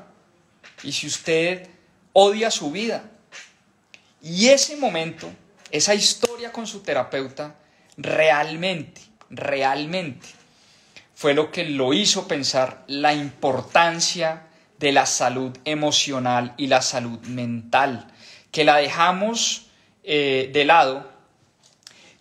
Y 0.82 0.92
si 0.92 1.06
usted 1.06 1.68
odia 2.12 2.50
su 2.50 2.70
vida. 2.70 3.04
Y 4.22 4.48
ese 4.48 4.76
momento, 4.76 5.30
esa 5.70 5.94
historia 5.94 6.52
con 6.52 6.66
su 6.66 6.80
terapeuta, 6.80 7.54
realmente, 7.96 9.00
realmente 9.30 10.26
fue 11.16 11.32
lo 11.32 11.50
que 11.50 11.64
lo 11.64 11.94
hizo 11.94 12.28
pensar 12.28 12.84
la 12.86 13.14
importancia 13.14 14.45
de 14.78 14.92
la 14.92 15.06
salud 15.06 15.56
emocional 15.64 16.54
y 16.56 16.66
la 16.66 16.82
salud 16.82 17.20
mental, 17.26 18.06
que 18.50 18.64
la 18.64 18.76
dejamos 18.76 19.66
eh, 20.04 20.50
de 20.52 20.64
lado, 20.64 21.10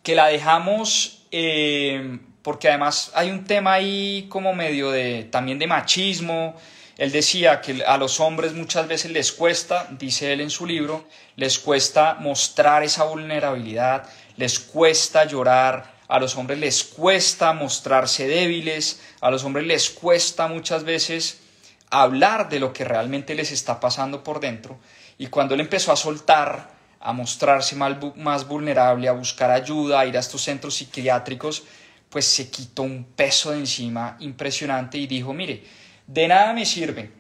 que 0.04 0.16
la 0.16 0.28
dejamos 0.28 1.26
eh, 1.32 2.20
porque 2.46 2.70
además 2.70 3.12
hay 3.16 3.32
un 3.32 3.44
tema 3.44 3.74
ahí 3.74 4.28
como 4.30 4.54
medio 4.54 4.92
de 4.92 5.24
también 5.32 5.58
de 5.58 5.66
machismo. 5.66 6.56
Él 6.96 7.12
decía 7.12 7.60
que 7.60 7.84
a 7.84 7.98
los 7.98 8.20
hombres 8.20 8.54
muchas 8.54 8.88
veces 8.88 9.10
les 9.10 9.32
cuesta, 9.32 9.88
dice 9.98 10.32
él 10.32 10.42
en 10.42 10.52
su 10.52 10.68
libro, 10.68 11.06
les 11.38 11.58
cuesta 11.58 12.18
mostrar 12.20 12.84
esa 12.84 13.04
vulnerabilidad, 13.06 14.08
les 14.38 14.60
cuesta 14.60 15.26
llorar, 15.26 15.96
a 16.08 16.20
los 16.20 16.36
hombres 16.36 16.60
les 16.60 16.84
cuesta 16.84 17.52
mostrarse 17.54 18.28
débiles, 18.28 19.02
a 19.22 19.32
los 19.32 19.44
hombres 19.44 19.66
les 19.66 19.90
cuesta 19.90 20.48
muchas 20.48 20.84
veces 20.84 21.42
hablar 21.90 22.50
de 22.50 22.60
lo 22.60 22.74
que 22.74 22.84
realmente 22.84 23.36
les 23.36 23.52
está 23.52 23.80
pasando 23.80 24.24
por 24.24 24.40
dentro. 24.40 24.78
Y 25.18 25.28
cuando 25.28 25.54
él 25.54 25.62
empezó 25.62 25.92
a 25.92 25.96
soltar, 25.96 26.70
a 27.00 27.14
mostrarse 27.14 27.76
más 27.76 28.48
vulnerable, 28.48 29.08
a 29.08 29.14
buscar 29.14 29.52
ayuda, 29.52 30.00
a 30.00 30.06
ir 30.06 30.18
a 30.18 30.20
estos 30.20 30.42
centros 30.42 30.76
psiquiátricos, 30.76 31.64
pues 32.10 32.26
se 32.26 32.50
quitó 32.50 32.84
un 32.84 33.04
peso 33.04 33.52
de 33.52 33.60
encima 33.60 34.18
impresionante 34.20 34.98
y 34.98 35.08
dijo, 35.08 35.34
mire, 35.34 35.64
de 36.08 36.28
nada 36.28 36.54
me 36.54 36.66
sirve 36.66 37.12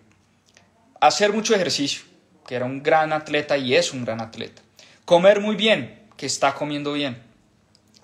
hacer 0.99 1.33
mucho 1.33 1.53
ejercicio, 1.53 2.03
que 2.47 2.55
era 2.55 2.65
un 2.65 2.81
gran 2.81 3.13
atleta 3.13 3.57
y 3.57 3.75
es 3.75 3.93
un 3.93 4.05
gran 4.05 4.21
atleta, 4.21 4.61
comer 5.03 5.39
muy 5.39 5.55
bien, 5.55 6.07
que 6.17 6.25
está 6.25 6.53
comiendo 6.55 6.93
bien, 6.93 7.21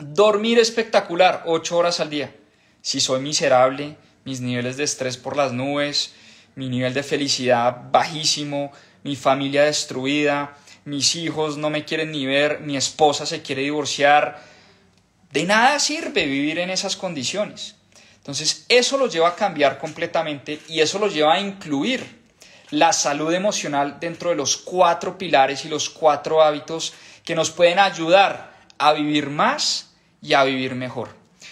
Dormir 0.03 0.57
espectacular, 0.57 1.43
8 1.45 1.77
horas 1.77 1.99
al 1.99 2.09
día. 2.09 2.35
Si 2.81 2.99
soy 2.99 3.21
miserable, 3.21 3.97
mis 4.25 4.41
niveles 4.41 4.75
de 4.75 4.83
estrés 4.83 5.15
por 5.15 5.37
las 5.37 5.53
nubes, 5.53 6.15
mi 6.55 6.69
nivel 6.69 6.93
de 6.93 7.03
felicidad 7.03 7.89
bajísimo, 7.91 8.71
mi 9.03 9.15
familia 9.15 9.63
destruida, 9.63 10.57
mis 10.85 11.15
hijos 11.15 11.57
no 11.57 11.69
me 11.69 11.85
quieren 11.85 12.11
ni 12.11 12.25
ver, 12.25 12.61
mi 12.61 12.77
esposa 12.77 13.25
se 13.25 13.41
quiere 13.41 13.61
divorciar. 13.61 14.43
De 15.31 15.43
nada 15.45 15.79
sirve 15.79 16.25
vivir 16.25 16.59
en 16.59 16.69
esas 16.69 16.95
condiciones. 16.95 17.75
Entonces, 18.17 18.65
eso 18.69 18.97
lo 18.97 19.07
lleva 19.07 19.29
a 19.29 19.35
cambiar 19.35 19.79
completamente 19.79 20.59
y 20.67 20.81
eso 20.81 20.99
lo 20.99 21.07
lleva 21.07 21.33
a 21.33 21.39
incluir 21.39 22.21
la 22.69 22.93
salud 22.93 23.33
emocional 23.33 23.99
dentro 23.99 24.29
de 24.29 24.35
los 24.35 24.57
cuatro 24.57 25.17
pilares 25.17 25.65
y 25.65 25.69
los 25.69 25.89
cuatro 25.89 26.41
hábitos 26.41 26.93
que 27.25 27.35
nos 27.35 27.49
pueden 27.49 27.79
ayudar 27.79 28.53
a 28.77 28.93
vivir 28.93 29.29
más 29.29 29.91
y 30.21 30.33
a 30.33 30.43
vivir 30.43 30.75
mejor. 30.75 31.09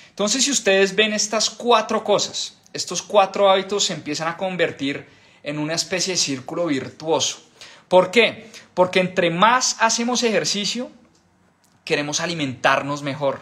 Entonces, 0.09 0.43
si 0.43 0.51
ustedes 0.51 0.95
ven 0.95 1.13
estas 1.13 1.49
cuatro 1.49 2.03
cosas, 2.03 2.58
estos 2.73 3.01
cuatro 3.01 3.49
hábitos 3.49 3.85
se 3.85 3.93
empiezan 3.93 4.27
a 4.27 4.37
convertir 4.37 5.07
en 5.43 5.59
una 5.59 5.73
especie 5.73 6.13
de 6.13 6.17
círculo 6.17 6.65
virtuoso. 6.65 7.41
¿Por 7.87 8.11
qué? 8.11 8.51
Porque 8.73 8.99
entre 8.99 9.31
más 9.31 9.77
hacemos 9.79 10.23
ejercicio, 10.23 10.91
queremos 11.83 12.19
alimentarnos 12.19 13.01
mejor. 13.01 13.41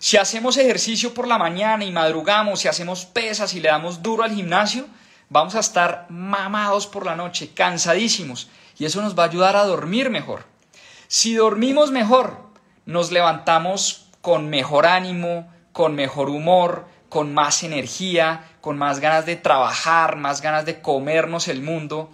Si 0.00 0.16
hacemos 0.16 0.56
ejercicio 0.56 1.14
por 1.14 1.26
la 1.26 1.38
mañana 1.38 1.84
y 1.84 1.92
madrugamos, 1.92 2.60
si 2.60 2.68
hacemos 2.68 3.04
pesas 3.04 3.54
y 3.54 3.60
le 3.60 3.68
damos 3.68 4.02
duro 4.02 4.22
al 4.22 4.34
gimnasio, 4.34 4.86
vamos 5.28 5.54
a 5.54 5.60
estar 5.60 6.06
mamados 6.08 6.86
por 6.86 7.04
la 7.04 7.16
noche, 7.16 7.52
cansadísimos, 7.54 8.48
y 8.78 8.84
eso 8.84 9.02
nos 9.02 9.18
va 9.18 9.24
a 9.24 9.26
ayudar 9.26 9.56
a 9.56 9.64
dormir 9.64 10.10
mejor. 10.10 10.44
Si 11.08 11.34
dormimos 11.34 11.90
mejor, 11.90 12.38
nos 12.86 13.10
levantamos 13.10 14.08
con 14.20 14.48
mejor 14.50 14.86
ánimo, 14.86 15.52
con 15.72 15.94
mejor 15.94 16.30
humor, 16.30 16.86
con 17.08 17.32
más 17.34 17.62
energía, 17.62 18.44
con 18.60 18.76
más 18.76 19.00
ganas 19.00 19.26
de 19.26 19.36
trabajar, 19.36 20.16
más 20.16 20.42
ganas 20.42 20.66
de 20.66 20.80
comernos 20.80 21.48
el 21.48 21.62
mundo. 21.62 22.10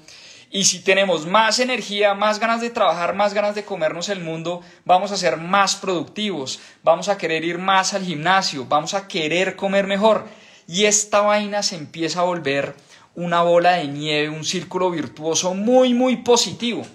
Y 0.51 0.65
si 0.65 0.85
tenemos 0.85 1.27
más 1.27 1.59
energía, 1.59 2.15
más 2.15 2.39
ganas 2.39 2.61
de 2.61 2.71
trabajar, 2.71 3.15
más 3.15 3.35
ganas 3.35 3.57
de 3.57 3.65
comernos 3.65 4.09
el 4.09 4.21
mundo, 4.21 4.61
vamos 4.85 5.11
a 5.11 5.17
ser 5.17 5.37
más 5.37 5.75
productivos, 5.75 6.61
vamos 6.85 7.09
a 7.09 7.19
querer 7.19 7.45
ir 7.45 7.59
más 7.59 7.93
al 7.93 8.05
gimnasio, 8.05 8.65
vamos 8.67 8.95
a 8.95 9.09
querer 9.09 9.57
comer 9.57 9.89
mejor. 9.89 10.27
Y 10.69 10.85
esta 10.85 11.23
vaina 11.23 11.65
se 11.65 11.75
empieza 11.75 12.21
a 12.21 12.25
volver 12.25 12.77
una 13.17 13.43
bola 13.43 13.73
de 13.73 13.89
nieve, 13.89 14.29
un 14.29 14.45
círculo 14.45 14.91
virtuoso 14.91 15.55
muy, 15.55 15.93
muy 15.93 16.19
positivo. 16.19 16.87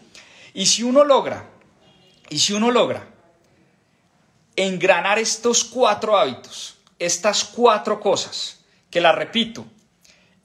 Y 0.54 0.66
si 0.66 0.84
uno 0.84 1.04
logra, 1.04 1.46
y 2.30 2.40
si 2.40 2.54
uno 2.54 2.72
logra 2.72 3.08
engranar 4.56 5.20
estos 5.20 5.64
cuatro 5.64 6.18
hábitos, 6.18 6.79
estas 7.00 7.44
cuatro 7.44 8.00
cosas, 8.00 8.60
que 8.92 9.02
las 9.02 9.16
repito, 9.16 9.66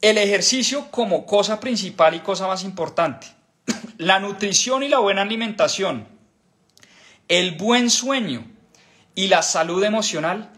el 0.01 0.19
ejercicio 0.19 0.91
como 0.91 1.27
cosa 1.27 1.61
principal 1.61 2.15
y 2.15 2.21
cosa 2.21 2.47
más 2.47 2.65
importante. 2.65 3.27
La 3.99 4.19
nutrición 4.19 4.83
y 4.83 4.89
la 4.89 4.99
buena 4.99 5.23
alimentación. 5.23 6.07
El 7.29 7.53
buen 7.53 7.89
sueño 7.89 8.45
y 9.15 9.29
la 9.29 9.43
salud 9.43 9.83
emocional. 9.83 10.51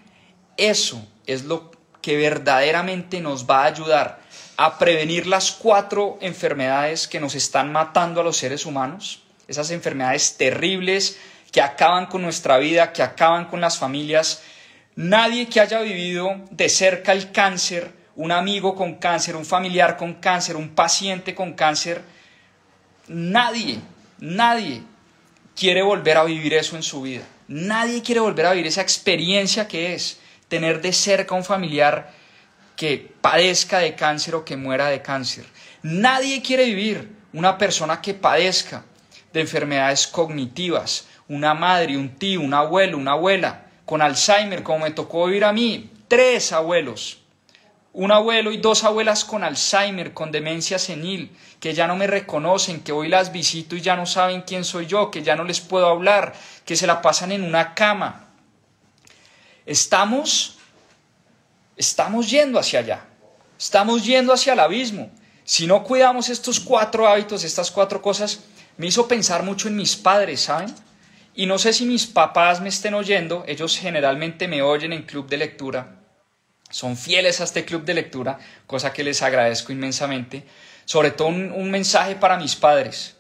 Eso 0.57 1.07
es 1.27 1.45
lo 1.45 1.71
que 2.03 2.17
verdaderamente 2.17 3.21
nos 3.21 3.49
va 3.49 3.63
a 3.63 3.67
ayudar 3.67 4.21
a 4.57 4.79
prevenir 4.79 5.27
las 5.27 5.53
cuatro 5.53 6.19
enfermedades 6.21 7.07
que 7.07 7.21
nos 7.21 7.35
están 7.35 7.73
matando 7.73 8.21
a 8.21 8.25
los 8.25 8.37
seres 8.37 8.65
humanos. 8.65 9.23
Esas 9.49 9.71
enfermedades 9.71 10.37
terribles 10.37 11.19
que 11.53 11.61
acaban 11.61 12.07
con 12.07 12.23
nuestra 12.23 12.59
vida, 12.59 12.93
que 12.93 13.03
acaban 13.03 13.47
con 13.47 13.61
las 13.61 13.79
familias. 13.79 14.43
Nadie 14.97 15.49
que 15.49 15.61
haya 15.61 15.81
vivido 15.81 16.41
de 16.51 16.69
cerca 16.69 17.13
el 17.13 17.31
cáncer 17.31 17.93
un 18.17 18.33
amigo 18.33 18.75
con 18.75 18.95
cáncer, 18.95 19.37
un 19.37 19.45
familiar 19.45 19.97
con 19.97 20.15
cáncer, 20.15 20.57
un 20.57 20.71
paciente 20.71 21.35
con 21.35 21.53
cáncer, 21.53 22.01
nadie, 23.09 23.79
nadie 24.19 24.83
quiere 25.55 25.83
volver 25.83 26.17
a 26.17 26.25
vivir 26.25 26.55
eso 26.55 26.77
en 26.77 26.83
su 26.83 27.03
vida. 27.03 27.23
Nadie 27.47 28.03
quiere 28.03 28.21
volver 28.21 28.47
a 28.47 28.53
vivir 28.53 28.67
esa 28.67 28.81
experiencia 28.81 29.69
que 29.69 29.95
es 29.95 30.19
tener 30.49 30.81
de 30.81 30.93
cerca 30.93 31.35
un 31.35 31.45
familiar 31.45 32.11
que 32.75 33.13
padezca 33.21 33.79
de 33.79 33.95
cáncer 33.95 34.35
o 34.35 34.45
que 34.45 34.57
muera 34.57 34.89
de 34.89 35.03
cáncer. 35.03 35.45
Nadie 35.83 36.43
quiere 36.43 36.65
vivir 36.65 37.11
una 37.35 37.59
persona 37.59 38.01
que 38.01 38.15
padezca 38.15 38.83
de 39.33 39.43
enfermedades 39.43 40.07
cognitivas, 40.07 41.07
una 41.29 41.53
madre, 41.53 41.99
un 41.99 42.17
tío, 42.17 42.41
un 42.41 42.55
abuelo, 42.55 42.97
una 42.97 43.13
abuela 43.13 43.66
con 43.87 44.03
Alzheimer, 44.03 44.63
como 44.63 44.81
me 44.81 44.91
tocó 44.91 45.27
vivir 45.27 45.47
a 45.47 45.53
mí, 45.55 45.91
tres 46.09 46.53
abuelos 46.53 47.23
un 47.97 48.13
abuelo 48.13 48.53
y 48.53 48.59
dos 48.59 48.85
abuelas 48.85 49.25
con 49.25 49.43
Alzheimer, 49.43 50.13
con 50.13 50.31
demencia 50.31 50.79
senil, 50.79 51.35
que 51.59 51.73
ya 51.73 51.87
no 51.87 51.97
me 51.97 52.07
reconocen, 52.07 52.83
que 52.83 52.93
hoy 52.93 53.09
las 53.09 53.33
visito 53.33 53.75
y 53.75 53.81
ya 53.81 53.97
no 53.97 54.05
saben 54.05 54.43
quién 54.43 54.67
soy 54.67 54.85
yo, 54.85 55.11
que 55.11 55.23
ya 55.23 55.35
no 55.35 55.45
les 55.45 55.63
puedo 55.63 55.87
hablar, 55.87 56.35
que 56.67 56.77
se 56.77 56.87
la 56.87 57.01
pasan 57.01 57.33
en 57.33 57.43
una 57.43 57.73
cama. 57.73 58.29
Estamos, 59.65 60.59
estamos 61.75 62.29
yendo 62.29 62.59
hacia 62.59 62.81
allá, 62.81 63.07
estamos 63.59 64.05
yendo 64.05 64.35
hacia 64.35 64.53
el 64.53 64.61
abismo. 64.61 65.11
Si 65.45 65.67
no 65.67 65.83
cuidamos 65.83 66.29
estos 66.29 66.61
cuatro 66.61 67.09
hábitos, 67.09 67.45
estas 67.45 67.71
cuatro 67.71 68.03
cosas, 68.03 68.41
me 68.77 68.89
hizo 68.89 69.09
pensar 69.09 69.43
mucho 69.43 69.69
en 69.69 69.77
mis 69.77 69.97
padres, 69.97 70.43
¿saben? 70.43 70.75
Y 71.37 71.47
no 71.47 71.59
sé 71.59 71.73
si 71.73 71.87
mis 71.87 72.07
papás 72.07 72.61
me 72.61 72.71
estén 72.71 72.95
oyendo, 72.95 73.45
ellos 73.47 73.79
generalmente 73.79 74.49
me 74.49 74.63
oyen 74.63 74.93
en 74.93 75.03
club 75.03 75.29
de 75.29 75.37
lectura 75.37 75.97
son 76.71 76.97
fieles 76.97 77.41
a 77.41 77.45
este 77.45 77.65
club 77.65 77.85
de 77.85 77.95
lectura, 77.95 78.39
cosa 78.67 78.93
que 78.93 79.05
les 79.05 79.23
agradezco 79.23 79.73
inmensamente. 79.73 80.45
Sobre 80.85 81.11
todo 81.11 81.29
un, 81.29 81.71
mensaje 81.71 82.17
para 82.17 82.39
mis 82.39 82.57
padres, 82.57 83.17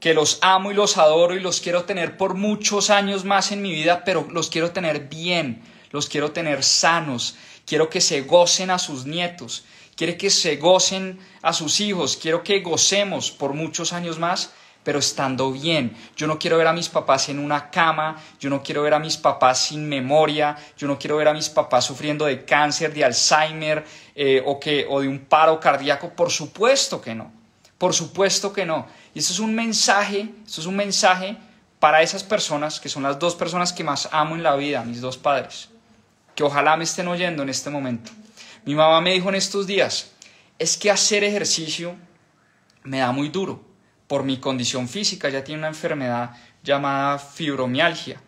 que 0.00 0.14
los 0.14 0.38
amo 0.42 0.70
y 0.70 0.74
los 0.74 0.96
adoro 0.96 1.34
y 1.34 1.40
los 1.40 1.60
quiero 1.60 1.84
tener 1.84 2.16
por 2.16 2.34
muchos 2.34 2.90
años 2.90 3.24
más 3.24 3.52
en 3.52 3.62
mi 3.62 3.72
vida, 3.72 4.04
pero 4.04 4.26
los 4.30 4.48
quiero 4.48 4.72
tener 4.72 5.08
bien, 5.08 5.62
los 5.90 6.08
quiero 6.08 6.32
tener 6.32 6.62
sanos, 6.62 7.36
quiero 7.66 7.90
que 7.90 8.00
se 8.00 8.22
gocen 8.22 8.70
a 8.70 8.78
sus 8.78 9.06
nietos, 9.06 9.64
quiero 9.96 10.16
que 10.16 10.30
se 10.30 10.56
gocen 10.56 11.18
a 11.42 11.52
sus 11.52 11.80
hijos, 11.80 12.16
quiero 12.16 12.42
que 12.42 12.60
gocemos 12.60 13.30
por 13.30 13.54
muchos 13.54 13.92
años 13.92 14.18
más 14.18 14.52
pero 14.82 14.98
estando 14.98 15.52
bien. 15.52 15.96
Yo 16.16 16.26
no 16.26 16.38
quiero 16.38 16.56
ver 16.58 16.66
a 16.66 16.72
mis 16.72 16.88
papás 16.88 17.28
en 17.28 17.38
una 17.38 17.70
cama, 17.70 18.16
yo 18.38 18.48
no 18.48 18.62
quiero 18.62 18.82
ver 18.82 18.94
a 18.94 18.98
mis 18.98 19.16
papás 19.16 19.66
sin 19.66 19.88
memoria, 19.88 20.56
yo 20.76 20.86
no 20.86 20.98
quiero 20.98 21.16
ver 21.16 21.28
a 21.28 21.34
mis 21.34 21.48
papás 21.48 21.84
sufriendo 21.84 22.24
de 22.24 22.44
cáncer, 22.44 22.92
de 22.92 23.04
Alzheimer 23.04 23.84
eh, 24.14 24.42
o, 24.44 24.58
que, 24.58 24.86
o 24.88 25.00
de 25.00 25.08
un 25.08 25.20
paro 25.20 25.60
cardíaco. 25.60 26.10
Por 26.10 26.30
supuesto 26.30 27.00
que 27.00 27.14
no, 27.14 27.30
por 27.76 27.94
supuesto 27.94 28.52
que 28.52 28.64
no. 28.64 28.86
Y 29.14 29.18
esto 29.18 29.32
es 29.32 29.38
un 29.38 29.54
mensaje, 29.54 30.28
esto 30.46 30.60
es 30.60 30.66
un 30.66 30.76
mensaje 30.76 31.36
para 31.78 32.02
esas 32.02 32.22
personas 32.22 32.80
que 32.80 32.88
son 32.88 33.02
las 33.02 33.18
dos 33.18 33.34
personas 33.34 33.72
que 33.72 33.84
más 33.84 34.08
amo 34.12 34.34
en 34.34 34.42
la 34.42 34.56
vida, 34.56 34.84
mis 34.84 35.00
dos 35.00 35.16
padres, 35.16 35.68
que 36.34 36.42
ojalá 36.42 36.76
me 36.76 36.84
estén 36.84 37.08
oyendo 37.08 37.42
en 37.42 37.48
este 37.48 37.70
momento. 37.70 38.12
Mi 38.64 38.74
mamá 38.74 39.00
me 39.00 39.12
dijo 39.12 39.28
en 39.30 39.34
estos 39.34 39.66
días, 39.66 40.12
es 40.58 40.76
que 40.76 40.90
hacer 40.90 41.24
ejercicio 41.24 41.96
me 42.82 42.98
da 42.98 43.12
muy 43.12 43.30
duro 43.30 43.69
por 44.10 44.24
mi 44.24 44.38
condición 44.38 44.88
física, 44.88 45.28
ella 45.28 45.44
tiene 45.44 45.60
una 45.60 45.68
enfermedad 45.68 46.32
llamada 46.64 47.16
fibromialgia. 47.16 48.20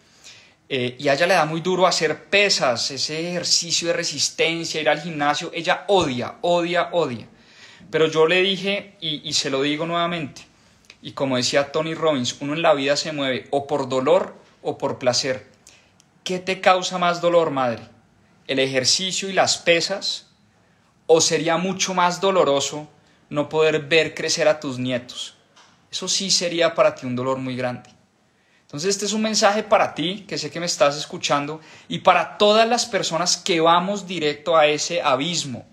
Eh, 0.68 0.94
y 0.96 1.08
a 1.08 1.14
ella 1.14 1.26
le 1.26 1.34
da 1.34 1.44
muy 1.44 1.60
duro 1.60 1.88
hacer 1.88 2.26
pesas, 2.26 2.88
ese 2.92 3.30
ejercicio 3.30 3.88
de 3.88 3.94
resistencia, 3.94 4.80
ir 4.80 4.88
al 4.88 5.00
gimnasio. 5.00 5.50
Ella 5.52 5.82
odia, 5.88 6.36
odia, 6.42 6.90
odia. 6.92 7.26
Pero 7.90 8.06
yo 8.06 8.28
le 8.28 8.42
dije, 8.42 8.94
y, 9.00 9.28
y 9.28 9.32
se 9.32 9.50
lo 9.50 9.60
digo 9.60 9.84
nuevamente, 9.84 10.42
y 11.02 11.14
como 11.14 11.36
decía 11.36 11.72
Tony 11.72 11.94
Robbins, 11.94 12.36
uno 12.38 12.54
en 12.54 12.62
la 12.62 12.74
vida 12.74 12.96
se 12.96 13.10
mueve 13.10 13.48
o 13.50 13.66
por 13.66 13.88
dolor 13.88 14.36
o 14.62 14.78
por 14.78 15.00
placer. 15.00 15.48
¿Qué 16.22 16.38
te 16.38 16.60
causa 16.60 16.98
más 16.98 17.20
dolor, 17.20 17.50
madre? 17.50 17.82
¿El 18.46 18.60
ejercicio 18.60 19.28
y 19.28 19.32
las 19.32 19.58
pesas? 19.58 20.28
¿O 21.08 21.20
sería 21.20 21.56
mucho 21.56 21.92
más 21.92 22.20
doloroso 22.20 22.88
no 23.30 23.48
poder 23.48 23.80
ver 23.80 24.14
crecer 24.14 24.46
a 24.46 24.60
tus 24.60 24.78
nietos? 24.78 25.41
Eso 25.92 26.08
sí 26.08 26.30
sería 26.30 26.74
para 26.74 26.94
ti 26.94 27.04
un 27.04 27.14
dolor 27.14 27.36
muy 27.36 27.54
grande. 27.54 27.90
Entonces 28.62 28.88
este 28.88 29.04
es 29.04 29.12
un 29.12 29.20
mensaje 29.20 29.62
para 29.62 29.94
ti, 29.94 30.24
que 30.26 30.38
sé 30.38 30.50
que 30.50 30.58
me 30.58 30.64
estás 30.64 30.96
escuchando, 30.96 31.60
y 31.86 31.98
para 31.98 32.38
todas 32.38 32.66
las 32.66 32.86
personas 32.86 33.36
que 33.36 33.60
vamos 33.60 34.06
directo 34.06 34.56
a 34.56 34.66
ese 34.66 35.02
abismo, 35.02 35.66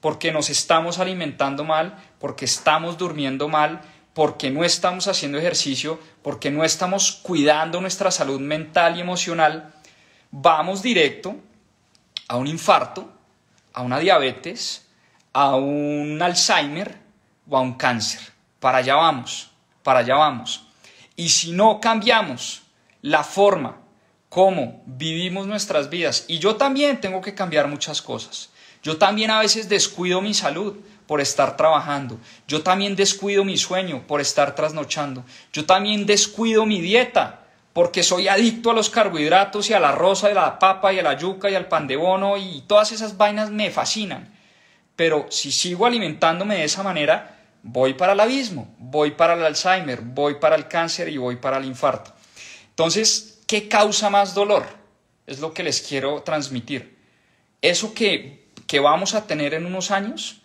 porque 0.00 0.30
nos 0.30 0.50
estamos 0.50 0.98
alimentando 0.98 1.64
mal, 1.64 1.96
porque 2.20 2.44
estamos 2.44 2.98
durmiendo 2.98 3.48
mal, 3.48 3.80
porque 4.12 4.50
no 4.50 4.62
estamos 4.62 5.08
haciendo 5.08 5.38
ejercicio, 5.38 5.98
porque 6.22 6.50
no 6.50 6.62
estamos 6.62 7.12
cuidando 7.22 7.80
nuestra 7.80 8.10
salud 8.10 8.40
mental 8.40 8.98
y 8.98 9.00
emocional, 9.00 9.72
vamos 10.30 10.82
directo 10.82 11.34
a 12.28 12.36
un 12.36 12.46
infarto, 12.46 13.10
a 13.72 13.80
una 13.80 13.98
diabetes, 13.98 14.86
a 15.32 15.56
un 15.56 16.20
Alzheimer 16.20 16.98
o 17.48 17.56
a 17.56 17.60
un 17.62 17.74
cáncer 17.74 18.35
para 18.60 18.78
allá 18.78 18.96
vamos, 18.96 19.50
para 19.82 20.00
allá 20.00 20.16
vamos. 20.16 20.66
Y 21.16 21.28
si 21.30 21.52
no 21.52 21.80
cambiamos 21.80 22.62
la 23.02 23.24
forma 23.24 23.78
como 24.28 24.82
vivimos 24.86 25.46
nuestras 25.46 25.88
vidas, 25.88 26.24
y 26.28 26.38
yo 26.38 26.56
también 26.56 27.00
tengo 27.00 27.20
que 27.20 27.34
cambiar 27.34 27.68
muchas 27.68 28.02
cosas, 28.02 28.50
yo 28.82 28.98
también 28.98 29.30
a 29.30 29.40
veces 29.40 29.68
descuido 29.68 30.20
mi 30.20 30.34
salud 30.34 30.76
por 31.06 31.20
estar 31.20 31.56
trabajando, 31.56 32.18
yo 32.46 32.62
también 32.62 32.96
descuido 32.96 33.44
mi 33.44 33.56
sueño 33.56 34.04
por 34.06 34.20
estar 34.20 34.54
trasnochando, 34.54 35.24
yo 35.52 35.64
también 35.64 36.04
descuido 36.04 36.66
mi 36.66 36.80
dieta 36.80 37.46
porque 37.76 38.02
soy 38.02 38.26
adicto 38.26 38.70
a 38.70 38.72
los 38.72 38.88
carbohidratos 38.88 39.68
y 39.68 39.74
a 39.74 39.80
la 39.80 39.92
rosa, 39.92 40.28
y 40.28 40.32
a 40.32 40.34
la 40.34 40.58
papa 40.58 40.94
y 40.94 40.98
a 40.98 41.02
la 41.02 41.12
yuca 41.12 41.50
y 41.50 41.54
al 41.54 41.68
pan 41.68 41.86
de 41.86 41.96
bono 41.96 42.38
y 42.38 42.62
todas 42.66 42.90
esas 42.90 43.18
vainas 43.18 43.50
me 43.50 43.70
fascinan. 43.70 44.34
Pero 44.96 45.26
si 45.28 45.52
sigo 45.52 45.84
alimentándome 45.84 46.54
de 46.54 46.64
esa 46.64 46.82
manera, 46.82 47.35
voy 47.66 47.94
para 47.94 48.12
el 48.12 48.20
abismo, 48.20 48.74
voy 48.78 49.10
para 49.12 49.34
el 49.34 49.44
Alzheimer, 49.44 50.00
voy 50.00 50.36
para 50.36 50.54
el 50.54 50.68
cáncer 50.68 51.08
y 51.08 51.18
voy 51.18 51.36
para 51.36 51.58
el 51.58 51.64
infarto. 51.64 52.14
Entonces, 52.70 53.40
¿qué 53.46 53.68
causa 53.68 54.08
más 54.08 54.34
dolor? 54.34 54.66
Es 55.26 55.40
lo 55.40 55.52
que 55.52 55.64
les 55.64 55.80
quiero 55.80 56.22
transmitir. 56.22 56.96
Eso 57.60 57.92
que, 57.92 58.46
vamos 58.80 59.14
a 59.14 59.26
tener 59.26 59.52
en 59.54 59.66
unos 59.66 59.90
años 59.90 60.42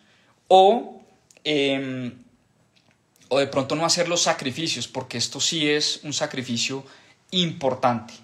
o, 0.47 1.03
em, 1.43 2.23
o 3.29 3.37
de 3.37 3.47
pronto 3.47 3.75
no 3.75 3.85
hacer 3.85 4.09
los 4.09 4.23
sacrificios, 4.23 4.87
porque 4.87 5.17
esto 5.19 5.39
sí 5.39 5.69
es 5.69 5.99
un 6.03 6.13
sacrificio 6.13 6.83
importante, 7.29 8.15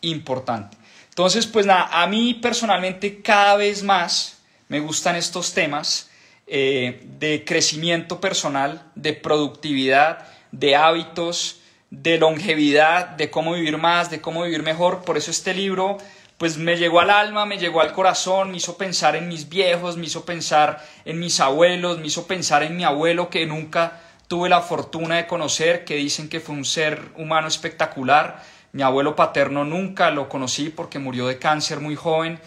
importante. 0.00 0.78
Entonces, 1.10 1.46
pues 1.46 1.66
nada, 1.66 1.88
a 1.92 2.06
mí 2.06 2.34
personalmente 2.34 3.20
cada 3.20 3.56
vez 3.56 3.82
más 3.82 4.38
me 4.68 4.80
gustan 4.80 5.16
estos 5.16 5.52
temas 5.52 6.05
eh, 6.46 7.02
de 7.18 7.44
crecimiento 7.44 8.20
personal, 8.20 8.90
de 8.94 9.12
productividad, 9.12 10.26
de 10.52 10.76
hábitos, 10.76 11.60
de 11.90 12.18
longevidad, 12.18 13.08
de 13.08 13.30
cómo 13.30 13.54
vivir 13.54 13.78
más, 13.78 14.10
de 14.10 14.20
cómo 14.20 14.44
vivir 14.44 14.62
mejor. 14.62 15.02
Por 15.04 15.16
eso 15.16 15.30
este 15.30 15.54
libro 15.54 15.98
pues 16.38 16.58
me 16.58 16.76
llegó 16.76 17.00
al 17.00 17.10
alma, 17.10 17.46
me 17.46 17.58
llegó 17.58 17.80
al 17.80 17.92
corazón, 17.92 18.50
me 18.50 18.58
hizo 18.58 18.76
pensar 18.76 19.16
en 19.16 19.28
mis 19.28 19.48
viejos, 19.48 19.96
me 19.96 20.06
hizo 20.06 20.26
pensar 20.26 20.84
en 21.04 21.18
mis 21.18 21.40
abuelos, 21.40 21.98
me 21.98 22.08
hizo 22.08 22.26
pensar 22.26 22.62
en 22.62 22.76
mi 22.76 22.84
abuelo 22.84 23.30
que 23.30 23.46
nunca 23.46 24.00
tuve 24.28 24.48
la 24.48 24.60
fortuna 24.60 25.16
de 25.16 25.26
conocer, 25.26 25.84
que 25.84 25.96
dicen 25.96 26.28
que 26.28 26.40
fue 26.40 26.54
un 26.54 26.64
ser 26.64 27.00
humano 27.16 27.48
espectacular. 27.48 28.42
Mi 28.72 28.82
abuelo 28.82 29.16
paterno 29.16 29.64
nunca 29.64 30.10
lo 30.10 30.28
conocí 30.28 30.68
porque 30.68 30.98
murió 30.98 31.26
de 31.26 31.38
cáncer 31.38 31.80
muy 31.80 31.96
joven. 31.96 32.38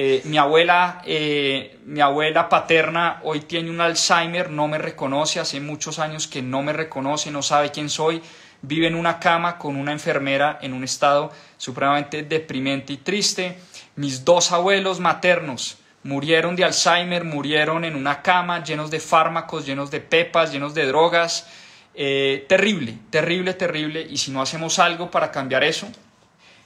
Eh, 0.00 0.22
mi, 0.26 0.38
abuela, 0.38 1.02
eh, 1.04 1.76
mi 1.86 2.00
abuela 2.00 2.48
paterna 2.48 3.18
hoy 3.24 3.40
tiene 3.40 3.68
un 3.68 3.80
Alzheimer, 3.80 4.48
no 4.48 4.68
me 4.68 4.78
reconoce, 4.78 5.40
hace 5.40 5.58
muchos 5.58 5.98
años 5.98 6.28
que 6.28 6.40
no 6.40 6.62
me 6.62 6.72
reconoce, 6.72 7.32
no 7.32 7.42
sabe 7.42 7.72
quién 7.72 7.90
soy, 7.90 8.22
vive 8.62 8.86
en 8.86 8.94
una 8.94 9.18
cama 9.18 9.58
con 9.58 9.74
una 9.74 9.90
enfermera 9.90 10.60
en 10.62 10.72
un 10.72 10.84
estado 10.84 11.32
supremamente 11.56 12.22
deprimente 12.22 12.92
y 12.92 12.98
triste. 12.98 13.58
Mis 13.96 14.24
dos 14.24 14.52
abuelos 14.52 15.00
maternos 15.00 15.78
murieron 16.04 16.54
de 16.54 16.62
Alzheimer, 16.62 17.24
murieron 17.24 17.84
en 17.84 17.96
una 17.96 18.22
cama 18.22 18.62
llenos 18.62 18.92
de 18.92 19.00
fármacos, 19.00 19.66
llenos 19.66 19.90
de 19.90 19.98
pepas, 19.98 20.52
llenos 20.52 20.74
de 20.74 20.86
drogas. 20.86 21.48
Eh, 21.96 22.46
terrible, 22.48 22.96
terrible, 23.10 23.52
terrible. 23.52 24.06
Y 24.08 24.18
si 24.18 24.30
no 24.30 24.42
hacemos 24.42 24.78
algo 24.78 25.10
para 25.10 25.32
cambiar 25.32 25.64
eso, 25.64 25.88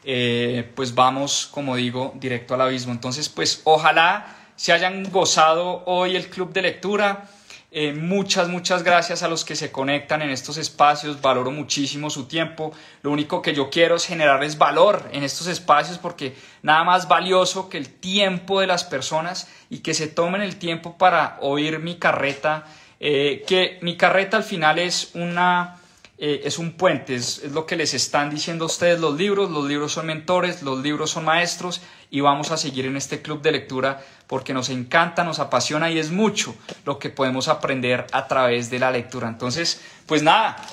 eh, 0.05 0.71
pues 0.75 0.95
vamos, 0.95 1.49
como 1.51 1.77
digo, 1.77 2.13
directo 2.17 2.55
al 2.55 2.63
abismo. 2.63 2.93
Entonces, 2.93 3.29
pues 3.29 3.61
ojalá 3.65 4.37
se 4.57 4.73
hayan 4.73 5.11
gozado 5.11 5.83
hoy 5.87 6.17
el 6.17 6.29
club 6.29 6.53
de 6.53 6.63
lectura. 6.63 7.29
Eh, 7.75 7.95
muchas, 7.95 8.49
muchas 8.49 8.83
gracias 8.83 9.23
a 9.23 9.29
los 9.29 9.47
que 9.47 9.57
se 9.57 9.73
conectan 9.73 10.21
en 10.21 10.31
estos 10.31 10.59
espacios. 10.59 11.23
Valoro 11.23 11.51
muchísimo 11.51 12.11
su 12.11 12.27
tiempo. 12.27 12.73
Lo 13.03 13.11
único 13.11 13.41
que 13.41 13.55
yo 13.55 13.71
quiero 13.71 13.97
es 13.97 14.05
generarles 14.05 14.59
valor 14.59 15.09
en 15.13 15.23
estos 15.23 15.47
espacios 15.47 15.99
porque 15.99 16.35
nada 16.63 16.85
más 16.85 17.09
valioso 17.09 17.71
que 17.71 17.79
el 17.79 17.89
tiempo 17.89 18.61
de 18.61 18.67
las 18.67 18.85
personas 18.85 19.49
y 19.71 19.79
que 19.79 19.95
se 19.95 20.07
tomen 20.07 20.43
el 20.43 20.57
tiempo 20.57 20.99
para 20.99 21.39
oír 21.41 21.79
mi 21.79 21.97
carreta. 21.97 22.67
Eh, 23.01 23.43
que 23.49 23.79
mi 23.81 23.97
carreta 23.97 24.37
al 24.37 24.45
final 24.45 24.79
es 24.79 25.11
una 25.15 25.82
eh, 26.25 26.47
es 26.47 26.59
un 26.59 26.75
puente, 26.75 27.17
es, 27.17 27.43
lo 27.51 27.67
que 27.67 27.75
les 27.75 27.95
están 27.95 28.31
diciendo 28.31 28.67
ustedes 28.67 29.01
los 29.01 29.17
libros, 29.17 29.51
los 29.51 29.65
libros 29.65 29.95
son 29.95 30.07
mentores, 30.07 30.63
los 30.63 30.79
libros 30.79 31.11
son 31.11 31.25
maestros 31.25 31.83
y 32.11 32.21
vamos 32.21 32.53
a 32.53 32.57
seguir 32.57 32.87
en 32.87 32.97
este 32.97 33.23
club 33.23 33.43
de 33.43 33.51
lectura 33.51 34.01
porque 34.29 34.55
nos 34.55 34.69
encanta, 34.69 35.25
nos 35.25 35.41
apasiona 35.41 35.91
y 35.91 35.99
es 35.99 36.13
mucho 36.13 36.55
lo 36.85 37.01
que 37.01 37.11
podemos 37.11 37.49
aprender 37.49 38.07
a 38.13 38.29
través 38.29 38.71
de 38.71 38.79
la 38.79 38.93
lectura. 38.93 39.27
Entonces, 39.27 39.81
pues 40.07 40.23
nada, 40.23 40.65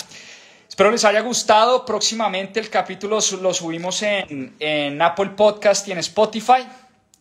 espero 0.67 0.91
les 0.91 1.03
haya 1.03 1.21
gustado. 1.21 1.83
Próximamente 1.83 2.59
el 2.59 2.69
capítulo 2.69 3.17
lo 3.41 3.51
subimos 3.51 4.03
en, 4.03 4.53
en 4.59 5.01
Apple 5.01 5.31
Podcast 5.35 5.87
y 5.87 5.93
en 5.93 5.97
Spotify. 5.97 6.67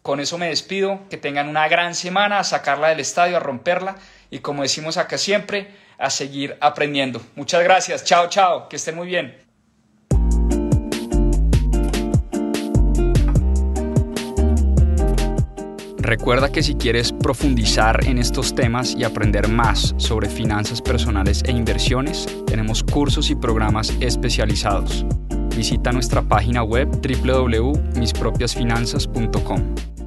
Con 0.03 0.21
eso 0.21 0.37
me 0.37 0.49
despido, 0.49 1.01
que 1.09 1.17
tengan 1.17 1.49
una 1.49 1.67
gran 1.67 1.95
semana, 1.95 2.41
a 2.41 2.45
sacarla 2.45 2.91
del 2.91 3.01
estadio, 3.01 3.39
a 3.39 3.41
romperla 3.41 3.97
y 4.31 4.41
como 4.41 4.65
decimos 4.65 4.99
acá 4.99 5.17
siempre, 5.17 5.88
a 5.99 6.11
seguir 6.11 6.57
aprendiendo. 6.61 7.21
Muchas 7.35 7.63
gracias. 7.63 8.05
Chao, 8.05 8.29
chao. 8.29 8.69
Que 8.69 8.77
estén 8.77 8.95
muy 8.95 9.09
bien. 9.09 9.49
Recuerda 16.09 16.51
que 16.51 16.63
si 16.63 16.75
quieres 16.75 17.13
profundizar 17.13 18.03
en 18.07 18.17
estos 18.17 18.55
temas 18.55 18.95
y 18.95 19.05
aprender 19.05 19.47
más 19.47 19.95
sobre 19.99 20.31
finanzas 20.31 20.81
personales 20.81 21.43
e 21.45 21.51
inversiones, 21.51 22.27
tenemos 22.47 22.83
cursos 22.83 23.29
y 23.29 23.35
programas 23.35 23.93
especializados. 24.01 25.05
Visita 25.55 25.93
nuestra 25.93 26.23
página 26.23 26.63
web 26.63 26.89
www.mispropiasfinanzas.com. 27.03 29.98